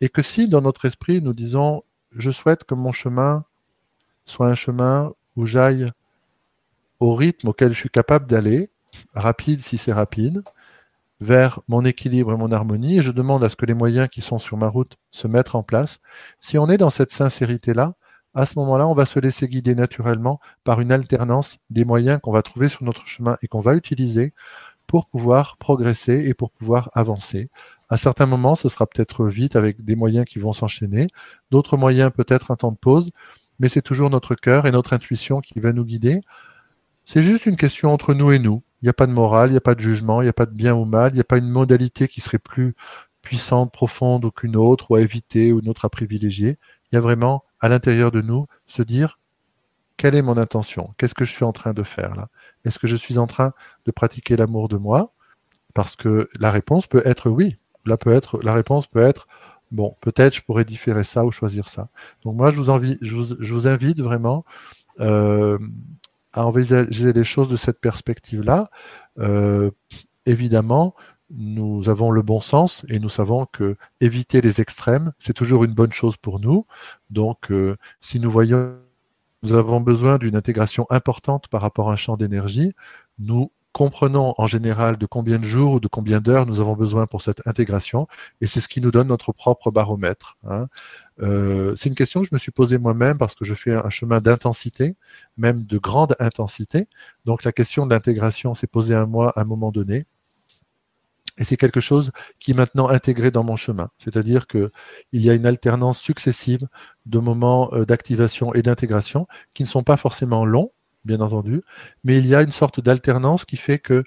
[0.00, 1.82] Et que si dans notre esprit nous disons
[2.12, 3.44] je souhaite que mon chemin
[4.24, 5.90] soit un chemin où j'aille
[7.00, 8.70] au rythme auquel je suis capable d'aller,
[9.14, 10.42] rapide si c'est rapide,
[11.20, 14.20] vers mon équilibre et mon harmonie, et je demande à ce que les moyens qui
[14.20, 15.98] sont sur ma route se mettent en place.
[16.40, 17.94] Si on est dans cette sincérité-là,
[18.34, 22.32] à ce moment-là, on va se laisser guider naturellement par une alternance des moyens qu'on
[22.32, 24.34] va trouver sur notre chemin et qu'on va utiliser
[24.86, 27.48] pour pouvoir progresser et pour pouvoir avancer.
[27.88, 31.06] À certains moments, ce sera peut-être vite avec des moyens qui vont s'enchaîner,
[31.50, 33.10] d'autres moyens peut-être un temps de pause,
[33.58, 36.20] mais c'est toujours notre cœur et notre intuition qui va nous guider.
[37.04, 38.62] C'est juste une question entre nous et nous.
[38.82, 40.34] Il n'y a pas de morale, il n'y a pas de jugement, il n'y a
[40.34, 42.74] pas de bien ou mal, il n'y a pas une modalité qui serait plus
[43.22, 46.58] puissante, profonde qu'une autre, ou à éviter, ou une autre à privilégier.
[46.90, 49.18] Il y a vraiment à l'intérieur de nous se dire
[49.96, 50.94] quelle est mon intention?
[50.98, 52.28] Qu'est-ce que je suis en train de faire là?
[52.66, 53.52] Est-ce que je suis en train
[53.86, 55.12] de pratiquer l'amour de moi?
[55.74, 57.56] Parce que la réponse peut être oui.
[57.84, 59.28] La réponse peut être
[59.70, 61.88] bon, peut-être je pourrais différer ça ou choisir ça.
[62.24, 63.14] Donc moi je vous, envie, je
[63.54, 64.44] vous, invite vraiment
[65.00, 65.58] euh,
[66.32, 68.70] à envisager les choses de cette perspective-là.
[69.18, 69.70] Euh,
[70.26, 70.94] évidemment,
[71.30, 75.74] nous avons le bon sens et nous savons que éviter les extrêmes, c'est toujours une
[75.74, 76.66] bonne chose pour nous.
[77.10, 78.76] Donc, euh, si nous voyons
[79.42, 82.72] nous avons besoin d'une intégration importante par rapport à un champ d'énergie,
[83.18, 87.06] nous comprenons en général de combien de jours ou de combien d'heures nous avons besoin
[87.06, 88.08] pour cette intégration,
[88.40, 90.38] et c'est ce qui nous donne notre propre baromètre.
[90.48, 90.68] Hein.
[91.20, 93.90] Euh, c'est une question que je me suis posée moi-même parce que je fais un
[93.90, 94.96] chemin d'intensité,
[95.36, 96.88] même de grande intensité.
[97.26, 100.06] Donc la question de l'intégration s'est posée à moi à un moment donné.
[101.38, 103.90] Et c'est quelque chose qui est maintenant intégré dans mon chemin.
[103.98, 104.70] C'est-à-dire qu'il
[105.12, 106.66] y a une alternance successive
[107.06, 110.72] de moments euh, d'activation et d'intégration qui ne sont pas forcément longs,
[111.04, 111.62] bien entendu,
[112.04, 114.04] mais il y a une sorte d'alternance qui fait que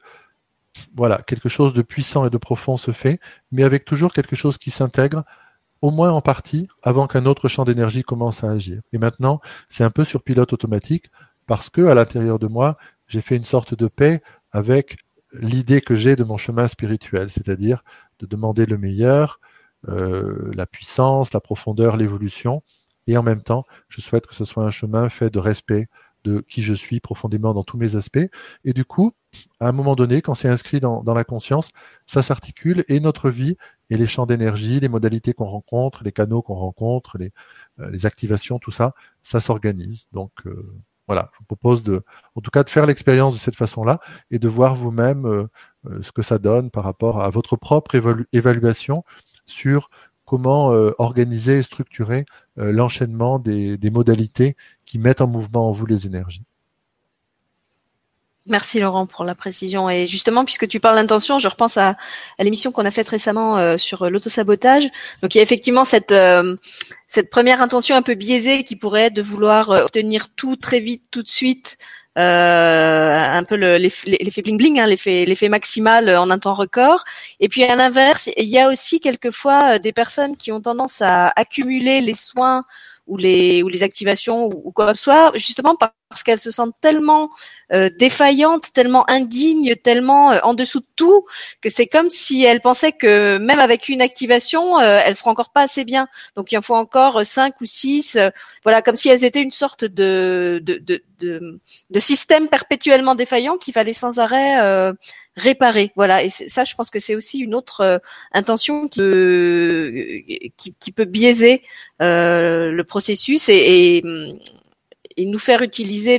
[0.96, 3.20] voilà, quelque chose de puissant et de profond se fait,
[3.52, 5.24] mais avec toujours quelque chose qui s'intègre,
[5.82, 8.82] au moins en partie, avant qu'un autre champ d'énergie commence à agir.
[8.94, 11.10] Et maintenant, c'est un peu sur pilote automatique,
[11.48, 12.78] parce que à l'intérieur de moi,
[13.08, 14.22] j'ai fait une sorte de paix
[14.52, 14.98] avec
[15.34, 17.84] l'idée que j'ai de mon chemin spirituel, c'est-à-dire
[18.20, 19.40] de demander le meilleur,
[19.88, 22.62] euh, la puissance, la profondeur, l'évolution,
[23.10, 25.88] et en même temps, je souhaite que ce soit un chemin fait de respect
[26.24, 28.30] de qui je suis profondément dans tous mes aspects.
[28.66, 29.14] Et du coup,
[29.60, 31.70] à un moment donné, quand c'est inscrit dans, la conscience,
[32.06, 33.58] ça s'articule et notre vie
[33.90, 37.32] et les champs d'énergie, les modalités qu'on rencontre, les canaux qu'on rencontre, les,
[37.80, 40.08] euh, les activations, tout ça, ça s'organise.
[40.12, 40.72] Donc, euh,
[41.08, 42.04] voilà, je vous propose de,
[42.36, 44.00] en tout cas, de faire l'expérience de cette façon-là
[44.30, 45.48] et de voir vous-même euh,
[46.04, 47.96] ce que ça donne par rapport à votre propre
[48.34, 49.04] évaluation
[49.48, 49.90] sur
[50.30, 52.26] comment euh, organiser et structurer
[52.56, 56.44] l'enchaînement des, des modalités qui mettent en mouvement en vous les énergies.
[58.50, 59.90] Merci Laurent pour la précision.
[59.90, 61.96] Et justement, puisque tu parles d'intention, je repense à,
[62.40, 64.86] l'émission qu'on a faite récemment euh, sur l'autosabotage.
[65.22, 66.56] Donc il y a effectivement cette, euh,
[67.06, 70.80] cette première intention un peu biaisée qui pourrait être de vouloir euh, obtenir tout très
[70.80, 71.78] vite, tout de suite,
[72.20, 77.04] un peu l'effet bling bling, hein, l'effet l'effet maximal en un temps record.
[77.40, 81.32] Et puis à l'inverse, il y a aussi quelquefois des personnes qui ont tendance à
[81.36, 82.66] accumuler les soins
[83.10, 85.76] ou les ou les activations ou, quoi que ce soit, justement
[86.10, 87.30] parce qu'elles se sentent tellement
[87.72, 91.26] euh, défaillantes, tellement indignes, tellement euh, en dessous de tout,
[91.62, 95.52] que c'est comme si elles pensaient que même avec une activation, euh, elles seront encore
[95.52, 96.08] pas assez bien.
[96.36, 98.18] Donc il en faut encore cinq ou six,
[98.64, 101.60] voilà, comme si elles étaient une sorte de de, de, de,
[101.90, 104.58] de système perpétuellement défaillant qu'il fallait sans arrêt
[105.36, 105.92] réparer.
[105.96, 108.02] Voilà, et ça, je pense que c'est aussi une autre
[108.34, 109.94] intention qui peut,
[110.58, 111.62] qui, qui peut biaiser
[112.00, 114.04] le processus et, et
[115.20, 116.18] et nous faire utiliser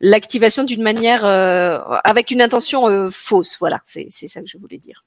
[0.00, 3.56] l'activation d'une manière euh, avec une intention euh, fausse.
[3.60, 5.04] Voilà, c'est ça que je voulais dire.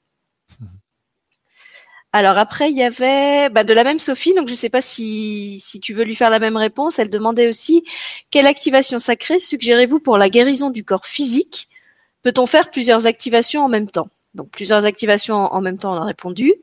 [0.60, 0.68] Mhm.
[2.12, 4.80] Alors après, il y avait bah, de la même Sophie, donc je ne sais pas
[4.80, 6.98] si, si tu veux lui faire la même réponse.
[6.98, 7.84] Elle demandait aussi
[8.30, 11.68] quelle activation sacrée suggérez-vous pour la guérison du corps physique?
[12.22, 14.08] Peut-on faire plusieurs activations en même temps?
[14.34, 16.54] Donc plusieurs activations en, même temps, on a répondu.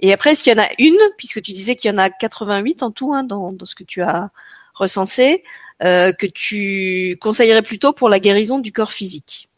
[0.00, 2.10] Et après, est-ce qu'il y en a une, puisque tu disais qu'il y en a
[2.10, 4.30] 88 en tout hein, dans, ce que tu as
[4.74, 5.42] recensé
[5.82, 9.48] euh, que tu conseillerais plutôt pour la guérison du corps physique?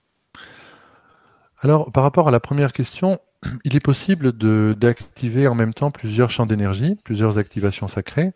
[1.60, 3.19] Alors, par rapport à la première question,
[3.65, 4.32] il est possible
[4.77, 8.32] d'activer en même temps plusieurs champs d'énergie, plusieurs activations sacrées.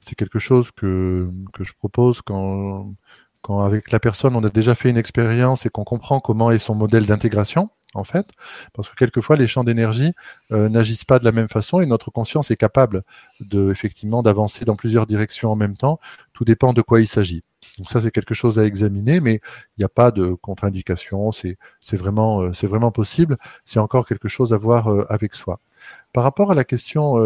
[0.00, 2.94] C'est quelque chose que, que je propose quand,
[3.42, 6.58] quand avec la personne on a déjà fait une expérience et qu'on comprend comment est
[6.58, 7.70] son modèle d'intégration.
[7.94, 8.28] En fait,
[8.72, 10.12] parce que quelquefois les champs d'énergie
[10.52, 13.02] euh, n'agissent pas de la même façon et notre conscience est capable
[13.40, 15.98] de effectivement d'avancer dans plusieurs directions en même temps.
[16.32, 17.42] Tout dépend de quoi il s'agit.
[17.78, 21.32] Donc ça c'est quelque chose à examiner, mais il n'y a pas de contre-indication.
[21.32, 21.56] C'est
[21.92, 23.36] vraiment euh, c'est vraiment possible.
[23.64, 25.60] C'est encore quelque chose à voir euh, avec soi.
[26.12, 27.16] Par rapport à la question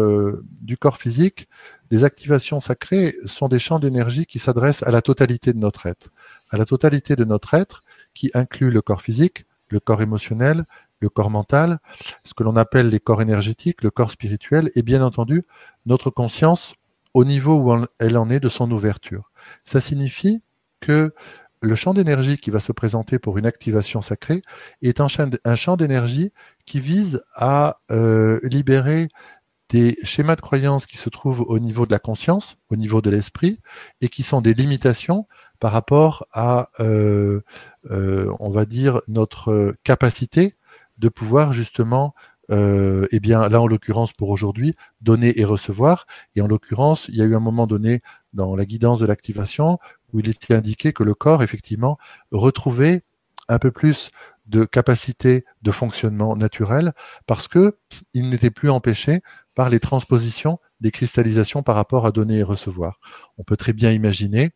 [0.61, 1.49] du corps physique,
[1.91, 6.07] les activations sacrées sont des champs d'énergie qui s'adressent à la totalité de notre être,
[6.51, 7.83] à la totalité de notre être
[8.13, 10.65] qui inclut le corps physique, le corps émotionnel,
[10.99, 11.79] le corps mental,
[12.23, 15.45] ce que l'on appelle les corps énergétiques, le corps spirituel, et bien entendu
[15.85, 16.75] notre conscience
[17.13, 19.31] au niveau où elle en est de son ouverture.
[19.63, 20.41] Ça signifie
[20.81, 21.13] que
[21.61, 24.41] le champ d'énergie qui va se présenter pour une activation sacrée
[24.81, 26.31] est un champ d'énergie
[26.65, 29.07] qui vise à euh, libérer
[29.69, 33.09] des schémas de croyance qui se trouvent au niveau de la conscience, au niveau de
[33.09, 33.59] l'esprit,
[34.01, 35.27] et qui sont des limitations
[35.65, 37.41] par rapport à, euh,
[37.89, 40.57] euh, on va dire, notre capacité
[40.99, 42.13] de pouvoir justement,
[42.51, 46.05] euh, eh bien là en l'occurrence pour aujourd'hui, donner et recevoir.
[46.35, 49.79] Et en l'occurrence, il y a eu un moment donné dans la guidance de l'activation
[50.13, 51.97] où il était indiqué que le corps, effectivement,
[52.29, 53.01] retrouvait
[53.49, 54.11] un peu plus
[54.45, 56.93] de capacité de fonctionnement naturel
[57.25, 57.79] parce que
[58.13, 59.21] il n'était plus empêché
[59.55, 62.99] par les transpositions des cristallisations par rapport à donner et recevoir.
[63.37, 64.51] On peut très bien imaginer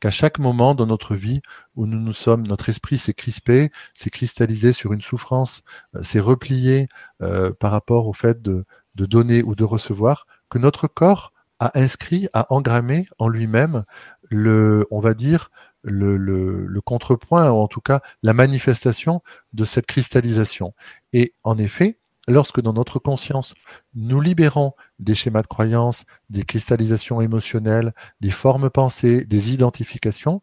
[0.00, 1.40] qu'à chaque moment dans notre vie
[1.76, 5.62] où nous nous sommes, notre esprit s'est crispé, s'est cristallisé sur une souffrance,
[5.94, 6.88] euh, s'est replié
[7.22, 8.64] euh, par rapport au fait de,
[8.96, 13.84] donner ou de recevoir, que notre corps a inscrit, a engrammé en lui-même
[14.28, 15.50] le, on va dire,
[15.82, 19.22] le, contrepoint, ou en tout cas la manifestation
[19.52, 20.74] de cette cristallisation.
[21.12, 21.98] Et en effet,
[22.28, 23.54] lorsque dans notre conscience,
[23.94, 30.42] nous libérons des schémas de croyance, des cristallisations émotionnelles, des formes pensées, des identifications,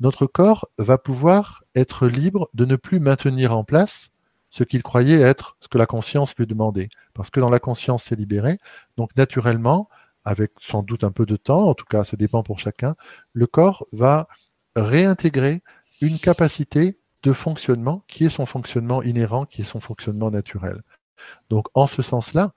[0.00, 4.08] notre corps va pouvoir être libre de ne plus maintenir en place
[4.50, 6.88] ce qu'il croyait être ce que la conscience lui demandait.
[7.14, 8.58] Parce que dans la conscience, c'est libéré.
[8.96, 9.88] Donc naturellement,
[10.24, 12.96] avec sans doute un peu de temps, en tout cas ça dépend pour chacun,
[13.32, 14.26] le corps va
[14.74, 15.62] réintégrer
[16.00, 20.82] une capacité de fonctionnement qui est son fonctionnement inhérent, qui est son fonctionnement naturel.
[21.48, 22.52] Donc en ce sens-là,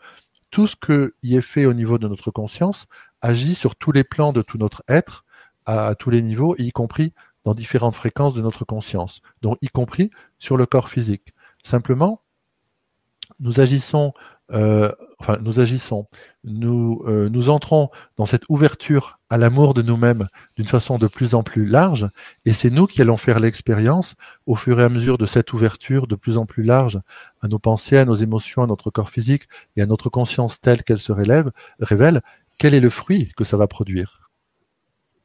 [0.52, 0.76] tout ce
[1.22, 2.86] qui est fait au niveau de notre conscience
[3.22, 5.26] agit sur tous les plans de tout notre être,
[5.66, 7.14] à, tous les niveaux, y compris
[7.46, 11.34] dans différentes fréquences de notre conscience, donc y compris sur le corps physique.
[11.64, 12.22] Simplement,
[13.40, 14.14] nous agissons
[14.54, 16.08] euh, enfin, nous agissons,
[16.44, 20.28] nous, euh, nous entrons dans cette ouverture à l'amour de nous-mêmes
[20.58, 22.08] d'une façon de plus en plus large,
[22.46, 24.16] et c'est nous qui allons faire l'expérience
[24.46, 27.00] au fur et à mesure de cette ouverture de plus en plus large
[27.42, 29.44] à nos pensées, à nos émotions, à notre corps physique
[29.76, 32.22] et à notre conscience telle qu'elle se révèle, révèle
[32.60, 34.30] quel est le fruit que ça va produire.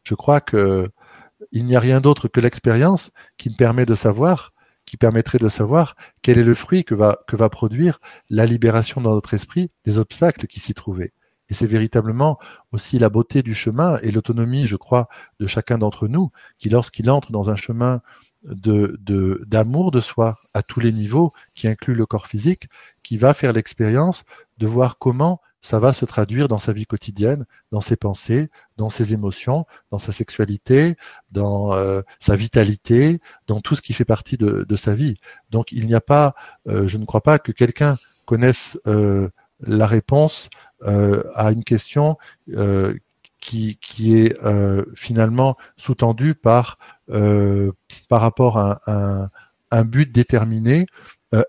[0.05, 0.91] Je crois que
[1.53, 4.53] il n'y a rien d'autre que l'expérience qui me permet de savoir
[4.89, 8.01] qui permettrait de savoir quel est le fruit que va, que va produire
[8.31, 11.13] la libération dans notre esprit des obstacles qui s'y trouvaient.
[11.51, 12.39] Et c'est véritablement
[12.73, 15.09] aussi la beauté du chemin et l'autonomie, je crois,
[15.41, 18.01] de chacun d'entre nous, qui lorsqu'il entre dans un chemin
[18.45, 22.69] de, de, d'amour de soi à tous les niveaux, qui inclut le corps physique,
[23.03, 24.25] qui va faire l'expérience
[24.57, 28.91] de voir comment ça va se traduire dans sa vie quotidienne, dans ses pensées, dans
[28.91, 30.97] ses émotions, dans sa sexualité,
[31.33, 35.15] dans euh, sa vitalité, dans tout ce qui fait partie de, sa vie.
[35.51, 36.35] Donc il n'y a pas,
[36.69, 39.29] euh, je ne crois pas que quelqu'un connaisse euh,
[39.61, 40.51] la réponse
[41.35, 42.17] à une question
[43.41, 43.77] qui,
[44.15, 44.37] est
[44.95, 46.79] finalement sous-tendue par,
[47.09, 49.29] par rapport à un,
[49.73, 50.87] un but déterminé.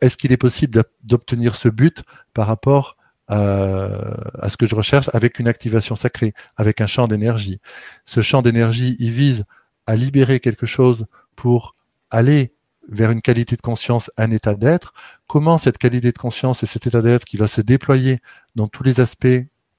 [0.01, 2.01] Est-ce qu'il est possible d'obtenir ce but
[2.33, 2.97] par rapport
[3.31, 7.59] euh, à ce que je recherche avec une activation sacrée, avec un champ d'énergie.
[8.05, 9.45] Ce champ d'énergie, il vise
[9.87, 11.75] à libérer quelque chose pour
[12.11, 12.53] aller
[12.89, 14.93] vers une qualité de conscience, un état d'être.
[15.27, 18.19] Comment cette qualité de conscience et cet état d'être qui va se déployer
[18.55, 19.27] dans tous les aspects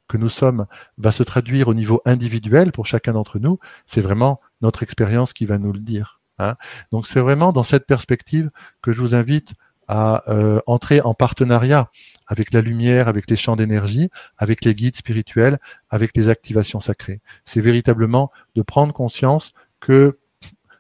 [0.09, 0.67] que nous sommes
[0.99, 5.47] va se traduire au niveau individuel pour chacun d'entre nous, c'est vraiment notre expérience qui
[5.47, 6.21] va nous le dire.
[6.39, 6.57] Hein.
[6.91, 8.51] Donc c'est vraiment dans cette perspective
[8.83, 9.55] que je vous invite
[9.93, 11.91] à euh, entrer en partenariat
[12.29, 14.09] avec la lumière, avec les champs d'énergie,
[14.39, 15.59] avec les guides spirituels,
[15.91, 17.21] avec les activations sacrées.
[17.45, 20.21] C'est véritablement de prendre conscience que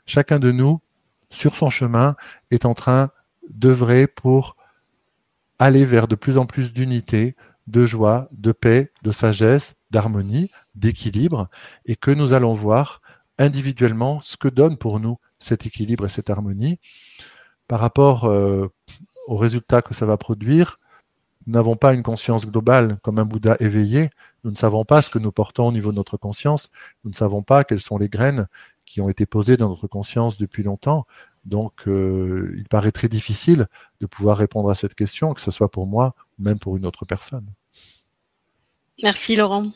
[0.06, 0.80] chacun de nous,
[1.28, 2.14] sur son chemin,
[2.52, 3.10] est en train
[3.50, 4.56] d'œuvrer pour
[5.58, 7.34] aller vers de plus en plus d'unité,
[7.66, 11.48] de joie, de paix, de sagesse, d'harmonie, d'équilibre,
[11.84, 13.00] et que nous allons voir
[13.38, 16.78] individuellement ce que donne pour nous cet équilibre et cette harmonie
[17.70, 18.66] par rapport euh,
[19.28, 20.80] aux résultats que ça va produire,
[21.46, 24.10] nous n'avons pas une conscience globale comme un Bouddha éveillé.
[24.42, 26.68] Nous ne savons pas ce que nous portons au niveau de notre conscience.
[27.04, 28.48] Nous ne savons pas quelles sont les graines
[28.86, 31.06] qui ont été posées dans notre conscience depuis longtemps.
[31.44, 33.68] Donc, il paraît très difficile
[34.00, 36.84] de pouvoir répondre à cette question, que ce soit pour moi ou même pour une
[36.84, 37.46] autre personne.
[39.00, 39.70] Merci Laurent.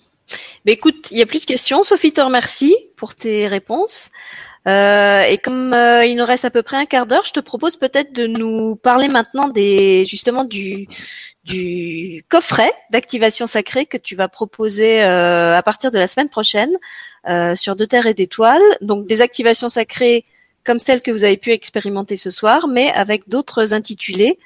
[0.66, 1.85] Écoute, il n'y a plus de questions.
[1.85, 4.11] Sophie te remercie pour tes réponses.
[4.66, 7.41] Euh, et comme euh, il nous reste à peu près un quart d'heure, je te
[7.41, 10.89] propose peut-être de nous parler maintenant des justement du
[12.31, 16.77] coffret d'activation sacrée que tu vas proposer euh, à partir de la semaine prochaine
[17.55, 18.62] sur De Terre et d'Étoiles.
[18.81, 20.25] Donc des activations sacrées
[20.65, 24.39] comme celles que vous avez pu expérimenter ce soir, mais avec d'autres intitulés.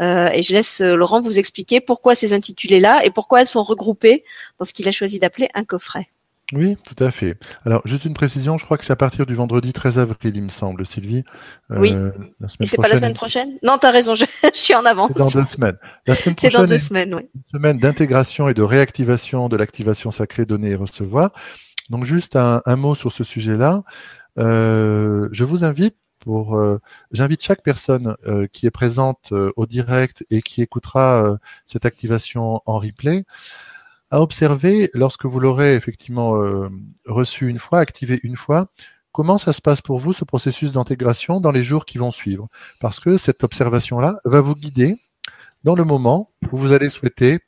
[0.00, 4.24] et je laisse Laurent vous expliquer pourquoi ces intitulés-là et pourquoi elles sont regroupées
[4.58, 6.08] dans ce qu'il a choisi d'appeler un coffret.
[6.52, 7.38] Oui, tout à fait.
[7.64, 10.42] Alors, juste une précision, je crois que c'est à partir du vendredi 13 avril, il
[10.42, 11.24] me semble, Sylvie.
[11.70, 11.94] Euh, oui.
[12.60, 13.58] Et c'est pas la semaine prochaine?
[13.62, 15.12] Non, tu as raison, je, suis en avance.
[15.12, 15.76] C'est dans deux semaines.
[16.06, 17.22] La semaine c'est dans deux semaines, oui.
[17.34, 21.32] Une semaine d'intégration et de réactivation de l'activation sacrée donner et recevoir.
[21.88, 23.82] Donc, juste un, mot sur ce sujet-là.
[24.38, 26.78] Euh, je vous invite pour, euh,
[27.12, 28.14] j'invite chaque personne
[28.52, 33.24] qui est présente au direct et qui écoutera cette activation en replay
[34.12, 36.68] à observer lorsque vous l'aurez effectivement euh,
[37.06, 38.68] reçu une fois, activé une fois,
[39.10, 42.48] comment ça se passe pour vous ce processus d'intégration dans les jours qui vont suivre?
[42.78, 44.98] Parce que cette observation-là va vous guider
[45.64, 47.38] dans le moment où vous allez souhaiter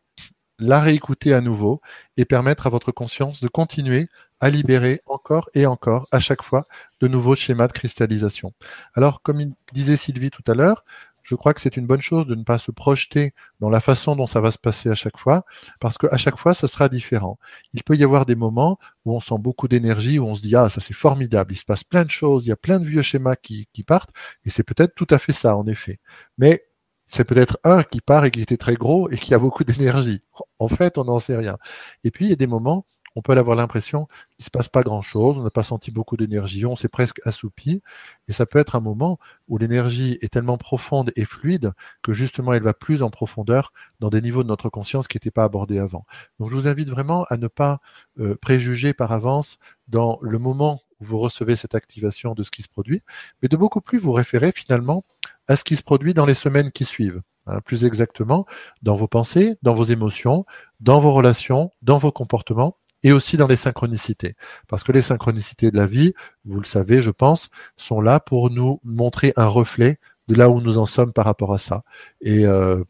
[0.58, 1.82] la réécouter à nouveau
[2.16, 4.08] et permettre à votre conscience de continuer
[4.40, 6.66] à libérer encore et encore à chaque fois
[7.00, 8.52] de nouveaux schémas de cristallisation.
[8.94, 10.82] Alors, comme disait Sylvie tout à l'heure,
[11.24, 14.14] je crois que c'est une bonne chose de ne pas se projeter dans la façon
[14.14, 15.44] dont ça va se passer à chaque fois,
[15.80, 17.38] parce qu'à chaque fois, ça sera différent.
[17.72, 20.54] Il peut y avoir des moments où on sent beaucoup d'énergie, où on se dit,
[20.54, 22.86] ah, ça c'est formidable, il se passe plein de choses, il y a plein de
[22.86, 24.10] vieux schémas qui, qui partent,
[24.44, 25.98] et c'est peut-être tout à fait ça, en effet.
[26.38, 26.64] Mais
[27.06, 30.22] c'est peut-être un qui part et qui était très gros et qui a beaucoup d'énergie.
[30.58, 31.58] En fait, on n'en sait rien.
[32.04, 34.82] Et puis, il y a des moments on peut avoir l'impression qu'il se passe pas
[34.82, 37.82] grand chose, on n'a pas senti beaucoup d'énergie, on s'est presque assoupi,
[38.28, 39.18] et ça peut être un moment
[39.48, 41.72] où l'énergie est tellement profonde et fluide
[42.02, 45.30] que justement elle va plus en profondeur dans des niveaux de notre conscience qui n'étaient
[45.30, 46.06] pas abordés avant.
[46.38, 47.80] Donc je vous invite vraiment à ne pas
[48.18, 49.58] euh, préjuger par avance
[49.88, 53.02] dans le moment où vous recevez cette activation de ce qui se produit,
[53.42, 55.02] mais de beaucoup plus vous référer finalement
[55.48, 57.22] à ce qui se produit dans les semaines qui suivent.
[57.46, 58.46] Hein, plus exactement,
[58.82, 60.46] dans vos pensées, dans vos émotions,
[60.80, 64.34] dans vos relations, dans vos comportements, et aussi dans les synchronicités.
[64.66, 66.14] Parce que les synchronicités de la vie,
[66.44, 70.60] vous le savez, je pense, sont là pour nous montrer un reflet de là où
[70.60, 71.84] nous en sommes par rapport à ça.
[72.22, 72.82] Et, euh,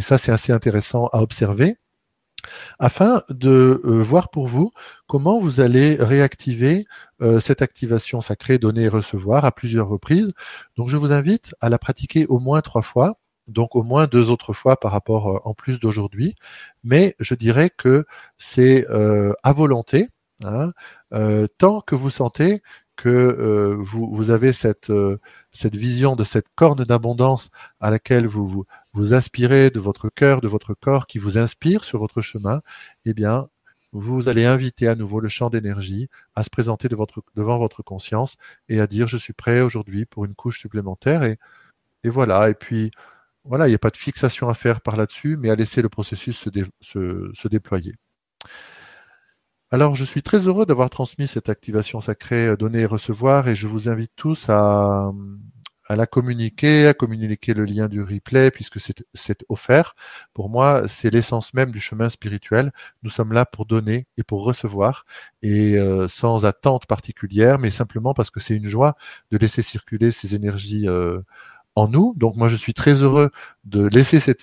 [0.00, 1.76] ça, c'est assez intéressant à observer
[2.80, 4.72] afin de euh, voir pour vous
[5.06, 6.86] comment vous allez réactiver
[7.22, 10.32] euh, cette activation sacrée donner et recevoir à plusieurs reprises.
[10.76, 13.16] Donc je vous invite à la pratiquer au moins trois fois
[13.48, 16.34] donc au moins deux autres fois par rapport euh, en plus d'aujourd'hui.
[16.84, 18.06] Mais je dirais que
[18.38, 20.08] c'est euh, à volonté,
[20.44, 20.72] hein,
[21.12, 22.62] euh, tant que vous sentez
[22.96, 24.92] que vous, vous, avez cette,
[25.50, 27.50] cette vision de cette corne d'abondance
[27.80, 31.98] à laquelle vous, vous, aspirez de votre cœur, de votre corps, qui vous inspire sur
[31.98, 32.60] votre chemin,
[33.06, 33.48] eh bien,
[33.92, 38.36] vous allez inviter à nouveau le champ d'énergie à se présenter devant votre conscience
[38.68, 41.38] et à dire je suis prêt aujourd'hui pour une couche supplémentaire et,
[42.04, 42.48] et voilà.
[42.50, 42.90] Et puis
[43.44, 45.88] voilà, il n'y a pas de fixation à faire par là-dessus, mais à laisser le
[45.88, 46.48] processus
[46.80, 47.94] se, déployer.
[49.70, 53.56] Alors, je suis très heureux d'avoir transmis cette activation sacrée euh, donner et recevoir, et
[53.56, 55.10] je vous invite tous à,
[55.90, 59.94] la communiquer, à communiquer le lien du replay, puisque c'est offert.
[60.34, 62.72] Pour moi, c'est l'essence même du chemin spirituel.
[63.02, 65.04] Nous sommes là pour donner et pour recevoir,
[65.42, 68.96] et euh, sans attente particulière, mais simplement parce que c'est une joie
[69.30, 71.20] de laisser circuler ces énergies euh,
[71.74, 72.14] en nous.
[72.16, 73.30] Donc moi, je suis très heureux
[73.64, 74.42] de laisser cette,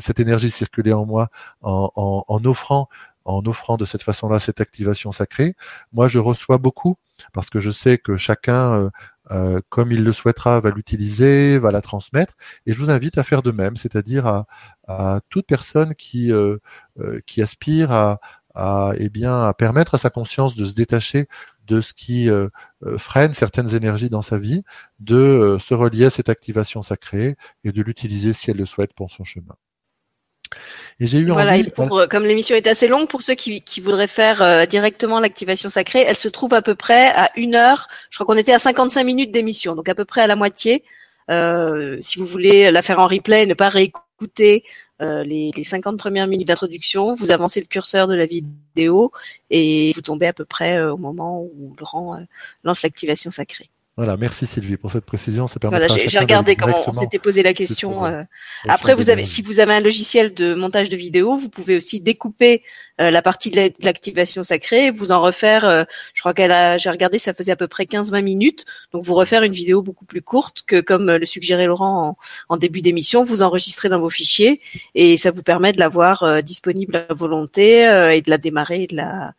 [0.00, 1.28] cette énergie circuler en moi
[1.62, 2.88] en, en, en offrant
[3.24, 5.56] en offrant de cette façon-là cette activation sacrée.
[5.92, 6.96] Moi, je reçois beaucoup
[7.32, 8.90] parce que je sais que chacun, euh,
[9.30, 12.34] euh comme il le souhaitera, va l'utiliser, va la transmettre.
[12.66, 14.46] Et je vous invite à faire de même, c'est-à-dire à,
[14.88, 16.58] à, toute personne qui, euh,
[17.00, 18.20] euh qui aspire à,
[18.54, 21.28] à, eh bien, à permettre à sa conscience de se détacher
[21.66, 22.48] de ce qui euh,
[22.86, 24.62] euh, freine certaines énergies dans sa vie,
[25.00, 28.92] de euh, se relier à cette activation sacrée et de l'utiliser si elle le souhaite
[28.92, 29.54] pour son chemin.
[31.00, 33.80] Et j'ai eu voilà, envie, pour, comme l'émission est assez longue, pour ceux qui, qui
[33.80, 37.88] voudraient faire directement l'activation sacrée, elle se trouve à peu près à une heure.
[38.10, 40.84] Je crois qu'on était à 55 minutes d'émission, donc à peu près à la moitié.
[41.28, 44.62] si vous voulez la faire en replay, ne pas réécouter
[45.02, 49.10] euh, les, les 50 premières minutes d'introduction, vous avancez le curseur de la vidéo
[49.50, 52.24] et vous tombez à peu près euh, au moment où Laurent euh,
[52.62, 53.70] lance l'activation sacrée.
[53.96, 55.46] Voilà, merci Sylvie pour cette précision.
[55.46, 58.04] Ça voilà, j'ai regardé comment on s'était posé la question.
[58.04, 58.24] Euh.
[58.66, 62.00] Après, vous avez, si vous avez un logiciel de montage de vidéo, vous pouvez aussi
[62.00, 62.64] découper
[63.00, 65.64] euh, la partie de l'activation sacrée, vous en refaire.
[65.64, 68.64] Euh, je crois qu'elle a, j'ai regardé, ça faisait à peu près 15-20 minutes.
[68.92, 72.16] Donc, vous refaire une vidéo beaucoup plus courte que, comme le suggérait Laurent
[72.48, 74.60] en, début d'émission, vous enregistrez dans vos fichiers
[74.96, 78.96] et ça vous permet de l'avoir disponible à volonté et de la démarrer, et de
[78.96, 79.34] la,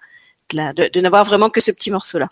[0.49, 2.30] de, la, de n'avoir vraiment que ce petit morceau-là.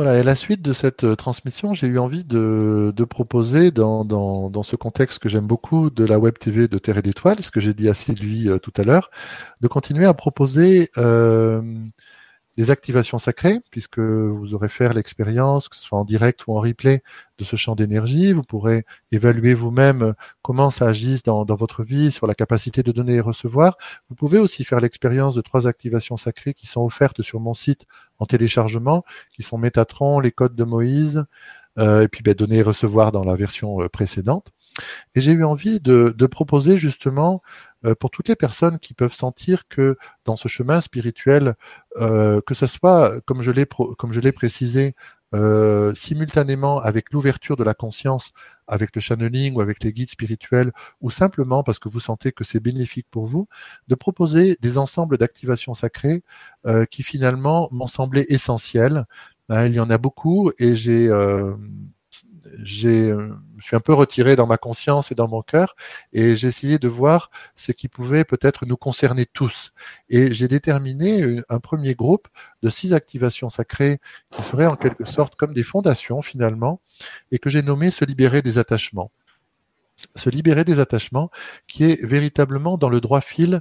[0.00, 4.02] Voilà, et à la suite de cette euh, transmission, j'ai eu envie de, proposer dans,
[4.02, 7.50] dans, ce contexte que j'aime beaucoup de la Web TV de Terre et d'Étoiles, ce
[7.50, 9.10] que j'ai dit à Sylvie euh, tout à l'heure,
[9.60, 11.60] de continuer à proposer euh,
[12.60, 16.60] des activations sacrées, puisque vous aurez fait l'expérience, que ce soit en direct ou en
[16.60, 17.02] replay,
[17.38, 18.34] de ce champ d'énergie.
[18.34, 20.12] Vous pourrez évaluer vous-même
[20.42, 23.78] comment ça agisse dans, votre vie, sur la capacité de donner et recevoir.
[24.10, 27.86] Vous pouvez aussi faire l'expérience de trois activations sacrées qui sont offertes sur mon site
[28.18, 31.24] en téléchargement, qui sont Métatron, les codes de Moïse,
[31.78, 34.52] euh, et puis ben, donner et recevoir dans la version euh, précédente.
[35.14, 37.42] Et j'ai eu envie de, proposer justement
[37.98, 41.54] pour toutes les personnes qui peuvent sentir que dans ce chemin spirituel,
[41.96, 43.66] euh, que ce soit, comme je l'ai
[43.98, 44.94] comme je l'ai précisé,
[45.32, 48.32] euh, simultanément avec l'ouverture de la conscience,
[48.66, 52.44] avec le channeling ou avec les guides spirituels, ou simplement parce que vous sentez que
[52.44, 53.48] c'est bénéfique pour vous,
[53.88, 56.22] de proposer des ensembles d'activations sacrées
[56.90, 59.06] qui finalement m'ont semblé essentiels.
[59.48, 61.08] Hein, il y en a beaucoup et j'ai
[62.84, 65.76] euh, je suis un peu retiré dans ma conscience et dans mon cœur,
[66.12, 69.72] et j'ai essayé de voir ce qui pouvait peut-être nous concerner tous.
[70.08, 72.28] Et j'ai déterminé un premier groupe
[72.62, 74.00] de six activations sacrées
[74.30, 76.80] qui seraient en quelque sorte comme des fondations finalement,
[77.30, 79.10] et que j'ai nommé se libérer des attachements
[80.16, 81.30] se libérer des attachements,
[81.66, 83.60] qui est véritablement dans le droit fil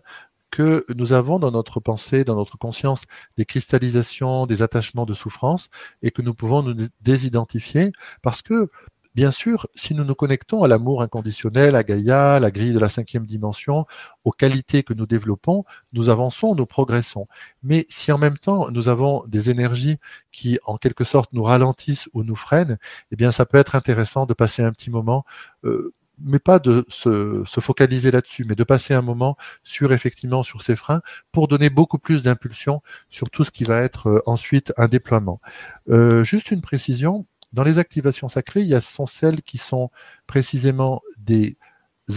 [0.51, 3.03] que nous avons dans notre pensée, dans notre conscience,
[3.37, 5.69] des cristallisations, des attachements de souffrance,
[6.01, 8.69] et que nous pouvons nous désidentifier, parce que
[9.15, 12.89] Bien sûr, si nous nous connectons à l'amour inconditionnel, à Gaïa, la grille de la
[12.89, 13.85] cinquième dimension,
[14.23, 17.27] aux qualités que nous développons, nous avançons, nous progressons.
[17.63, 19.97] Mais si en même temps nous avons des énergies
[20.31, 22.77] qui, en quelque sorte, nous ralentissent ou nous freinent,
[23.11, 25.25] eh bien, ça peut être intéressant de passer un petit moment
[25.65, 25.91] euh,
[26.23, 30.75] mais pas de se, focaliser là-dessus, mais de passer un moment sur effectivement sur ces
[30.75, 31.01] freins
[31.31, 35.41] pour donner beaucoup plus d'impulsion sur tout ce qui va être euh, ensuite un déploiement.
[35.89, 39.89] Euh, juste une précision, dans les activations sacrées, il y a sont celles qui sont
[40.27, 41.57] précisément des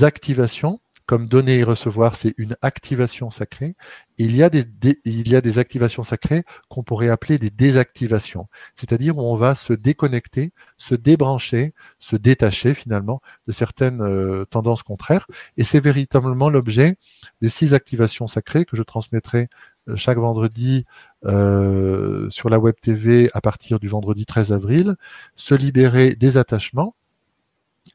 [0.02, 3.74] activations comme donner et recevoir, c'est une activation sacrée.
[4.18, 9.54] Il y a des, activations sacrées qu'on pourrait appeler des désactivations, c'est-à-dire où on va
[9.54, 15.26] se déconnecter, se débrancher, se détacher finalement de certaines euh, tendances contraires.
[15.56, 16.96] Et c'est véritablement l'objet
[17.40, 19.48] des six activations sacrées que je transmettrai
[19.88, 20.84] euh, chaque vendredi
[21.24, 24.96] euh, sur la web TV à partir du vendredi 13 avril,
[25.36, 26.94] se libérer des attachements,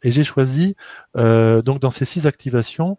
[0.04, 0.76] et j'ai choisi
[1.16, 2.98] euh, donc dans ces six activations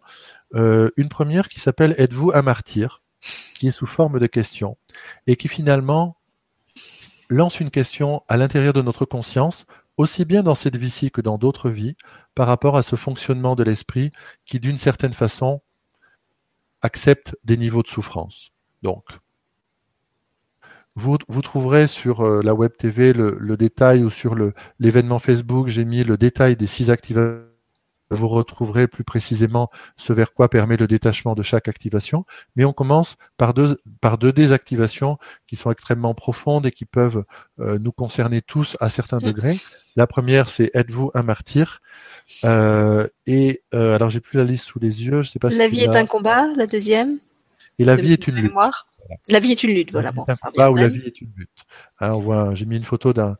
[0.55, 3.01] euh, une première qui s'appelle Êtes-vous un martyr?
[3.55, 4.77] Qui est sous forme de question
[5.27, 6.15] et qui finalement
[7.29, 9.65] lance une question à l'intérieur de notre conscience,
[9.97, 11.95] aussi bien dans cette vie-ci que dans d'autres vies,
[12.33, 14.11] par rapport à ce fonctionnement de l'esprit
[14.45, 15.61] qui, d'une certaine façon,
[16.81, 18.51] accepte des niveaux de souffrance.
[18.81, 19.03] Donc,
[20.99, 24.35] vous, trouverez sur euh, la web TV le, détail ou sur
[24.79, 27.45] l'événement Facebook, j'ai mis le détail des six activations.
[28.11, 32.25] Vous retrouverez plus précisément ce vers quoi permet le détachement de chaque activation.
[32.55, 37.23] Mais on commence par deux, par deux désactivations qui sont extrêmement profondes et qui peuvent
[37.59, 39.57] euh, nous concerner tous à certains degrés.
[39.95, 41.81] La première, c'est êtes-vous un martyr?
[42.45, 45.21] Euh, Et alors, j'ai plus la liste sous les yeux.
[45.21, 45.49] Je sais pas.
[45.49, 46.47] La vie est un combat.
[46.55, 47.19] La deuxième.
[47.79, 48.53] Et la vie est une lutte.
[49.27, 50.11] La vie est une lutte, voilà.
[50.11, 50.25] Bon,
[50.55, 51.49] là où la vie est une lutte.
[51.99, 53.37] Hein, on voit, j'ai mis une photo d'un,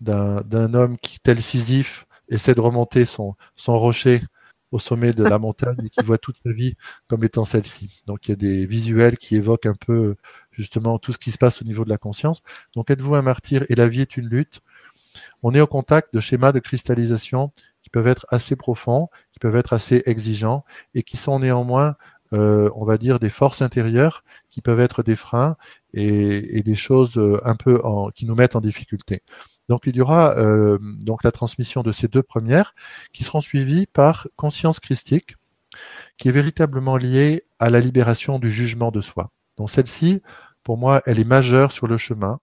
[0.00, 4.20] d'un, homme qui, tel Sisyphe, essaie de remonter son, son rocher
[4.72, 6.74] au sommet de la montagne et qui voit toute sa vie
[7.06, 8.02] comme étant celle-ci.
[8.06, 10.16] Donc il y a des visuels qui évoquent un peu
[10.50, 12.42] justement tout ce qui se passe au niveau de la conscience.
[12.74, 14.60] Donc êtes-vous un martyr et la vie est une lutte?
[15.42, 17.52] On est au contact de schémas de cristallisation
[17.82, 20.64] qui peuvent être assez profonds, qui peuvent être assez exigeants
[20.94, 21.96] et qui sont néanmoins
[22.32, 25.56] euh, on va dire, des forces intérieures qui peuvent être des freins
[25.92, 27.82] et, des choses euh, un peu
[28.14, 29.22] qui nous mettent en difficulté.
[29.68, 32.74] Donc il y aura euh, donc la transmission de ces deux premières
[33.12, 35.36] qui seront suivies par conscience christique,
[36.16, 39.30] qui est véritablement liée à la libération du jugement de soi.
[39.58, 40.22] Donc celle-ci,
[40.62, 42.40] pour moi, elle est majeure sur le chemin.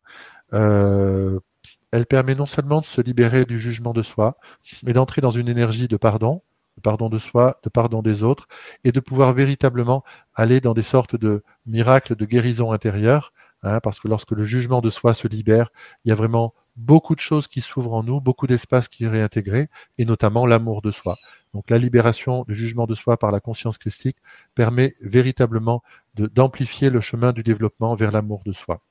[0.51, 4.37] elle permet non seulement de se libérer du jugement de soi,
[4.83, 6.43] mais d'entrer dans une énergie de pardon,
[6.79, 8.47] pardon de soi, de pardon des autres,
[8.83, 10.03] et de pouvoir véritablement
[10.35, 13.33] aller dans des sortes de miracles de guérison intérieure,
[13.63, 15.69] hein, parce que lorsque le jugement de soi se libère,
[16.05, 19.09] il y a vraiment beaucoup de choses qui s'ouvrent en nous, beaucoup d'espace qui est
[19.09, 21.17] réintégré, et notamment l'amour de soi.
[21.53, 24.17] Donc la libération du jugement de soi par la conscience christique
[24.55, 25.83] permet véritablement
[26.15, 28.81] d'amplifier le chemin du développement vers l'amour de soi.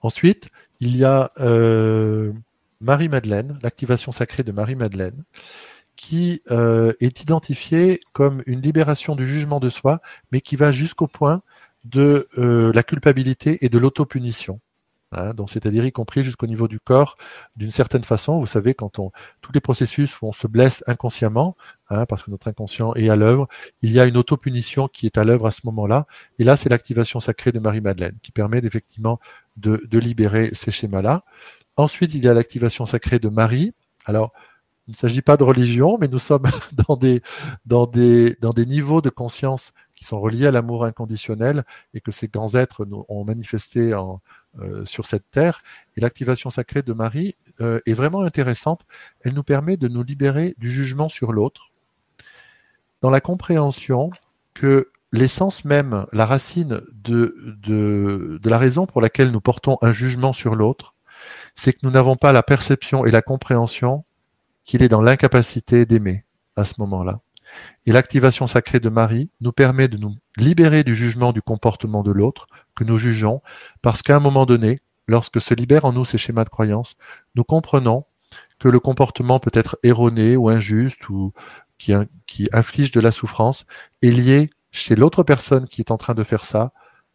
[0.00, 0.48] Ensuite,
[0.80, 2.32] il y a euh,
[2.80, 5.24] Marie-Madeleine, l'activation sacrée de Marie-Madeleine,
[5.98, 10.00] qui euh, est identifiée comme une libération du jugement de soi,
[10.30, 11.42] mais qui va jusqu'au point
[11.84, 14.60] de euh, la culpabilité et de l'autopunition.
[15.10, 17.16] Hein, donc c'est-à-dire y compris jusqu'au niveau du corps,
[17.56, 18.38] d'une certaine façon.
[18.38, 19.10] Vous savez, quand on
[19.40, 21.56] tous les processus où on se blesse inconsciemment,
[21.90, 23.48] hein, parce que notre inconscient est à l'œuvre,
[23.82, 26.06] il y a une autopunition qui est à l'œuvre à ce moment-là.
[26.38, 29.18] Et là, c'est l'activation sacrée de Marie-Madeleine qui permet effectivement
[29.56, 31.24] de, de libérer ces schémas-là.
[31.76, 33.72] Ensuite, il y a l'activation sacrée de Marie.
[34.04, 34.32] Alors,
[34.88, 36.46] il ne s'agit pas de religion, mais nous sommes
[37.66, 42.54] dans des, niveaux de conscience qui sont reliés à l'amour inconditionnel et que ces grands
[42.54, 45.62] êtres ont manifesté euh, sur cette terre.
[45.96, 48.86] Et l'activation sacrée de Marie euh, est vraiment intéressante.
[49.20, 51.70] Elle nous permet de nous libérer du jugement sur l'autre,
[53.02, 54.10] dans la compréhension
[54.54, 60.54] que l'essence même, la racine de la raison pour laquelle nous portons un jugement sur
[60.54, 60.94] l'autre,
[61.56, 64.04] c'est que nous n'avons pas la perception et la compréhension
[64.68, 66.24] qu'il est dans l'incapacité d'aimer
[66.54, 67.20] à ce moment-là.
[67.86, 72.12] Et l'activation sacrée de Marie nous permet de nous libérer du jugement du comportement de
[72.12, 72.46] l'autre
[72.76, 73.40] que nous jugeons,
[73.80, 76.96] parce qu'à un moment donné, lorsque se libèrent en nous ces schémas de croyance,
[77.34, 78.04] nous comprenons
[78.58, 81.32] que le comportement peut être erroné ou injuste ou
[81.78, 81.94] qui,
[82.52, 83.64] inflige de la souffrance
[84.02, 86.72] est lié chez l'autre personne qui est en train de faire ça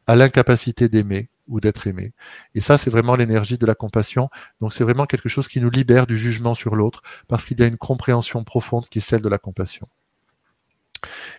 [0.07, 2.13] à l'incapacité d'aimer ou d'être aimé.
[2.55, 4.29] Et ça, c'est vraiment l'énergie de la compassion.
[4.61, 7.63] Donc c'est vraiment quelque chose qui nous libère du jugement sur l'autre parce qu'il y
[7.63, 9.87] a une compréhension profonde qui est celle de la compassion.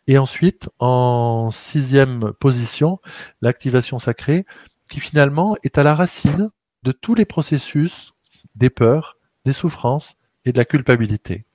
[0.06, 3.00] Et ensuite, en sixième position,
[3.40, 4.44] l'activation sacrée,
[4.88, 6.50] qui finalement est à la racine
[6.82, 8.12] de tous les processus
[8.54, 9.16] des peurs,
[9.46, 11.46] des souffrances et de la culpabilité.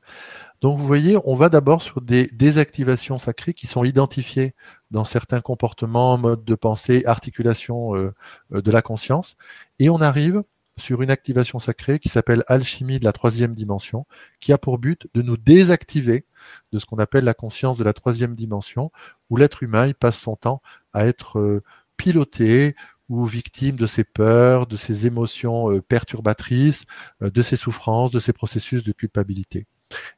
[0.62, 4.56] Donc vous voyez, on va d'abord sur des désactivations sacrées qui sont identifiées
[4.92, 8.14] dans certains comportements, modes de pensée, articulations euh,
[8.54, 9.38] euh, de la conscience,
[9.80, 10.44] et on arrive
[10.78, 14.06] sur une activation sacrée qui s'appelle alchimie de la troisième dimension,
[14.42, 16.26] qui a pour but de nous désactiver
[16.74, 18.92] de ce qu'on appelle la conscience de la troisième dimension,
[19.30, 20.62] où l'être humain il passe son temps
[20.94, 21.64] à être euh,
[21.98, 22.76] piloté
[23.10, 26.84] ou victime de ses peurs, de ses émotions perturbatrices,
[27.22, 29.66] de ses souffrances, de ses processus de culpabilité.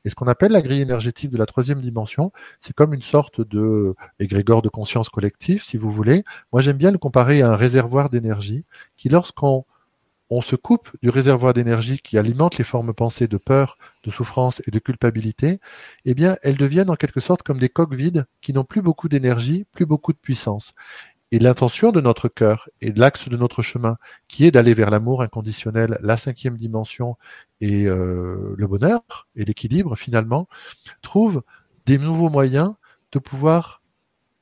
[0.05, 3.41] Et ce qu'on appelle la grille énergétique de la troisième dimension, c'est comme une sorte
[3.41, 6.23] de égrégore de conscience collective, si vous voulez.
[6.51, 8.65] Moi, j'aime bien le comparer à un réservoir d'énergie
[8.97, 9.65] qui, lorsqu'on
[10.31, 14.61] on se coupe du réservoir d'énergie qui alimente les formes pensées de peur, de souffrance
[14.65, 15.59] et de culpabilité,
[16.05, 19.09] eh bien, elles deviennent en quelque sorte comme des coques vides qui n'ont plus beaucoup
[19.09, 20.73] d'énergie, plus beaucoup de puissance.
[21.31, 23.97] Et l'intention de notre cœur et l'axe de notre chemin,
[24.27, 27.17] qui est d'aller vers l'amour inconditionnel, la cinquième dimension
[27.61, 29.01] et euh, le bonheur
[29.35, 30.49] et l'équilibre finalement,
[31.01, 31.41] trouve
[31.85, 32.73] des nouveaux moyens
[33.13, 33.81] de pouvoir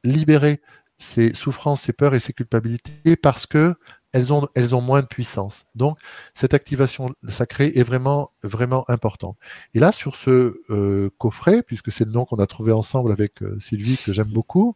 [0.03, 0.61] libérer
[0.97, 3.75] ces souffrances, ces peurs et ces culpabilités parce que
[4.11, 5.65] elles ont, moins de puissance.
[5.75, 5.99] Donc,
[6.33, 9.37] cette activation sacrée est vraiment, vraiment importante.
[9.75, 13.43] Et là, sur ce euh, coffret, puisque c'est le nom qu'on a trouvé ensemble avec
[13.43, 14.75] euh, Sylvie, que j'aime beaucoup,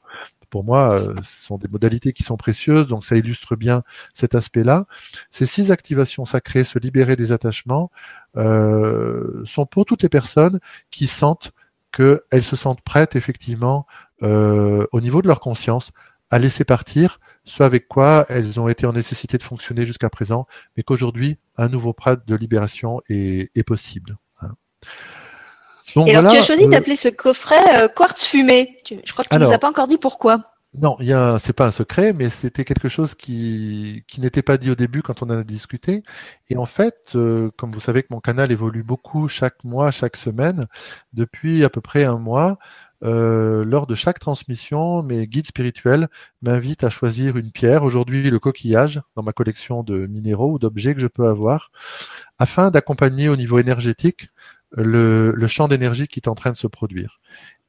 [0.53, 3.81] pour moi, euh, ce sont des modalités qui sont précieuses, donc ça illustre bien
[4.13, 4.85] cet aspect-là.
[5.31, 7.89] Ces six activations sacrées, se libérer des attachements,
[8.35, 10.59] sont pour toutes les personnes
[10.91, 11.53] qui sentent
[11.91, 13.87] qu'elles se sentent prêtes, effectivement,
[14.21, 15.89] au niveau de leur conscience,
[16.29, 20.45] à laisser partir ce avec quoi elles ont été en nécessité de fonctionner jusqu'à présent,
[20.77, 24.17] mais qu'aujourd'hui, un nouveau prat de libération est, possible.
[26.05, 28.79] Et alors, tu as choisi euh, d'appeler ce coffret euh, quartz fumé.
[28.89, 30.53] Je crois que tu ne nous as pas encore dit pourquoi.
[30.75, 34.41] Non, il y a, c'est pas un secret, mais c'était quelque chose qui, qui n'était
[34.41, 36.01] pas dit au début quand on en a discuté.
[36.49, 40.17] Et en fait, euh, comme vous savez que mon canal évolue beaucoup chaque mois, chaque
[40.17, 40.65] semaine,
[41.13, 42.57] depuis à peu près un mois,
[43.03, 46.07] euh, lors de chaque transmission, mes guides spirituels
[46.41, 50.95] m'invitent à choisir une pierre, aujourd'hui le coquillage, dans ma collection de minéraux ou d'objets
[50.95, 51.71] que je peux avoir,
[52.39, 54.29] afin d'accompagner au niveau énergétique
[54.73, 57.19] le, champ d'énergie qui est en train de se produire.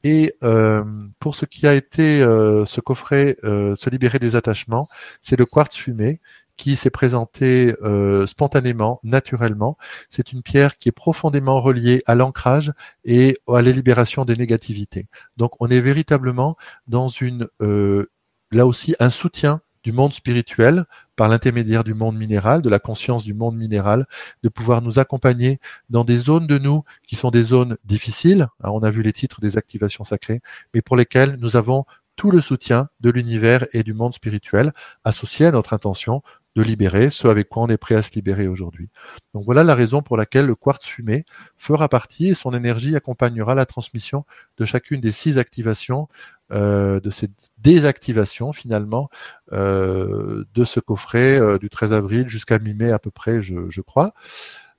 [0.02, 0.84] Et euh,
[1.18, 4.88] pour ce qui a été euh, ce coffret, se libérer des attachements,
[5.22, 6.20] c'est le quartz fumé
[6.56, 9.76] qui s'est présenté euh, spontanément, naturellement.
[10.10, 12.72] C'est une pierre qui est profondément reliée à l'ancrage
[13.04, 15.08] et à la libération des négativités.
[15.36, 16.56] Donc on est véritablement
[16.86, 18.10] dans une, euh,
[18.50, 23.22] là aussi, un soutien du monde spirituel par l'intermédiaire du monde minéral, de la conscience
[23.24, 24.06] du monde minéral,
[24.42, 28.48] de pouvoir nous accompagner dans des zones de nous qui sont des zones difficiles.
[28.62, 30.40] Hein, on a vu les titres des activations sacrées,
[30.72, 31.84] mais pour lesquelles nous avons
[32.16, 34.72] tout le soutien de l'univers et du monde spirituel
[35.04, 36.22] associé à notre intention
[36.54, 38.88] de libérer, ce avec quoi on est prêt à se libérer aujourd'hui.
[39.34, 41.24] Donc voilà la raison pour laquelle le quartz fumé
[41.56, 44.24] fera partie et son énergie accompagnera la transmission
[44.58, 46.08] de chacune des six activations,
[46.52, 47.28] euh, de ces
[47.58, 49.08] désactivations finalement
[49.52, 54.14] euh, de ce coffret euh, du 13 avril jusqu'à mi-mai à peu près, je crois.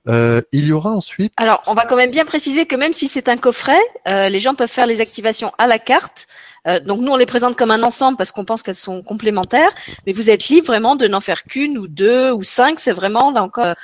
[0.08, 1.32] Euh, il y aura ensuite.
[1.36, 4.40] Alors, on va quand même bien préciser que même si c'est un coffret, euh, les
[4.40, 6.26] gens peuvent faire les activations à la carte.
[6.68, 9.70] Euh, donc nous, on les présente comme un ensemble parce qu'on pense qu'elles sont complémentaires.
[10.06, 12.78] Mais vous êtes libre vraiment de n'en faire qu'une ou deux ou cinq.
[12.78, 13.74] C'est vraiment là encore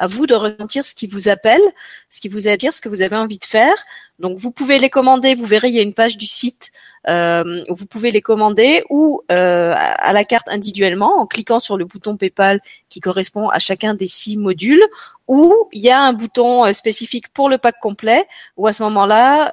[0.00, 1.62] à vous de ressentir ce qui vous appelle,
[2.10, 3.76] ce qui vous attire, ce que vous avez envie de faire.
[4.18, 5.36] Donc vous pouvez les commander.
[5.36, 6.72] Vous verrez, il y a une page du site
[7.06, 12.16] euh, vous pouvez les commander ou à la carte individuellement en cliquant sur le bouton
[12.16, 14.82] PayPal qui correspond à chacun des six modules
[15.28, 18.26] ou il y a un bouton euh, spécifique pour le pack complet
[18.56, 19.52] ou à ce moment-là,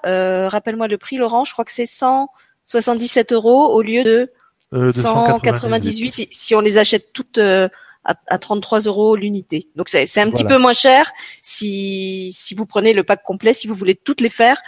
[0.49, 4.31] rappelle-moi le prix Laurent, je crois que c'est 177 euros au lieu de,
[4.71, 7.39] 198 si, on les achète toutes
[8.03, 9.69] à, 33 euros l'unité.
[9.75, 11.11] Donc c'est un petit peu moins cher
[11.41, 14.61] si, si vous prenez le pack complet, si vous voulez toutes les faire.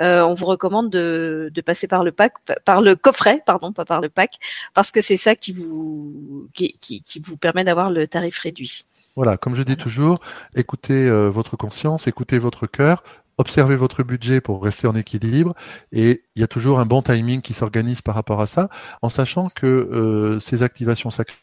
[0.00, 2.32] Euh, on vous recommande de, passer par le pack,
[2.64, 4.38] par le coffret, pardon, pas par le pack,
[4.72, 8.86] parce que c'est ça qui vous qui, vous permet d'avoir le tarif réduit.
[9.16, 10.20] Voilà, comme je dis toujours,
[10.54, 13.02] écoutez euh, votre conscience, écoutez votre cœur,
[13.38, 15.54] observez votre budget pour rester en équilibre
[15.92, 18.68] et il y a toujours un bon timing qui s'organise par rapport à ça,
[19.02, 21.36] en sachant que euh, ces activations sacrées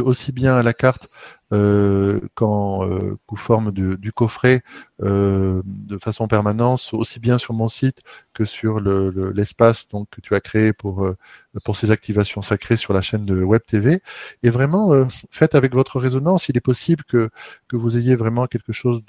[0.00, 1.08] aussi bien à la carte
[1.52, 4.62] euh, qu'en euh, forme du coffret
[5.02, 8.00] euh, de façon permanente, aussi bien sur mon site
[8.34, 11.08] que sur l'espace donc que tu as créé pour
[11.64, 14.00] pour ces activations sacrées sur la chaîne de Web TV.
[14.42, 16.48] Et vraiment, faites avec votre résonance.
[16.48, 17.30] Il est possible que
[17.68, 19.02] que vous ayez vraiment quelque chose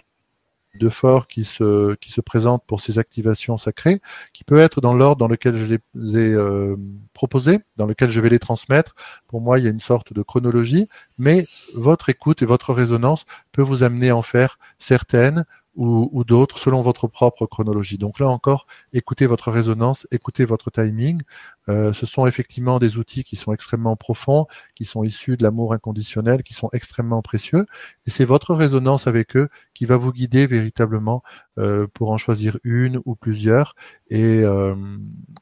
[0.78, 4.02] de fort qui se, qui se présente pour ces activations sacrées,
[4.34, 6.76] qui peut être dans l'ordre dans lequel je les ai euh,
[7.14, 8.96] proposés, dans lequel je vais les transmettre.
[9.28, 10.88] Pour moi, il y a une sorte de chronologie,
[11.18, 11.46] mais
[11.76, 15.46] votre écoute et votre résonance peut vous amener à en faire certaines
[15.78, 17.98] ou, d'autres selon votre propre chronologie.
[17.98, 21.22] Donc là encore, écoutez votre résonance, écoutez votre timing.
[21.70, 25.74] Euh, ce sont effectivement des outils qui sont extrêmement profonds, qui sont issus de l'amour
[25.74, 27.66] inconditionnel, qui sont extrêmement précieux.
[28.08, 31.22] Et c'est votre résonance avec eux qui va vous guider véritablement
[31.60, 33.76] euh, pour en choisir une ou plusieurs.
[34.10, 34.76] Et, euh,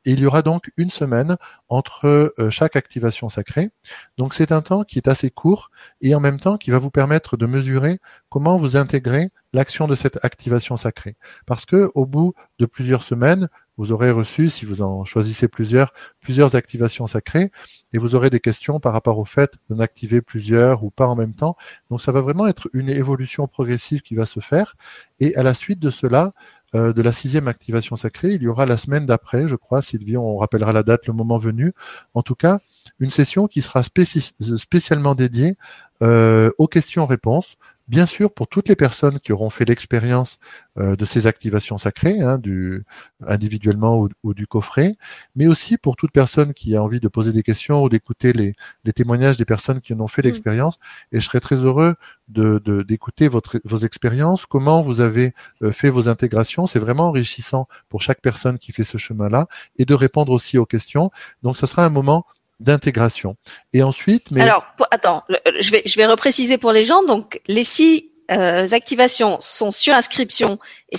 [0.06, 1.38] il y aura donc une semaine
[1.70, 3.72] entre chaque activation sacrée.
[4.18, 5.72] Donc c'est un temps qui est assez court
[6.02, 8.00] et en même temps qui va vous permettre de mesurer
[8.30, 11.16] comment vous intégrez l'action de cette activation sacrée.
[11.46, 15.94] Parce que au bout de plusieurs semaines, vous aurez reçu, si vous en choisissez plusieurs,
[16.22, 17.52] plusieurs activations sacrées,
[17.94, 21.16] et vous aurez des questions par rapport au fait d'en activer plusieurs ou pas en
[21.16, 21.58] même temps.
[21.90, 24.76] Donc ça va vraiment être une évolution progressive qui va se faire.
[25.20, 26.34] Et à la suite de cela,
[26.74, 30.18] euh, de la sixième activation sacrée, il y aura la semaine d'après, je crois, Sylvie,
[30.18, 31.74] on rappellera la date le moment venu.
[32.14, 32.60] En tout cas,
[33.00, 35.58] une session qui sera spécialement dédiée
[36.02, 37.58] euh, aux questions-réponses
[37.88, 40.40] Bien sûr, pour toutes les personnes qui auront fait l'expérience
[40.80, 42.84] euh, de ces activations sacrées, hein, du,
[43.28, 44.96] individuellement ou, du coffret,
[45.36, 48.56] mais aussi pour toute personne qui a envie de poser des questions ou d'écouter les,
[48.94, 50.26] témoignages des personnes qui en ont fait mm.
[50.26, 50.80] l'expérience.
[51.12, 51.96] Et je serais très heureux
[52.28, 56.66] de, d'écouter votre, vos expériences, comment vous avez euh, fait vos intégrations.
[56.66, 59.46] C'est vraiment enrichissant pour chaque personne qui fait ce chemin-là
[59.78, 61.12] et de répondre aussi aux questions.
[61.44, 62.26] Donc, ce sera un moment
[62.60, 63.36] d'intégration.
[63.74, 65.24] Et ensuite, mais alors attends,
[65.60, 67.04] je vais je vais repréciser pour les gens.
[67.04, 70.60] Donc les six euh, activations sont sur inscription
[70.90, 70.98] et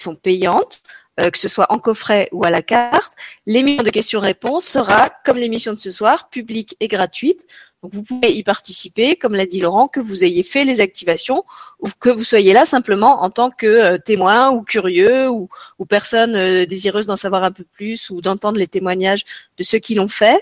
[0.00, 0.82] sont payantes.
[1.20, 3.12] Euh, que ce soit en coffret ou à la carte.
[3.44, 7.46] L'émission de questions-réponses sera, comme l'émission de ce soir, publique et gratuite.
[7.82, 11.44] Donc vous pouvez y participer, comme l'a dit Laurent, que vous ayez fait les activations
[11.80, 15.84] ou que vous soyez là simplement en tant que euh, témoin ou curieux ou, ou
[15.84, 19.24] personne désireuse d'en savoir un peu plus ou d'entendre les témoignages
[19.58, 20.40] de ceux qui l'ont fait.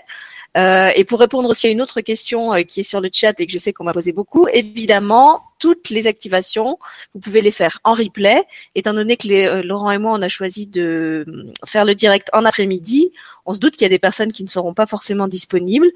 [0.57, 3.39] Euh, et pour répondre aussi à une autre question euh, qui est sur le chat
[3.39, 6.77] et que je sais qu'on m'a posé beaucoup, évidemment, toutes les activations,
[7.13, 8.43] vous pouvez les faire en replay.
[8.75, 11.25] Étant donné que les, euh, Laurent et moi, on a choisi de
[11.65, 13.13] faire le direct en après-midi,
[13.45, 15.91] on se doute qu'il y a des personnes qui ne seront pas forcément disponibles.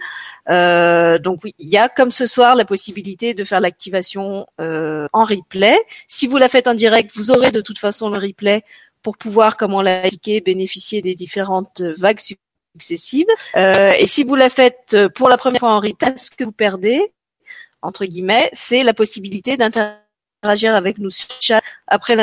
[0.47, 5.77] donc oui, il y a comme ce soir la possibilité de faire l'activation en replay.
[6.07, 8.63] Si vous la faites en direct, vous aurez de toute façon le replay
[9.03, 12.19] pour pouvoir, comme on l'a expliqué, bénéficier des différentes vagues
[12.75, 13.27] successives.
[13.55, 16.43] Euh, et si vous la faites euh, pour la première fois en replay, ce que
[16.43, 17.01] vous perdez,
[17.81, 22.15] entre guillemets, c'est la possibilité d'interagir avec nous sur chat après,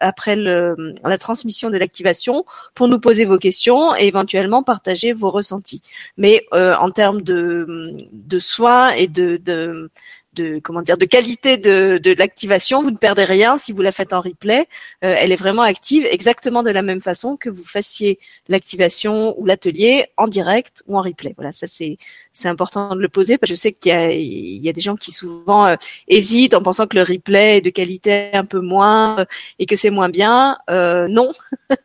[0.00, 2.44] après le, la transmission de l'activation
[2.74, 5.82] pour nous poser vos questions et éventuellement partager vos ressentis.
[6.16, 9.90] Mais euh, en termes de, de soins et de, de
[10.34, 12.82] de comment dire de qualité de, de l'activation.
[12.82, 14.66] Vous ne perdez rien si vous la faites en replay.
[15.04, 19.46] Euh, elle est vraiment active exactement de la même façon que vous fassiez l'activation ou
[19.46, 21.34] l'atelier en direct ou en replay.
[21.36, 21.96] Voilà, ça c'est
[22.32, 24.72] c'est important de le poser parce que je sais qu'il y a il y a
[24.72, 25.76] des gens qui souvent euh,
[26.08, 29.24] hésitent en pensant que le replay est de qualité un peu moins euh,
[29.58, 30.58] et que c'est moins bien.
[30.68, 31.32] non.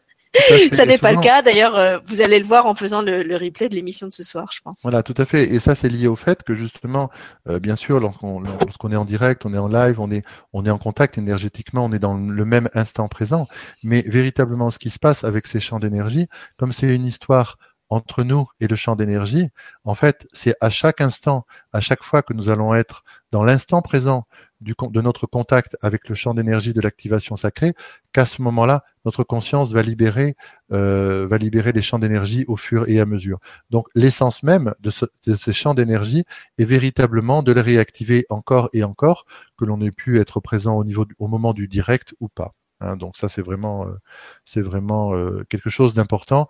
[0.71, 1.41] ça n'est pas le cas.
[1.41, 4.23] D'ailleurs, euh, vous allez le voir en faisant le, le replay de l'émission de ce
[4.23, 4.79] soir, je pense.
[4.83, 5.43] Voilà, tout à fait.
[5.43, 7.09] Et ça, c'est lié au fait que justement,
[7.47, 10.23] euh, bien sûr, lorsqu'on lorsqu'on est en direct, on est en live, on est
[10.53, 13.47] on est en contact énergétiquement, on est dans le même instant présent.
[13.83, 16.27] Mais véritablement, ce qui se passe avec ces champs d'énergie,
[16.57, 17.57] comme c'est une histoire
[17.89, 19.49] entre nous et le champ d'énergie,
[19.83, 23.81] en fait, c'est à chaque instant, à chaque fois que nous allons être dans l'instant
[23.81, 24.27] présent
[24.61, 27.73] de notre contact avec le champ d'énergie de l'activation sacrée,
[28.13, 30.35] qu'à ce moment-là, notre conscience va libérer,
[30.71, 33.39] euh, va libérer les champs d'énergie au fur et à mesure.
[33.69, 36.25] Donc, l'essence même de, ce, de ces champs d'énergie
[36.57, 39.25] est véritablement de les réactiver encore et encore,
[39.57, 42.53] que l'on ait pu être présent au niveau, au moment du direct ou pas.
[42.81, 43.97] Hein, donc ça, c'est vraiment, euh,
[44.45, 46.47] c'est vraiment euh, quelque chose d'important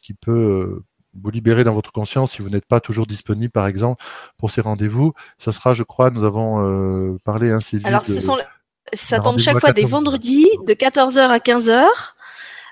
[0.00, 0.82] qui peut
[1.20, 4.02] vous libérer dans votre conscience si vous n'êtes pas toujours disponible, par exemple,
[4.38, 5.12] pour ces rendez-vous.
[5.38, 7.80] Ça sera, je crois, nous avons parlé ainsi.
[7.84, 8.38] Alors, ce sont,
[8.92, 11.84] ça tombe chaque fois des vendredis de 14h à 15h.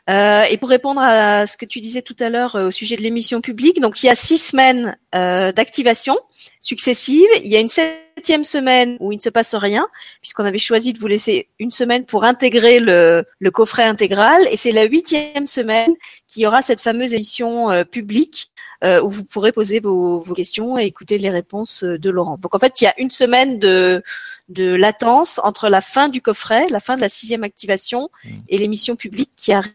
[0.08, 2.96] Euh, et pour répondre à ce que tu disais tout à l'heure euh, au sujet
[2.96, 6.18] de l'émission publique, donc il y a six semaines euh, d'activation
[6.60, 7.28] successive.
[7.42, 9.86] Il y a une septième semaine où il ne se passe rien,
[10.20, 14.46] puisqu'on avait choisi de vous laisser une semaine pour intégrer le, le coffret intégral.
[14.50, 15.92] Et c'est la huitième semaine
[16.26, 18.50] qui aura cette fameuse émission publique
[18.82, 22.38] où vous pourrez poser vos, vos, questions et écouter les réponses de Laurent.
[22.38, 24.02] Donc en fait, il y a une semaine de,
[24.48, 28.28] de latence entre la fin du coffret, la fin de la sixième activation mmh.
[28.48, 29.72] et l'émission publique qui arrive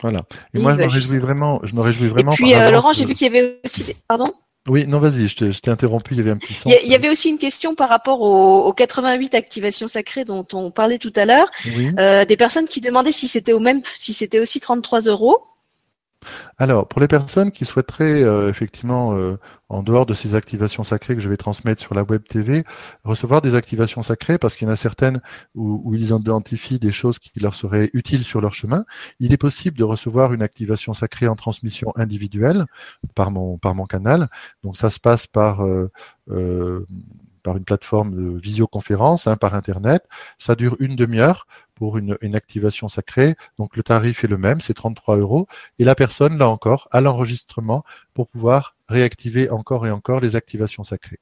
[0.00, 0.24] voilà.
[0.52, 1.60] Et, moi, je me réjouis vraiment.
[1.64, 2.32] Je me réjouis vraiment.
[2.32, 3.84] Et puis, euh, Laurent, j'ai vu qu'il y avait aussi.
[3.84, 3.96] Des...
[4.08, 4.32] Pardon?
[4.66, 6.70] Oui, non, vas-y, je t'ai interrompu, il y avait un petit son.
[6.70, 10.70] Il y, avait aussi une question par rapport aux, aux 88 activations sacrées dont on
[10.70, 11.50] parlait tout à l'heure.
[11.76, 11.90] Oui.
[11.98, 15.42] Euh, des personnes qui demandaient si c'était au même, si c'était aussi 33 euros.
[16.58, 19.38] Alors, pour les personnes qui souhaiteraient euh, effectivement, euh,
[19.68, 22.64] en dehors de ces activations sacrées que je vais transmettre sur la web TV,
[23.04, 25.20] recevoir des activations sacrées, parce qu'il y en a certaines
[25.54, 28.84] où, ils identifient des choses qui leur seraient utiles sur leur chemin,
[29.20, 32.66] il est possible de recevoir une activation sacrée en transmission individuelle
[33.14, 34.28] par mon, canal.
[34.62, 35.64] Donc ça se passe par...
[35.64, 36.86] Euh,
[37.52, 40.06] une plateforme de visioconférence, hein, par Internet.
[40.38, 43.34] Ça dure une demi-heure pour une, activation sacrée.
[43.58, 45.46] Donc le tarif est le même, c'est 33 euros.
[45.78, 47.84] Et la personne, là encore, a l'enregistrement
[48.14, 51.18] pour pouvoir réactiver encore et encore les activations sacrées.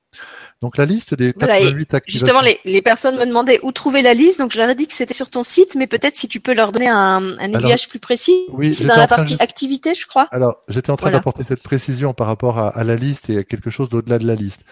[0.60, 2.26] Donc la liste des 88 activations.
[2.26, 4.40] Justement, les, les, personnes me demandaient où trouver la liste.
[4.40, 6.54] Donc je leur ai dit que c'était sur ton site, mais peut-être si tu peux
[6.54, 8.46] leur donner un, un aiguillage plus précis.
[8.50, 9.42] Oui, c'est dans la partie de...
[9.42, 10.28] activité, je crois.
[10.32, 11.18] Alors j'étais en train voilà.
[11.18, 14.26] d'apporter cette précision par rapport à, à, la liste et à quelque chose d'au-delà de
[14.26, 14.62] la liste.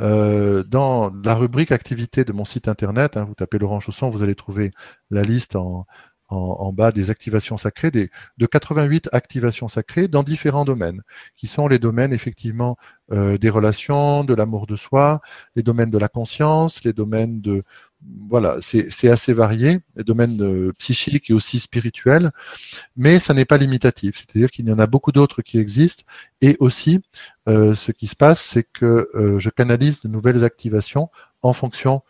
[0.00, 4.22] Euh, dans la rubrique activité de mon site internet, hein, vous tapez Laurent Chausson, vous
[4.22, 4.70] allez trouver
[5.10, 5.86] la liste en,
[6.28, 11.02] en, en, bas des activations sacrées, des, de 88 activations sacrées dans différents domaines,
[11.36, 12.76] qui sont les domaines effectivement
[13.12, 15.20] euh, des relations, de l'amour de soi,
[15.56, 17.64] les domaines de la conscience, les domaines de
[18.28, 22.30] voilà, c'est assez varié, les domaines euh, psychiques et aussi spirituels,
[22.96, 26.04] mais ça n'est pas limitatif, c'est-à-dire qu'il y en a beaucoup d'autres qui existent,
[26.40, 27.00] et aussi
[27.48, 31.10] euh, ce qui se passe, c'est que euh, je canalise de nouvelles activations
[31.42, 32.02] en fonction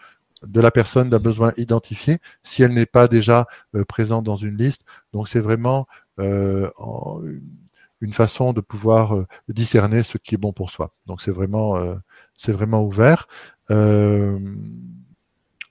[0.42, 4.56] de la personne d'un besoin identifié si elle n'est pas déjà euh, présente dans une
[4.56, 4.84] liste.
[5.12, 5.86] Donc c'est vraiment
[6.18, 7.20] euh, en,
[8.00, 10.92] une façon de pouvoir euh, discerner ce qui est bon pour soi.
[11.06, 11.94] Donc c'est vraiment euh,
[12.36, 13.26] c'est vraiment ouvert.
[13.70, 14.38] Euh,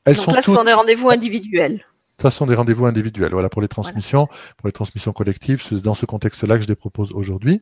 [0.06, 1.86] elles Donc sont là, ce sont des rendez-vous individuels.
[2.20, 3.32] Ça sont des rendez-vous individuels.
[3.32, 4.54] Voilà pour les transmissions, voilà.
[4.58, 5.64] pour les transmissions collectives.
[5.68, 7.62] C'est dans ce contexte-là que je les propose aujourd'hui.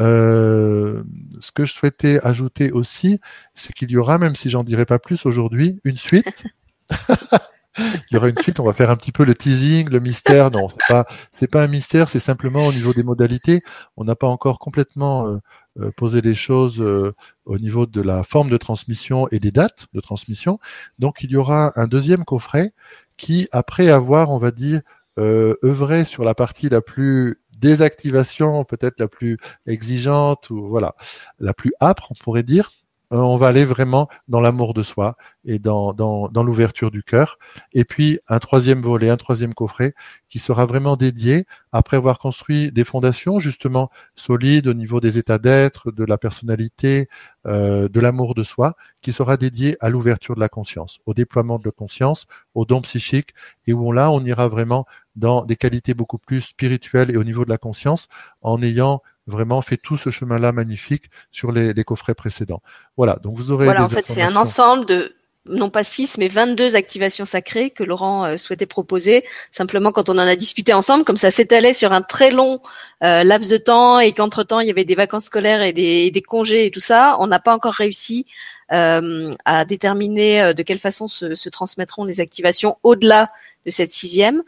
[0.00, 1.02] Euh,
[1.40, 3.20] ce que je souhaitais ajouter aussi,
[3.54, 6.44] c'est qu'il y aura, même si j'en dirai pas plus aujourd'hui, une suite.
[7.78, 8.60] il y aura une suite.
[8.60, 10.50] On va faire un petit peu le teasing, le mystère.
[10.50, 12.10] Non, c'est pas, c'est pas un mystère.
[12.10, 13.62] C'est simplement au niveau des modalités.
[13.96, 15.38] On n'a pas encore complètement euh,
[15.80, 17.14] euh posé les choses euh,
[17.46, 20.58] au niveau de la forme de transmission et des dates de transmission.
[20.98, 22.72] Donc, il y aura un deuxième coffret
[23.16, 24.80] qui, après avoir, on va dire,
[25.18, 30.94] euh, œuvré sur la partie la plus désactivation, peut-être la plus exigeante ou voilà,
[31.38, 32.72] la plus âpre, on pourrait dire,
[33.10, 37.38] on va aller vraiment dans l'amour de soi et dans, dans, dans l'ouverture du cœur.
[37.72, 39.94] Et puis un troisième volet, un troisième coffret
[40.28, 45.38] qui sera vraiment dédié, après avoir construit des fondations justement solides au niveau des états
[45.38, 47.08] d'être, de la personnalité,
[47.46, 51.58] euh, de l'amour de soi, qui sera dédié à l'ouverture de la conscience, au déploiement
[51.58, 53.30] de la conscience, au don psychique,
[53.66, 54.84] et où là on ira vraiment
[55.14, 58.08] dans des qualités beaucoup plus spirituelles et au niveau de la conscience,
[58.42, 62.62] en ayant vraiment fait tout ce chemin-là magnifique sur les, les, coffrets précédents.
[62.96, 63.64] Voilà, donc vous aurez.
[63.64, 65.14] Voilà, en fait, c'est un ensemble de
[65.48, 69.24] non pas 6, mais 22 activations sacrées que Laurent euh, souhaitait proposer.
[69.50, 72.60] Simplement, quand on en a discuté ensemble, comme ça s'étalait sur un très long
[73.04, 76.22] euh, laps de temps et qu'entre-temps, il y avait des vacances scolaires et des, des
[76.22, 78.26] congés et tout ça, on n'a pas encore réussi
[78.68, 83.28] à déterminer de quelle façon se, se transmettront les activations au-delà
[83.64, 84.42] de cette sixième.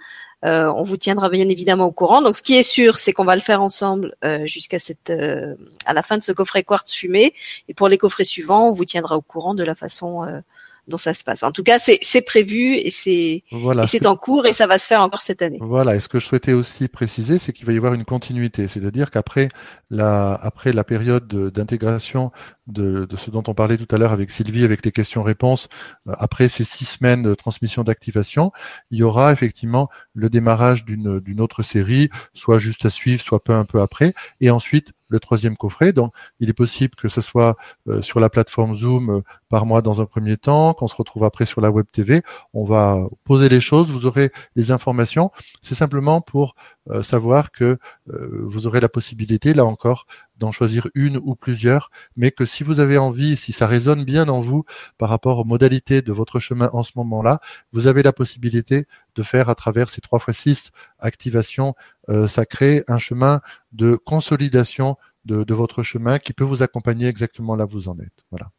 [0.44, 2.22] Euh, on vous tiendra bien évidemment au courant.
[2.22, 5.54] Donc, ce qui est sûr, c'est qu'on va le faire ensemble euh, jusqu'à cette, euh,
[5.84, 7.34] à la fin de ce coffret quartz fumé.
[7.68, 10.24] Et pour les coffrets suivants, on vous tiendra au courant de la façon
[10.86, 11.42] dont ça se passe.
[11.42, 14.86] En tout cas, c'est prévu et c'est voilà, c'est en cours et ça va se
[14.86, 15.58] faire encore cette année.
[15.60, 15.96] Voilà.
[15.96, 19.10] Et ce que je souhaitais aussi préciser, c'est qu'il va y avoir une continuité, c'est-à-dire
[19.10, 19.48] qu'après
[19.90, 22.32] la après la période d'intégration
[22.68, 25.68] de, ce dont on parlait tout à l'heure avec Sylvie, avec les questions-réponses,
[26.06, 28.52] euh, après ces six semaines de transmission d'activation,
[28.90, 33.54] il y aura effectivement le démarrage d'une autre série, soit juste à suivre, soit peu
[33.54, 35.92] un peu après, et ensuite le troisième coffret.
[35.92, 37.56] Donc, il est possible que ce soit
[37.88, 41.24] euh, sur la plateforme Zoom euh, par mois dans un premier temps, qu'on se retrouve
[41.24, 42.22] après sur la web TV.
[42.52, 45.30] On va poser les choses, vous aurez les informations.
[45.62, 46.54] C'est simplement pour
[47.02, 50.06] savoir que vous aurez la possibilité, là encore,
[50.38, 54.28] d'en choisir une ou plusieurs, mais que si vous avez envie, si ça résonne bien
[54.28, 54.64] en vous
[54.96, 57.40] par rapport aux modalités de votre chemin en ce moment-là,
[57.72, 61.74] vous avez la possibilité de faire à travers ces trois fois six activations
[62.26, 63.40] sacrées un chemin
[63.72, 67.98] de consolidation de, de, votre chemin qui peut vous accompagner exactement là où vous en
[67.98, 68.24] êtes.
[68.30, 68.50] Voilà.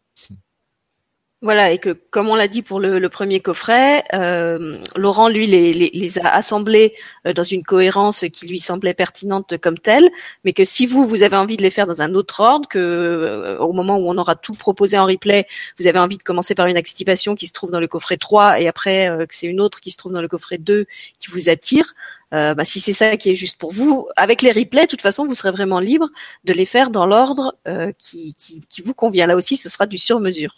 [1.41, 6.19] Voilà, et que comme on l'a dit pour le, premier coffret, euh, Laurent, lui, les,
[6.19, 6.93] a assemblés
[7.25, 10.09] euh, dans une cohérence qui lui semblait pertinente comme telle,
[10.43, 12.77] mais que si vous, vous avez envie de les faire dans un autre ordre, que
[12.77, 15.47] euh, au moment où on aura tout proposé en replay,
[15.79, 18.59] vous avez envie de commencer par une activation qui se trouve dans le coffret 3
[18.59, 20.87] et après que c'est une autre qui se trouve dans le coffret 2
[21.19, 21.93] qui vous attire,
[22.31, 25.25] bah, si c'est ça qui est juste pour vous, avec les replays, de toute façon,
[25.25, 26.09] vous serez vraiment libre
[26.43, 27.55] de les faire dans l'ordre
[27.97, 29.25] qui, qui, qui vous convient.
[29.25, 30.55] Là aussi, ce sera du sur-mesure.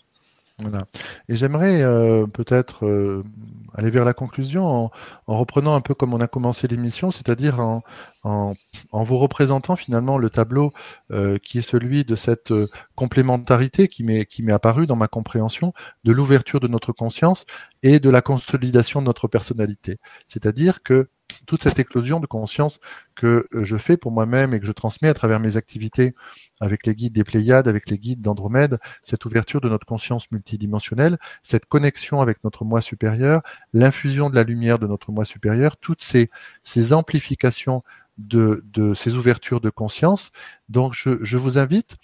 [1.29, 3.23] Et j'aimerais euh, peut-être euh,
[3.73, 4.91] aller vers la conclusion en,
[5.27, 7.83] reprenant un peu comme on a commencé l'émission, c'est-à-dire en,
[8.23, 8.53] en,
[8.91, 10.73] vous représentant finalement le tableau
[11.11, 12.53] euh, qui est celui de cette
[12.95, 15.73] complémentarité qui m'est qui m'est apparu dans ma compréhension
[16.03, 17.45] de l'ouverture de notre conscience
[17.83, 19.99] et de la consolidation de notre personnalité.
[20.27, 21.09] C'est-à-dire que
[21.45, 22.79] toute cette éclosion de conscience
[23.15, 26.15] que euh, je fais pour moi-même et que je transmets à travers mes activités
[26.59, 31.17] avec les guides des Pléiades, avec les guides d'Andromède, cette ouverture de notre conscience multidimensionnelle,
[31.43, 33.41] cette connexion avec notre moi supérieur,
[33.73, 36.29] l'infusion de la lumière de notre moi supérieur, toutes ces,
[36.93, 37.83] amplifications
[38.17, 38.63] de,
[38.95, 40.31] ces ouvertures de conscience.
[40.69, 41.97] Donc je, je vous invite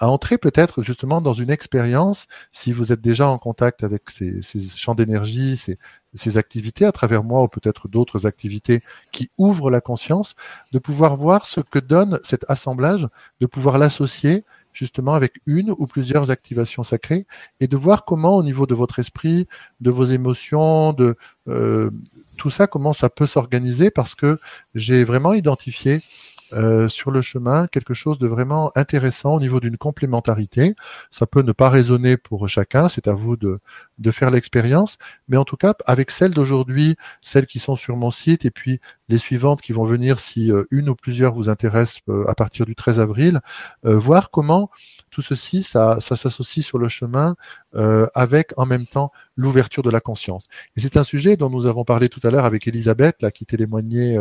[0.00, 4.42] à entrer peut-être justement dans une expérience, si vous êtes déjà en contact avec ces,
[4.42, 5.78] ces champs d'énergie, ces,
[6.14, 8.82] ces activités à travers moi ou peut-être d'autres activités
[9.12, 10.34] qui ouvrent la conscience,
[10.72, 13.08] de pouvoir voir ce que donne cet assemblage,
[13.40, 17.26] de pouvoir l'associer justement avec une ou plusieurs activations sacrées
[17.60, 19.46] et de voir comment au niveau de votre esprit,
[19.80, 21.16] de vos émotions, de
[21.48, 21.90] euh,
[22.38, 24.38] tout ça, comment ça peut s'organiser parce que
[24.74, 26.00] j'ai vraiment identifié
[26.54, 30.74] euh, sur le chemin quelque chose de vraiment intéressant au niveau d'une complémentarité.
[31.10, 33.60] Ça peut ne pas résonner pour chacun, c'est à vous de,
[33.98, 34.98] de faire l'expérience,
[35.28, 38.80] mais en tout cas avec celles d'aujourd'hui, celles qui sont sur mon site et puis
[39.08, 42.66] les suivantes qui vont venir si euh, une ou plusieurs vous intéressent euh, à partir
[42.66, 43.40] du 13 avril,
[43.82, 44.70] voir comment
[45.10, 47.34] tout ceci, ça, ça s'associe sur le chemin
[48.14, 50.46] avec en même temps l'ouverture de la conscience.
[50.76, 53.46] Et c'est un sujet dont nous avons parlé tout à l'heure avec Elisabeth, là, qui
[53.46, 54.16] témoignait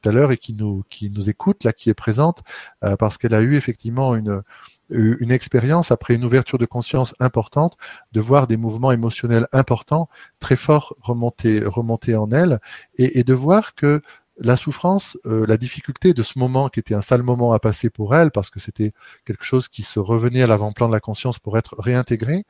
[0.00, 0.84] tout à l'heure et qui nous
[1.30, 2.42] écoute là, qui est présente
[2.84, 4.42] euh, parce qu'elle a eu effectivement une
[4.90, 7.76] une expérience après une ouverture de conscience importante,
[8.12, 10.08] de voir des mouvements émotionnels importants,
[10.40, 12.58] très forts remonter remonter en elle,
[12.96, 14.00] et, et de voir que
[14.38, 17.90] la souffrance, euh, la difficulté de ce moment qui était un sale moment à passer
[17.90, 18.92] pour elle, parce que c'était
[19.24, 22.44] quelque chose qui se revenait à l'avant-plan de la conscience pour être réintégré,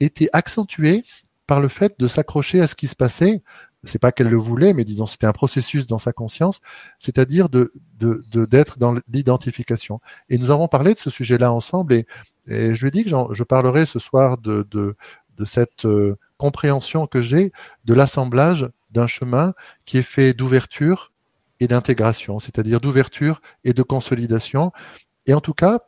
[0.00, 1.04] était accentuée
[1.46, 3.42] par le fait de s'accrocher à ce qui se passait
[3.84, 6.60] c'est pas qu'elle le voulait, mais disons c'était un processus dans sa conscience,
[6.98, 10.00] c'est-à-dire de d'être dans l'identification.
[10.28, 12.06] Et nous avons parlé de ce sujet-là ensemble, et,
[12.46, 14.96] je lui ai dit que je parlerai ce soir de de,
[15.36, 17.52] de cette euh, compréhension que j'ai
[17.84, 19.54] de l'assemblage d'un chemin
[19.84, 21.12] qui est fait d'ouverture
[21.60, 24.72] et d'intégration, c'est-à-dire d'ouverture et de consolidation.
[25.26, 25.80] Et en tout cas,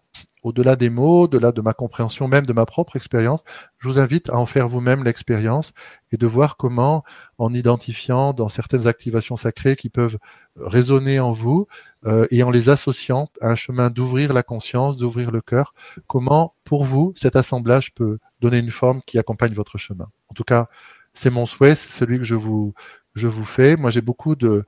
[0.44, 3.40] au-delà des mots, au-delà de ma compréhension même de ma propre expérience,
[3.78, 5.72] je vous invite à en faire vous-même l'expérience
[6.12, 7.02] et de voir comment,
[7.38, 10.18] en identifiant dans certaines activations sacrées qui peuvent
[10.56, 11.66] résonner en vous
[12.06, 15.74] euh, et en les associant à un chemin d'ouvrir la conscience, d'ouvrir le cœur,
[16.06, 20.08] comment pour vous cet assemblage peut donner une forme qui accompagne votre chemin.
[20.28, 20.68] En tout cas,
[21.14, 22.74] c'est mon souhait, c'est celui que je vous
[23.14, 23.76] je vous fais.
[23.76, 24.64] Moi, j'ai beaucoup de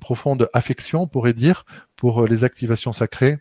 [0.00, 1.64] profonde affection, on pourrait dire,
[1.96, 3.38] pour les activations sacrées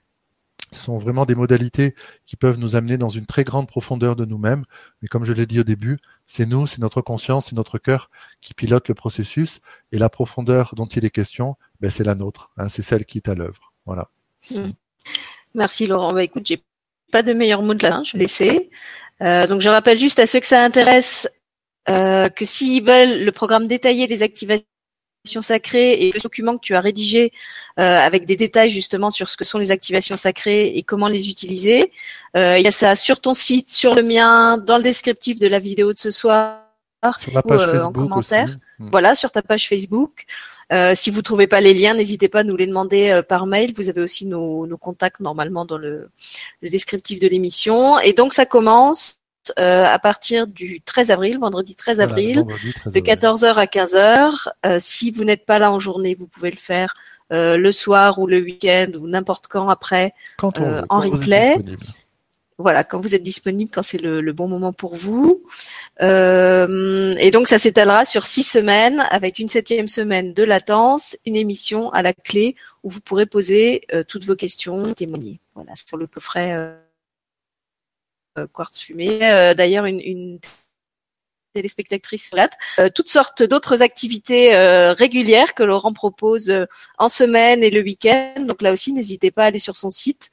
[0.71, 4.25] Ce sont vraiment des modalités qui peuvent nous amener dans une très grande profondeur de
[4.25, 4.65] nous-mêmes.
[5.01, 5.97] Mais comme je l'ai dit au début,
[6.27, 8.09] c'est nous, c'est notre conscience, c'est notre cœur
[8.41, 9.61] qui pilote le processus.
[9.91, 12.51] Et la profondeur dont il est question, ben, c'est la nôtre.
[12.57, 13.73] Hein, c'est celle qui est à l'œuvre.
[13.85, 14.09] Voilà.
[14.51, 14.71] Hmm.
[15.55, 16.13] Merci Laurent.
[16.13, 16.63] Bah, écoute, j'ai
[17.11, 18.69] pas de meilleur mot de la je vais laisser.
[19.21, 21.27] Euh, donc je rappelle juste à ceux que ça intéresse
[21.89, 24.65] euh, que s'ils veulent le programme détaillé des activations
[25.41, 27.31] sacrées et le document que tu as rédigé
[27.77, 31.29] euh, avec des détails justement sur ce que sont les activations sacrées et comment les
[31.29, 31.91] utiliser,
[32.35, 35.47] euh, il y a ça sur ton site, sur le mien, dans le descriptif de
[35.47, 36.65] la vidéo de ce soir
[37.03, 38.49] ou euh, en commentaire.
[38.79, 38.89] Hmm.
[38.91, 40.25] Voilà, sur ta page Facebook.
[40.93, 43.73] Si vous trouvez pas les liens, n'hésitez pas à nous les demander par mail.
[43.75, 46.09] Vous avez aussi nos, nos contacts normalement dans le,
[46.61, 47.99] le descriptif de l'émission.
[47.99, 49.18] Et donc ça commence
[49.57, 52.45] euh, à partir du 13 avril, vendredi 13 avril,
[52.85, 54.47] de 14h à 15h.
[54.65, 56.95] Euh, si vous n'êtes pas là en journée, vous pouvez le faire
[57.31, 61.57] euh, le soir ou le week-end ou n'importe quand après quand on, en replay
[62.59, 65.43] voilà, quand vous êtes disponible, quand c'est le, bon moment pour vous.
[66.01, 71.37] Euh, et donc ça s'étalera sur six semaines avec une septième semaine de latence, une
[71.37, 75.39] émission à la clé où vous pourrez poser euh, toutes vos questions, témoigner.
[75.55, 76.75] Voilà, sur le coffret euh,
[78.53, 79.19] quartz fumé.
[79.55, 80.39] D'ailleurs, une, une
[81.53, 82.31] téléspectatrices
[82.79, 86.65] euh, toutes sortes d'autres activités euh, régulières que Laurent propose euh,
[86.97, 88.41] en semaine et le week-end.
[88.41, 90.29] Donc là aussi, n'hésitez pas à aller sur son site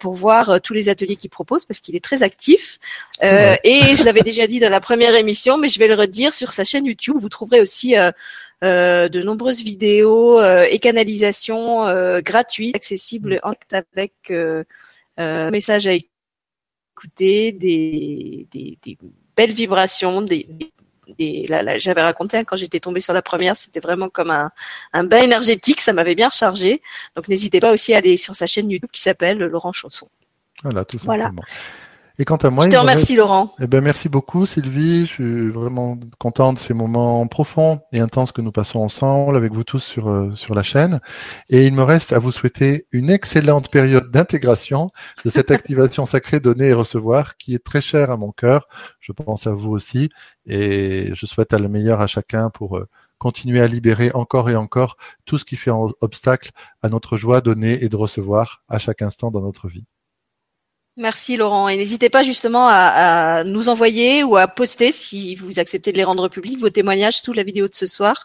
[0.00, 2.78] pour voir tous les ateliers qu'il propose parce qu'il est très actif.
[3.22, 3.26] Et
[3.96, 6.64] je l'avais déjà dit dans la première émission, mais je vais le redire sur sa
[6.64, 7.16] chaîne YouTube.
[7.18, 7.94] Vous trouverez aussi
[8.62, 14.32] de nombreuses vidéos et canalisations gratuites, accessibles en avec
[15.18, 15.92] messages à
[17.00, 18.98] écouter, des, des, des
[19.36, 20.46] belles vibrations, des,
[21.78, 24.50] j'avais raconté hein, quand j'étais tombée sur la première, c'était vraiment comme un,
[24.92, 26.82] un bain énergétique, ça m'avait bien rechargé.
[27.16, 30.08] Donc n'hésitez pas aussi à aller sur sa chaîne YouTube qui s'appelle Laurent Chanson.
[30.62, 31.42] Voilà, tout simplement.
[32.18, 33.52] Et quant à moi, je te remercie Laurent.
[33.60, 35.06] Eh ben merci beaucoup Sylvie.
[35.06, 39.52] Je suis vraiment content de ces moments profonds et intenses que nous passons ensemble avec
[39.52, 41.00] vous tous sur euh, sur la chaîne.
[41.48, 44.90] Et il me reste à vous souhaiter une excellente période d'intégration
[45.24, 48.68] de cette activation sacrée donner et recevoir qui est très chère à mon cœur.
[49.00, 50.08] Je pense à vous aussi
[50.46, 52.88] et je souhaite à le meilleur à chacun pour euh,
[53.18, 54.96] continuer à libérer encore et encore
[55.26, 55.70] tout ce qui fait
[56.00, 56.50] obstacle
[56.82, 59.84] à notre joie donner et de recevoir à chaque instant dans notre vie.
[61.00, 61.68] Merci Laurent.
[61.68, 66.04] Et n'hésitez pas justement à, nous envoyer ou à poster, si vous acceptez de les
[66.04, 68.22] rendre publics, vos témoignages sous la vidéo de ce soir.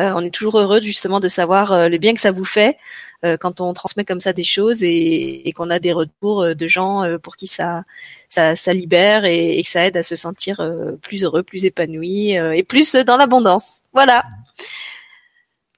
[0.00, 2.78] Euh, on est toujours heureux justement de savoir euh, le bien que ça vous fait
[3.24, 7.04] euh, quand on transmet comme ça des choses et, qu'on a des retours de gens
[7.22, 7.84] pour qui ça,
[8.28, 10.60] ça, libère et, et, que ça aide à se sentir
[11.02, 13.82] plus heureux, plus épanoui et plus dans l'abondance.
[13.94, 14.24] Voilà.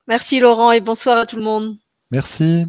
[0.06, 1.76] Merci Laurent et bonsoir à tout le monde.
[2.10, 2.64] Merci.